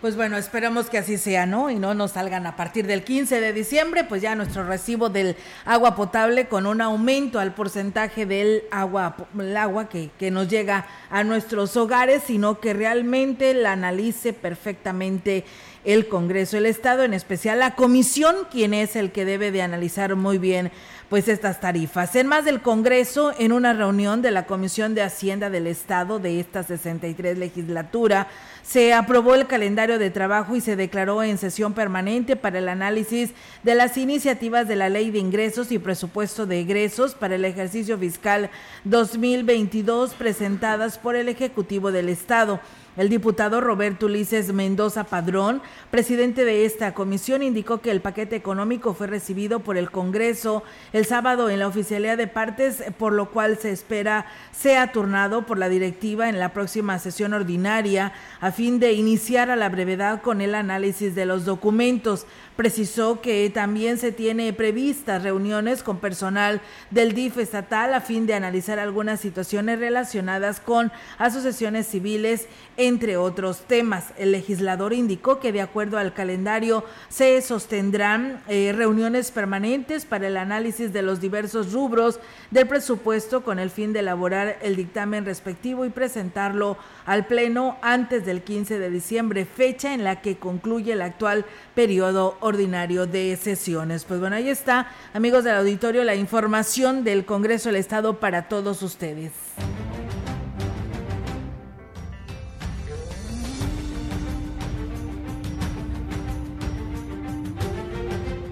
Pues 0.00 0.16
bueno, 0.16 0.38
esperemos 0.38 0.88
que 0.88 0.96
así 0.96 1.18
sea, 1.18 1.44
¿no? 1.44 1.68
Y 1.68 1.74
no 1.74 1.92
nos 1.92 2.12
salgan 2.12 2.46
a 2.46 2.56
partir 2.56 2.86
del 2.86 3.04
15 3.04 3.38
de 3.38 3.52
diciembre, 3.52 4.04
pues 4.04 4.22
ya 4.22 4.34
nuestro 4.34 4.64
recibo 4.64 5.10
del 5.10 5.36
agua 5.66 5.94
potable 5.94 6.48
con 6.48 6.66
un 6.66 6.80
aumento 6.80 7.38
al 7.38 7.52
porcentaje 7.52 8.24
del 8.24 8.64
agua, 8.70 9.14
el 9.38 9.54
agua 9.58 9.90
que, 9.90 10.08
que 10.18 10.30
nos 10.30 10.48
llega 10.48 10.86
a 11.10 11.22
nuestros 11.22 11.76
hogares, 11.76 12.22
sino 12.26 12.60
que 12.60 12.72
realmente 12.72 13.52
la 13.52 13.72
analice 13.72 14.32
perfectamente 14.32 15.44
el 15.84 16.08
Congreso, 16.08 16.56
el 16.56 16.66
Estado, 16.66 17.04
en 17.04 17.14
especial 17.14 17.58
la 17.58 17.74
Comisión, 17.74 18.36
quien 18.50 18.74
es 18.74 18.96
el 18.96 19.12
que 19.12 19.24
debe 19.24 19.50
de 19.50 19.62
analizar 19.62 20.14
muy 20.16 20.38
bien 20.38 20.70
pues 21.08 21.26
estas 21.26 21.60
tarifas. 21.60 22.14
En 22.14 22.28
más 22.28 22.44
del 22.44 22.62
Congreso, 22.62 23.32
en 23.36 23.52
una 23.52 23.72
reunión 23.72 24.22
de 24.22 24.30
la 24.30 24.46
Comisión 24.46 24.94
de 24.94 25.02
Hacienda 25.02 25.50
del 25.50 25.66
Estado 25.66 26.20
de 26.20 26.38
esta 26.38 26.62
63 26.62 27.36
legislatura, 27.36 28.28
se 28.62 28.92
aprobó 28.92 29.34
el 29.34 29.46
calendario 29.46 29.98
de 29.98 30.10
trabajo 30.10 30.56
y 30.56 30.60
se 30.60 30.76
declaró 30.76 31.22
en 31.22 31.38
sesión 31.38 31.72
permanente 31.72 32.36
para 32.36 32.58
el 32.58 32.68
análisis 32.68 33.30
de 33.62 33.74
las 33.74 33.96
iniciativas 33.96 34.68
de 34.68 34.76
la 34.76 34.88
Ley 34.88 35.10
de 35.10 35.18
Ingresos 35.18 35.72
y 35.72 35.78
Presupuesto 35.78 36.46
de 36.46 36.60
Egresos 36.60 37.14
para 37.14 37.34
el 37.34 37.44
ejercicio 37.44 37.98
fiscal 37.98 38.50
2022 38.84 40.14
presentadas 40.14 40.98
por 40.98 41.16
el 41.16 41.28
Ejecutivo 41.28 41.92
del 41.92 42.08
Estado. 42.08 42.60
El 42.96 43.08
diputado 43.08 43.60
Roberto 43.60 44.06
Ulises 44.06 44.52
Mendoza 44.52 45.04
Padrón, 45.04 45.62
presidente 45.92 46.44
de 46.44 46.64
esta 46.64 46.92
comisión, 46.92 47.42
indicó 47.42 47.80
que 47.80 47.92
el 47.92 48.00
paquete 48.00 48.34
económico 48.34 48.94
fue 48.94 49.06
recibido 49.06 49.60
por 49.60 49.76
el 49.76 49.92
Congreso 49.92 50.64
el 50.92 51.06
sábado 51.06 51.48
en 51.48 51.60
la 51.60 51.68
oficialidad 51.68 52.18
de 52.18 52.26
partes, 52.26 52.82
por 52.98 53.12
lo 53.12 53.30
cual 53.30 53.58
se 53.58 53.70
espera 53.70 54.26
sea 54.50 54.90
turnado 54.90 55.46
por 55.46 55.56
la 55.56 55.68
directiva 55.68 56.28
en 56.28 56.40
la 56.40 56.52
próxima 56.52 56.98
sesión 56.98 57.32
ordinaria 57.32 58.12
fin 58.52 58.80
de 58.80 58.92
iniciar 58.92 59.50
a 59.50 59.56
la 59.56 59.68
brevedad 59.68 60.22
con 60.22 60.40
el 60.40 60.54
análisis 60.54 61.14
de 61.14 61.26
los 61.26 61.44
documentos. 61.44 62.26
Precisó 62.60 63.22
que 63.22 63.48
también 63.48 63.96
se 63.96 64.12
tiene 64.12 64.52
previstas 64.52 65.22
reuniones 65.22 65.82
con 65.82 65.96
personal 65.96 66.60
del 66.90 67.14
DIF 67.14 67.38
estatal 67.38 67.94
a 67.94 68.02
fin 68.02 68.26
de 68.26 68.34
analizar 68.34 68.78
algunas 68.78 69.18
situaciones 69.18 69.78
relacionadas 69.78 70.60
con 70.60 70.92
asociaciones 71.16 71.86
civiles 71.86 72.48
entre 72.76 73.16
otros 73.16 73.62
temas. 73.66 74.12
El 74.18 74.32
legislador 74.32 74.92
indicó 74.92 75.40
que 75.40 75.52
de 75.52 75.62
acuerdo 75.62 75.96
al 75.96 76.12
calendario 76.12 76.84
se 77.08 77.40
sostendrán 77.40 78.42
eh, 78.46 78.74
reuniones 78.76 79.30
permanentes 79.30 80.04
para 80.04 80.26
el 80.26 80.36
análisis 80.36 80.92
de 80.92 81.00
los 81.00 81.18
diversos 81.18 81.72
rubros 81.72 82.20
del 82.50 82.68
presupuesto 82.68 83.42
con 83.42 83.58
el 83.58 83.70
fin 83.70 83.94
de 83.94 84.00
elaborar 84.00 84.58
el 84.60 84.76
dictamen 84.76 85.24
respectivo 85.24 85.86
y 85.86 85.88
presentarlo 85.88 86.76
al 87.06 87.24
Pleno 87.24 87.78
antes 87.80 88.26
del 88.26 88.42
15 88.42 88.78
de 88.78 88.90
diciembre, 88.90 89.46
fecha 89.46 89.94
en 89.94 90.04
la 90.04 90.20
que 90.20 90.36
concluye 90.36 90.92
el 90.92 91.00
actual 91.00 91.46
periodo 91.74 92.36
de 92.56 93.38
sesiones. 93.40 94.04
Pues 94.04 94.18
bueno, 94.20 94.36
ahí 94.36 94.48
está, 94.48 94.88
amigos 95.14 95.44
del 95.44 95.54
auditorio, 95.54 96.02
la 96.04 96.14
información 96.14 97.04
del 97.04 97.24
Congreso 97.24 97.68
del 97.68 97.76
Estado 97.76 98.18
para 98.18 98.48
todos 98.48 98.82
ustedes. 98.82 99.32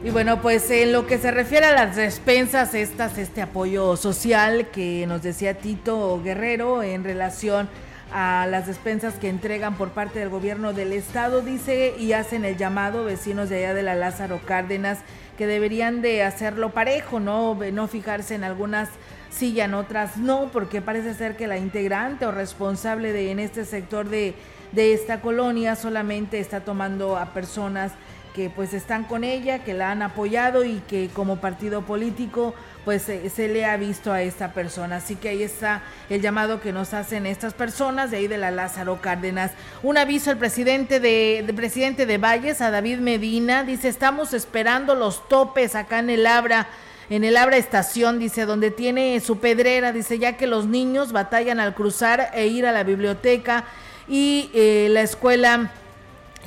Y 0.04 0.10
bueno, 0.10 0.40
pues 0.40 0.70
en 0.70 0.92
lo 0.92 1.06
que 1.06 1.18
se 1.18 1.30
refiere 1.30 1.66
a 1.66 1.72
las 1.72 1.96
despensas, 1.96 2.74
estas, 2.74 3.18
este 3.18 3.42
apoyo 3.42 3.96
social 3.96 4.68
que 4.70 5.06
nos 5.06 5.22
decía 5.22 5.54
Tito 5.58 6.22
Guerrero 6.22 6.82
en 6.82 7.04
relación 7.04 7.66
a 7.66 7.87
las 8.12 8.66
despensas 8.66 9.14
que 9.14 9.28
entregan 9.28 9.76
por 9.76 9.90
parte 9.90 10.18
del 10.18 10.28
gobierno 10.28 10.72
del 10.72 10.92
estado, 10.92 11.40
dice, 11.40 11.94
y 11.98 12.12
hacen 12.12 12.44
el 12.44 12.56
llamado 12.56 13.04
vecinos 13.04 13.48
de 13.48 13.58
allá 13.58 13.74
de 13.74 13.82
la 13.82 13.94
Lázaro 13.94 14.40
Cárdenas 14.44 14.98
que 15.36 15.46
deberían 15.46 16.02
de 16.02 16.24
hacerlo 16.24 16.70
parejo, 16.70 17.20
¿no? 17.20 17.54
No 17.54 17.86
fijarse 17.86 18.34
en 18.34 18.44
algunas 18.44 18.88
sí 19.30 19.58
en 19.60 19.74
otras 19.74 20.16
no, 20.16 20.50
porque 20.52 20.80
parece 20.82 21.14
ser 21.14 21.36
que 21.36 21.46
la 21.46 21.58
integrante 21.58 22.26
o 22.26 22.32
responsable 22.32 23.12
de 23.12 23.30
en 23.30 23.38
este 23.38 23.64
sector 23.64 24.08
de, 24.08 24.34
de 24.72 24.92
esta 24.92 25.20
colonia 25.20 25.76
solamente 25.76 26.40
está 26.40 26.60
tomando 26.60 27.16
a 27.16 27.26
personas 27.26 27.92
que 28.34 28.50
pues 28.50 28.72
están 28.74 29.04
con 29.04 29.24
ella, 29.24 29.64
que 29.64 29.74
la 29.74 29.90
han 29.90 30.02
apoyado 30.02 30.64
y 30.64 30.80
que 30.88 31.08
como 31.12 31.36
partido 31.36 31.82
político 31.82 32.54
pues 32.88 33.02
se 33.02 33.48
le 33.48 33.66
ha 33.66 33.76
visto 33.76 34.14
a 34.14 34.22
esta 34.22 34.54
persona. 34.54 34.96
Así 34.96 35.14
que 35.14 35.28
ahí 35.28 35.42
está 35.42 35.82
el 36.08 36.22
llamado 36.22 36.58
que 36.58 36.72
nos 36.72 36.94
hacen 36.94 37.26
estas 37.26 37.52
personas 37.52 38.10
de 38.10 38.16
ahí 38.16 38.28
de 38.28 38.38
la 38.38 38.50
Lázaro 38.50 39.02
Cárdenas. 39.02 39.50
Un 39.82 39.98
aviso 39.98 40.30
al 40.30 40.38
presidente 40.38 40.98
de, 40.98 41.44
presidente 41.54 42.06
de 42.06 42.16
Valles, 42.16 42.62
a 42.62 42.70
David 42.70 43.00
Medina, 43.00 43.62
dice, 43.62 43.88
estamos 43.88 44.32
esperando 44.32 44.94
los 44.94 45.28
topes 45.28 45.74
acá 45.74 45.98
en 45.98 46.08
el 46.08 46.26
Abra 46.26 46.66
en 47.10 47.24
el 47.24 47.36
Abra 47.36 47.58
Estación, 47.58 48.18
dice, 48.18 48.46
donde 48.46 48.70
tiene 48.70 49.20
su 49.20 49.38
pedrera, 49.38 49.92
dice, 49.92 50.18
ya 50.18 50.38
que 50.38 50.46
los 50.46 50.64
niños 50.64 51.12
batallan 51.12 51.60
al 51.60 51.74
cruzar 51.74 52.30
e 52.32 52.46
ir 52.46 52.64
a 52.64 52.72
la 52.72 52.84
biblioteca 52.84 53.64
y 54.08 54.50
eh, 54.54 54.88
la 54.90 55.02
escuela 55.02 55.72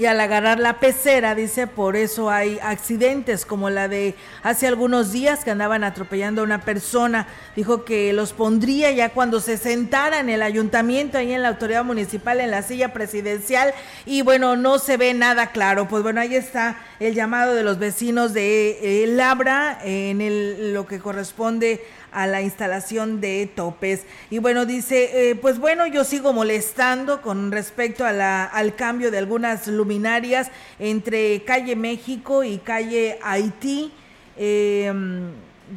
y 0.02 0.08
al 0.08 0.20
agarrar 0.20 0.60
la 0.60 0.80
pecera, 0.80 1.36
dice, 1.36 1.68
por 1.68 1.96
eso 1.96 2.32
hay 2.32 2.58
accidentes 2.64 3.46
como 3.46 3.70
la 3.70 3.88
de 3.88 4.16
hace 4.42 4.66
algunos 4.66 5.12
días 5.12 5.44
que 5.44 5.52
andaban 5.52 5.84
atropellando 5.84 6.42
a 6.42 6.44
una 6.44 6.62
persona. 6.62 7.28
Dijo 7.56 7.86
que 7.86 8.12
los 8.12 8.34
pondría 8.34 8.90
ya 8.90 9.10
cuando 9.10 9.40
se 9.40 9.58
sentara 9.58 10.20
en 10.20 10.32
el 10.32 10.42
ayuntamiento, 10.42 11.20
ahí 11.20 11.32
en 11.34 11.44
la 11.44 11.50
autoridad 11.50 11.84
municipal, 11.84 12.40
en 12.40 12.50
la 12.50 12.64
silla 12.64 12.94
presidencial. 12.94 13.76
Y 14.08 14.24
bueno, 14.24 14.56
no 14.56 14.80
se 14.80 14.98
ve 14.98 15.14
nada 15.14 15.52
claro. 15.52 15.88
Pues 15.88 16.02
bueno, 16.02 16.20
ahí 16.20 16.34
está 16.34 16.82
el 17.00 17.14
llamado 17.14 17.54
de 17.54 17.62
los 17.62 17.78
vecinos 17.78 18.34
de 18.34 19.04
eh, 19.04 19.06
Labra 19.06 19.78
en 19.84 20.74
lo 20.74 20.88
que 20.88 20.98
corresponde 20.98 21.86
a 22.12 22.28
la 22.28 22.42
instalación 22.42 23.22
de 23.22 23.50
topes. 23.54 24.06
Y 24.30 24.40
bueno, 24.40 24.66
dice, 24.66 25.32
eh, 25.32 25.36
pues 25.36 25.60
bueno, 25.60 25.88
yo 25.88 26.04
sigo 26.04 26.34
molestando 26.34 27.22
con 27.22 27.52
respecto 27.52 28.06
a 28.06 28.12
la, 28.12 28.46
al 28.46 28.76
cambio 28.76 29.12
de 29.12 29.18
algunas 29.18 29.68
luminarias 29.68 30.52
entre 30.80 31.44
calle 31.44 31.76
México 31.76 32.44
y 32.44 32.58
calle 32.58 33.18
Haití. 33.24 33.92
Em, 34.38 35.32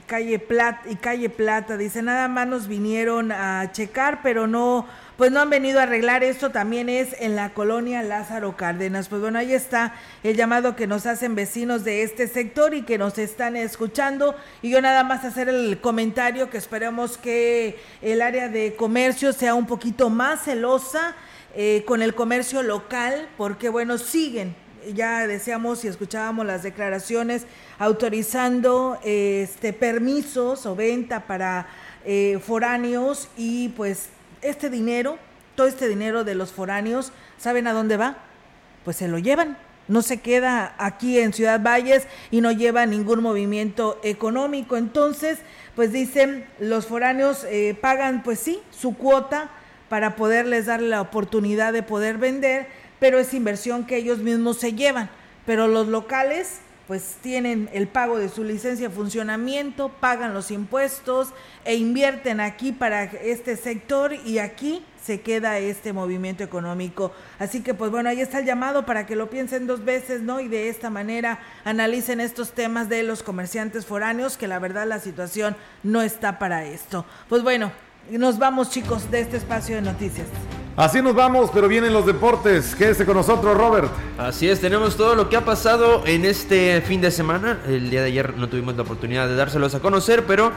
calle 0.06 0.38
Plata 0.38 0.88
y 0.88 0.96
calle 0.96 1.28
Plata 1.28 1.76
dice 1.76 2.02
nada 2.02 2.28
más 2.28 2.46
nos 2.46 2.66
vinieron 2.66 3.30
a 3.30 3.70
checar 3.72 4.20
pero 4.22 4.46
no 4.46 4.86
pues 5.16 5.30
no 5.30 5.40
han 5.40 5.50
venido 5.50 5.78
a 5.78 5.84
arreglar 5.84 6.24
esto, 6.24 6.50
también 6.50 6.88
es 6.88 7.14
en 7.20 7.36
la 7.36 7.54
colonia 7.54 8.02
Lázaro 8.02 8.56
Cárdenas. 8.56 9.08
Pues 9.08 9.20
bueno, 9.20 9.38
ahí 9.38 9.52
está 9.52 9.94
el 10.24 10.36
llamado 10.36 10.74
que 10.74 10.86
nos 10.86 11.06
hacen 11.06 11.34
vecinos 11.34 11.84
de 11.84 12.02
este 12.02 12.26
sector 12.26 12.74
y 12.74 12.82
que 12.82 12.98
nos 12.98 13.18
están 13.18 13.56
escuchando. 13.56 14.34
Y 14.60 14.70
yo 14.70 14.80
nada 14.80 15.04
más 15.04 15.24
hacer 15.24 15.48
el 15.48 15.80
comentario 15.80 16.50
que 16.50 16.58
esperemos 16.58 17.16
que 17.16 17.78
el 18.02 18.22
área 18.22 18.48
de 18.48 18.74
comercio 18.74 19.32
sea 19.32 19.54
un 19.54 19.66
poquito 19.66 20.10
más 20.10 20.44
celosa 20.44 21.14
eh, 21.54 21.84
con 21.86 22.02
el 22.02 22.14
comercio 22.14 22.62
local, 22.62 23.28
porque 23.36 23.68
bueno, 23.68 23.98
siguen 23.98 24.56
ya 24.92 25.26
decíamos 25.26 25.82
y 25.84 25.88
escuchábamos 25.88 26.44
las 26.44 26.62
declaraciones 26.62 27.46
autorizando 27.78 28.98
este 29.02 29.72
permisos 29.72 30.66
o 30.66 30.76
venta 30.76 31.26
para 31.26 31.66
eh, 32.04 32.38
foráneos 32.44 33.28
y 33.34 33.70
pues 33.70 34.10
este 34.44 34.70
dinero, 34.70 35.18
todo 35.56 35.66
este 35.66 35.88
dinero 35.88 36.22
de 36.24 36.34
los 36.34 36.52
foráneos, 36.52 37.12
¿saben 37.38 37.66
a 37.66 37.72
dónde 37.72 37.96
va? 37.96 38.18
Pues 38.84 38.96
se 38.96 39.08
lo 39.08 39.18
llevan. 39.18 39.56
No 39.86 40.00
se 40.00 40.20
queda 40.20 40.74
aquí 40.78 41.18
en 41.18 41.32
Ciudad 41.32 41.60
Valles 41.60 42.06
y 42.30 42.40
no 42.40 42.52
lleva 42.52 42.86
ningún 42.86 43.22
movimiento 43.22 44.00
económico. 44.02 44.76
Entonces, 44.76 45.40
pues 45.76 45.92
dicen, 45.92 46.46
los 46.58 46.86
foráneos 46.86 47.44
eh, 47.44 47.76
pagan, 47.78 48.22
pues 48.22 48.38
sí, 48.38 48.60
su 48.70 48.96
cuota 48.96 49.50
para 49.88 50.16
poderles 50.16 50.66
dar 50.66 50.80
la 50.80 51.00
oportunidad 51.02 51.72
de 51.72 51.82
poder 51.82 52.16
vender, 52.16 52.66
pero 52.98 53.18
es 53.18 53.34
inversión 53.34 53.86
que 53.86 53.96
ellos 53.96 54.18
mismos 54.18 54.58
se 54.58 54.72
llevan. 54.72 55.10
Pero 55.44 55.68
los 55.68 55.88
locales 55.88 56.60
pues 56.86 57.16
tienen 57.22 57.68
el 57.72 57.88
pago 57.88 58.18
de 58.18 58.28
su 58.28 58.44
licencia 58.44 58.88
de 58.88 58.94
funcionamiento, 58.94 59.88
pagan 59.88 60.34
los 60.34 60.50
impuestos 60.50 61.28
e 61.64 61.76
invierten 61.76 62.40
aquí 62.40 62.72
para 62.72 63.04
este 63.04 63.56
sector 63.56 64.12
y 64.12 64.38
aquí 64.38 64.84
se 65.02 65.20
queda 65.20 65.58
este 65.58 65.92
movimiento 65.92 66.42
económico. 66.44 67.12
Así 67.38 67.62
que 67.62 67.74
pues 67.74 67.90
bueno, 67.90 68.08
ahí 68.08 68.20
está 68.20 68.38
el 68.38 68.46
llamado 68.46 68.86
para 68.86 69.06
que 69.06 69.16
lo 69.16 69.28
piensen 69.28 69.66
dos 69.66 69.84
veces, 69.84 70.22
¿no? 70.22 70.40
Y 70.40 70.48
de 70.48 70.68
esta 70.68 70.88
manera 70.88 71.40
analicen 71.64 72.20
estos 72.20 72.52
temas 72.52 72.88
de 72.88 73.02
los 73.02 73.22
comerciantes 73.22 73.84
foráneos, 73.84 74.38
que 74.38 74.48
la 74.48 74.58
verdad 74.58 74.86
la 74.86 75.00
situación 75.00 75.56
no 75.82 76.02
está 76.02 76.38
para 76.38 76.64
esto. 76.64 77.04
Pues 77.28 77.42
bueno, 77.42 77.72
nos 78.10 78.38
vamos 78.38 78.70
chicos 78.70 79.10
de 79.10 79.20
este 79.20 79.36
espacio 79.36 79.76
de 79.76 79.82
noticias. 79.82 80.26
Así 80.76 81.00
nos 81.00 81.14
vamos, 81.14 81.50
pero 81.54 81.68
vienen 81.68 81.92
los 81.92 82.04
deportes. 82.04 82.74
Quédese 82.74 83.06
con 83.06 83.16
nosotros, 83.16 83.56
Robert. 83.56 83.88
Así 84.18 84.48
es, 84.48 84.60
tenemos 84.60 84.96
todo 84.96 85.14
lo 85.14 85.28
que 85.28 85.36
ha 85.36 85.44
pasado 85.44 86.02
en 86.04 86.24
este 86.24 86.80
fin 86.80 87.00
de 87.00 87.12
semana. 87.12 87.60
El 87.66 87.90
día 87.90 88.00
de 88.00 88.08
ayer 88.08 88.36
no 88.36 88.48
tuvimos 88.48 88.74
la 88.74 88.82
oportunidad 88.82 89.28
de 89.28 89.36
dárselos 89.36 89.74
a 89.76 89.80
conocer, 89.80 90.24
pero 90.26 90.50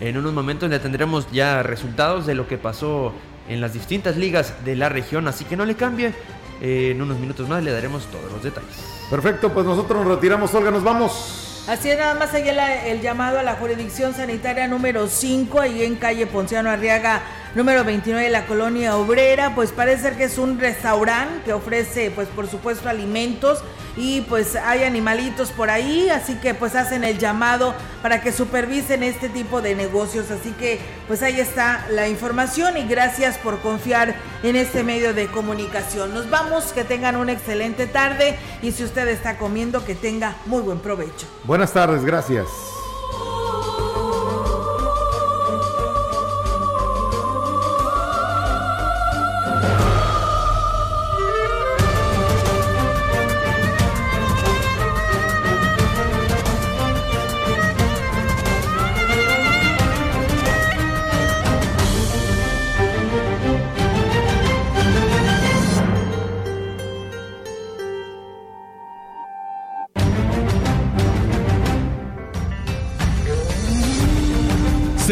en 0.00 0.16
unos 0.16 0.32
momentos 0.32 0.70
le 0.70 0.78
tendremos 0.78 1.30
ya 1.30 1.62
resultados 1.62 2.24
de 2.24 2.34
lo 2.34 2.48
que 2.48 2.56
pasó 2.56 3.12
en 3.48 3.60
las 3.60 3.74
distintas 3.74 4.16
ligas 4.16 4.54
de 4.64 4.74
la 4.76 4.88
región, 4.88 5.28
así 5.28 5.44
que 5.44 5.56
no 5.56 5.66
le 5.66 5.74
cambie. 5.74 6.14
en 6.60 7.00
unos 7.00 7.18
minutos 7.18 7.48
más 7.48 7.62
le 7.62 7.70
daremos 7.70 8.06
todos 8.06 8.32
los 8.32 8.42
detalles. 8.42 9.04
Perfecto, 9.10 9.52
pues 9.52 9.64
nosotros 9.64 10.04
nos 10.04 10.16
retiramos, 10.16 10.52
Olga, 10.54 10.70
nos 10.70 10.82
vamos. 10.82 11.47
Así 11.68 11.90
es, 11.90 11.98
nada 11.98 12.14
más 12.14 12.32
allá 12.32 12.86
el 12.86 13.02
llamado 13.02 13.38
a 13.38 13.42
la 13.42 13.54
jurisdicción 13.56 14.14
sanitaria 14.14 14.66
número 14.66 15.06
5, 15.06 15.60
ahí 15.60 15.84
en 15.84 15.96
calle 15.96 16.26
Ponciano 16.26 16.70
Arriaga 16.70 17.20
número 17.54 17.84
29 17.84 18.24
de 18.24 18.30
la 18.30 18.46
colonia 18.46 18.96
obrera, 18.96 19.54
pues 19.54 19.72
parece 19.72 20.02
ser 20.02 20.16
que 20.16 20.24
es 20.24 20.38
un 20.38 20.58
restaurante 20.58 21.44
que 21.44 21.52
ofrece 21.52 22.10
pues 22.10 22.28
por 22.28 22.48
supuesto 22.48 22.88
alimentos 22.88 23.62
y 23.96 24.20
pues 24.22 24.54
hay 24.54 24.84
animalitos 24.84 25.50
por 25.50 25.70
ahí, 25.70 26.08
así 26.08 26.36
que 26.36 26.54
pues 26.54 26.76
hacen 26.76 27.02
el 27.02 27.18
llamado 27.18 27.74
para 28.00 28.20
que 28.20 28.32
supervisen 28.32 29.02
este 29.02 29.28
tipo 29.28 29.60
de 29.60 29.74
negocios, 29.74 30.30
así 30.30 30.52
que 30.52 30.78
pues 31.08 31.22
ahí 31.22 31.40
está 31.40 31.84
la 31.90 32.08
información 32.08 32.76
y 32.76 32.84
gracias 32.84 33.38
por 33.38 33.58
confiar 33.60 34.14
en 34.42 34.54
este 34.54 34.84
medio 34.84 35.14
de 35.14 35.26
comunicación. 35.26 36.14
Nos 36.14 36.30
vamos, 36.30 36.72
que 36.72 36.84
tengan 36.84 37.16
una 37.16 37.32
excelente 37.32 37.86
tarde 37.86 38.38
y 38.62 38.70
si 38.70 38.84
usted 38.84 39.08
está 39.08 39.36
comiendo 39.36 39.84
que 39.84 39.96
tenga 39.96 40.36
muy 40.46 40.62
buen 40.62 40.78
provecho. 40.78 41.26
Buenas 41.44 41.72
tardes, 41.72 42.04
gracias. 42.04 42.77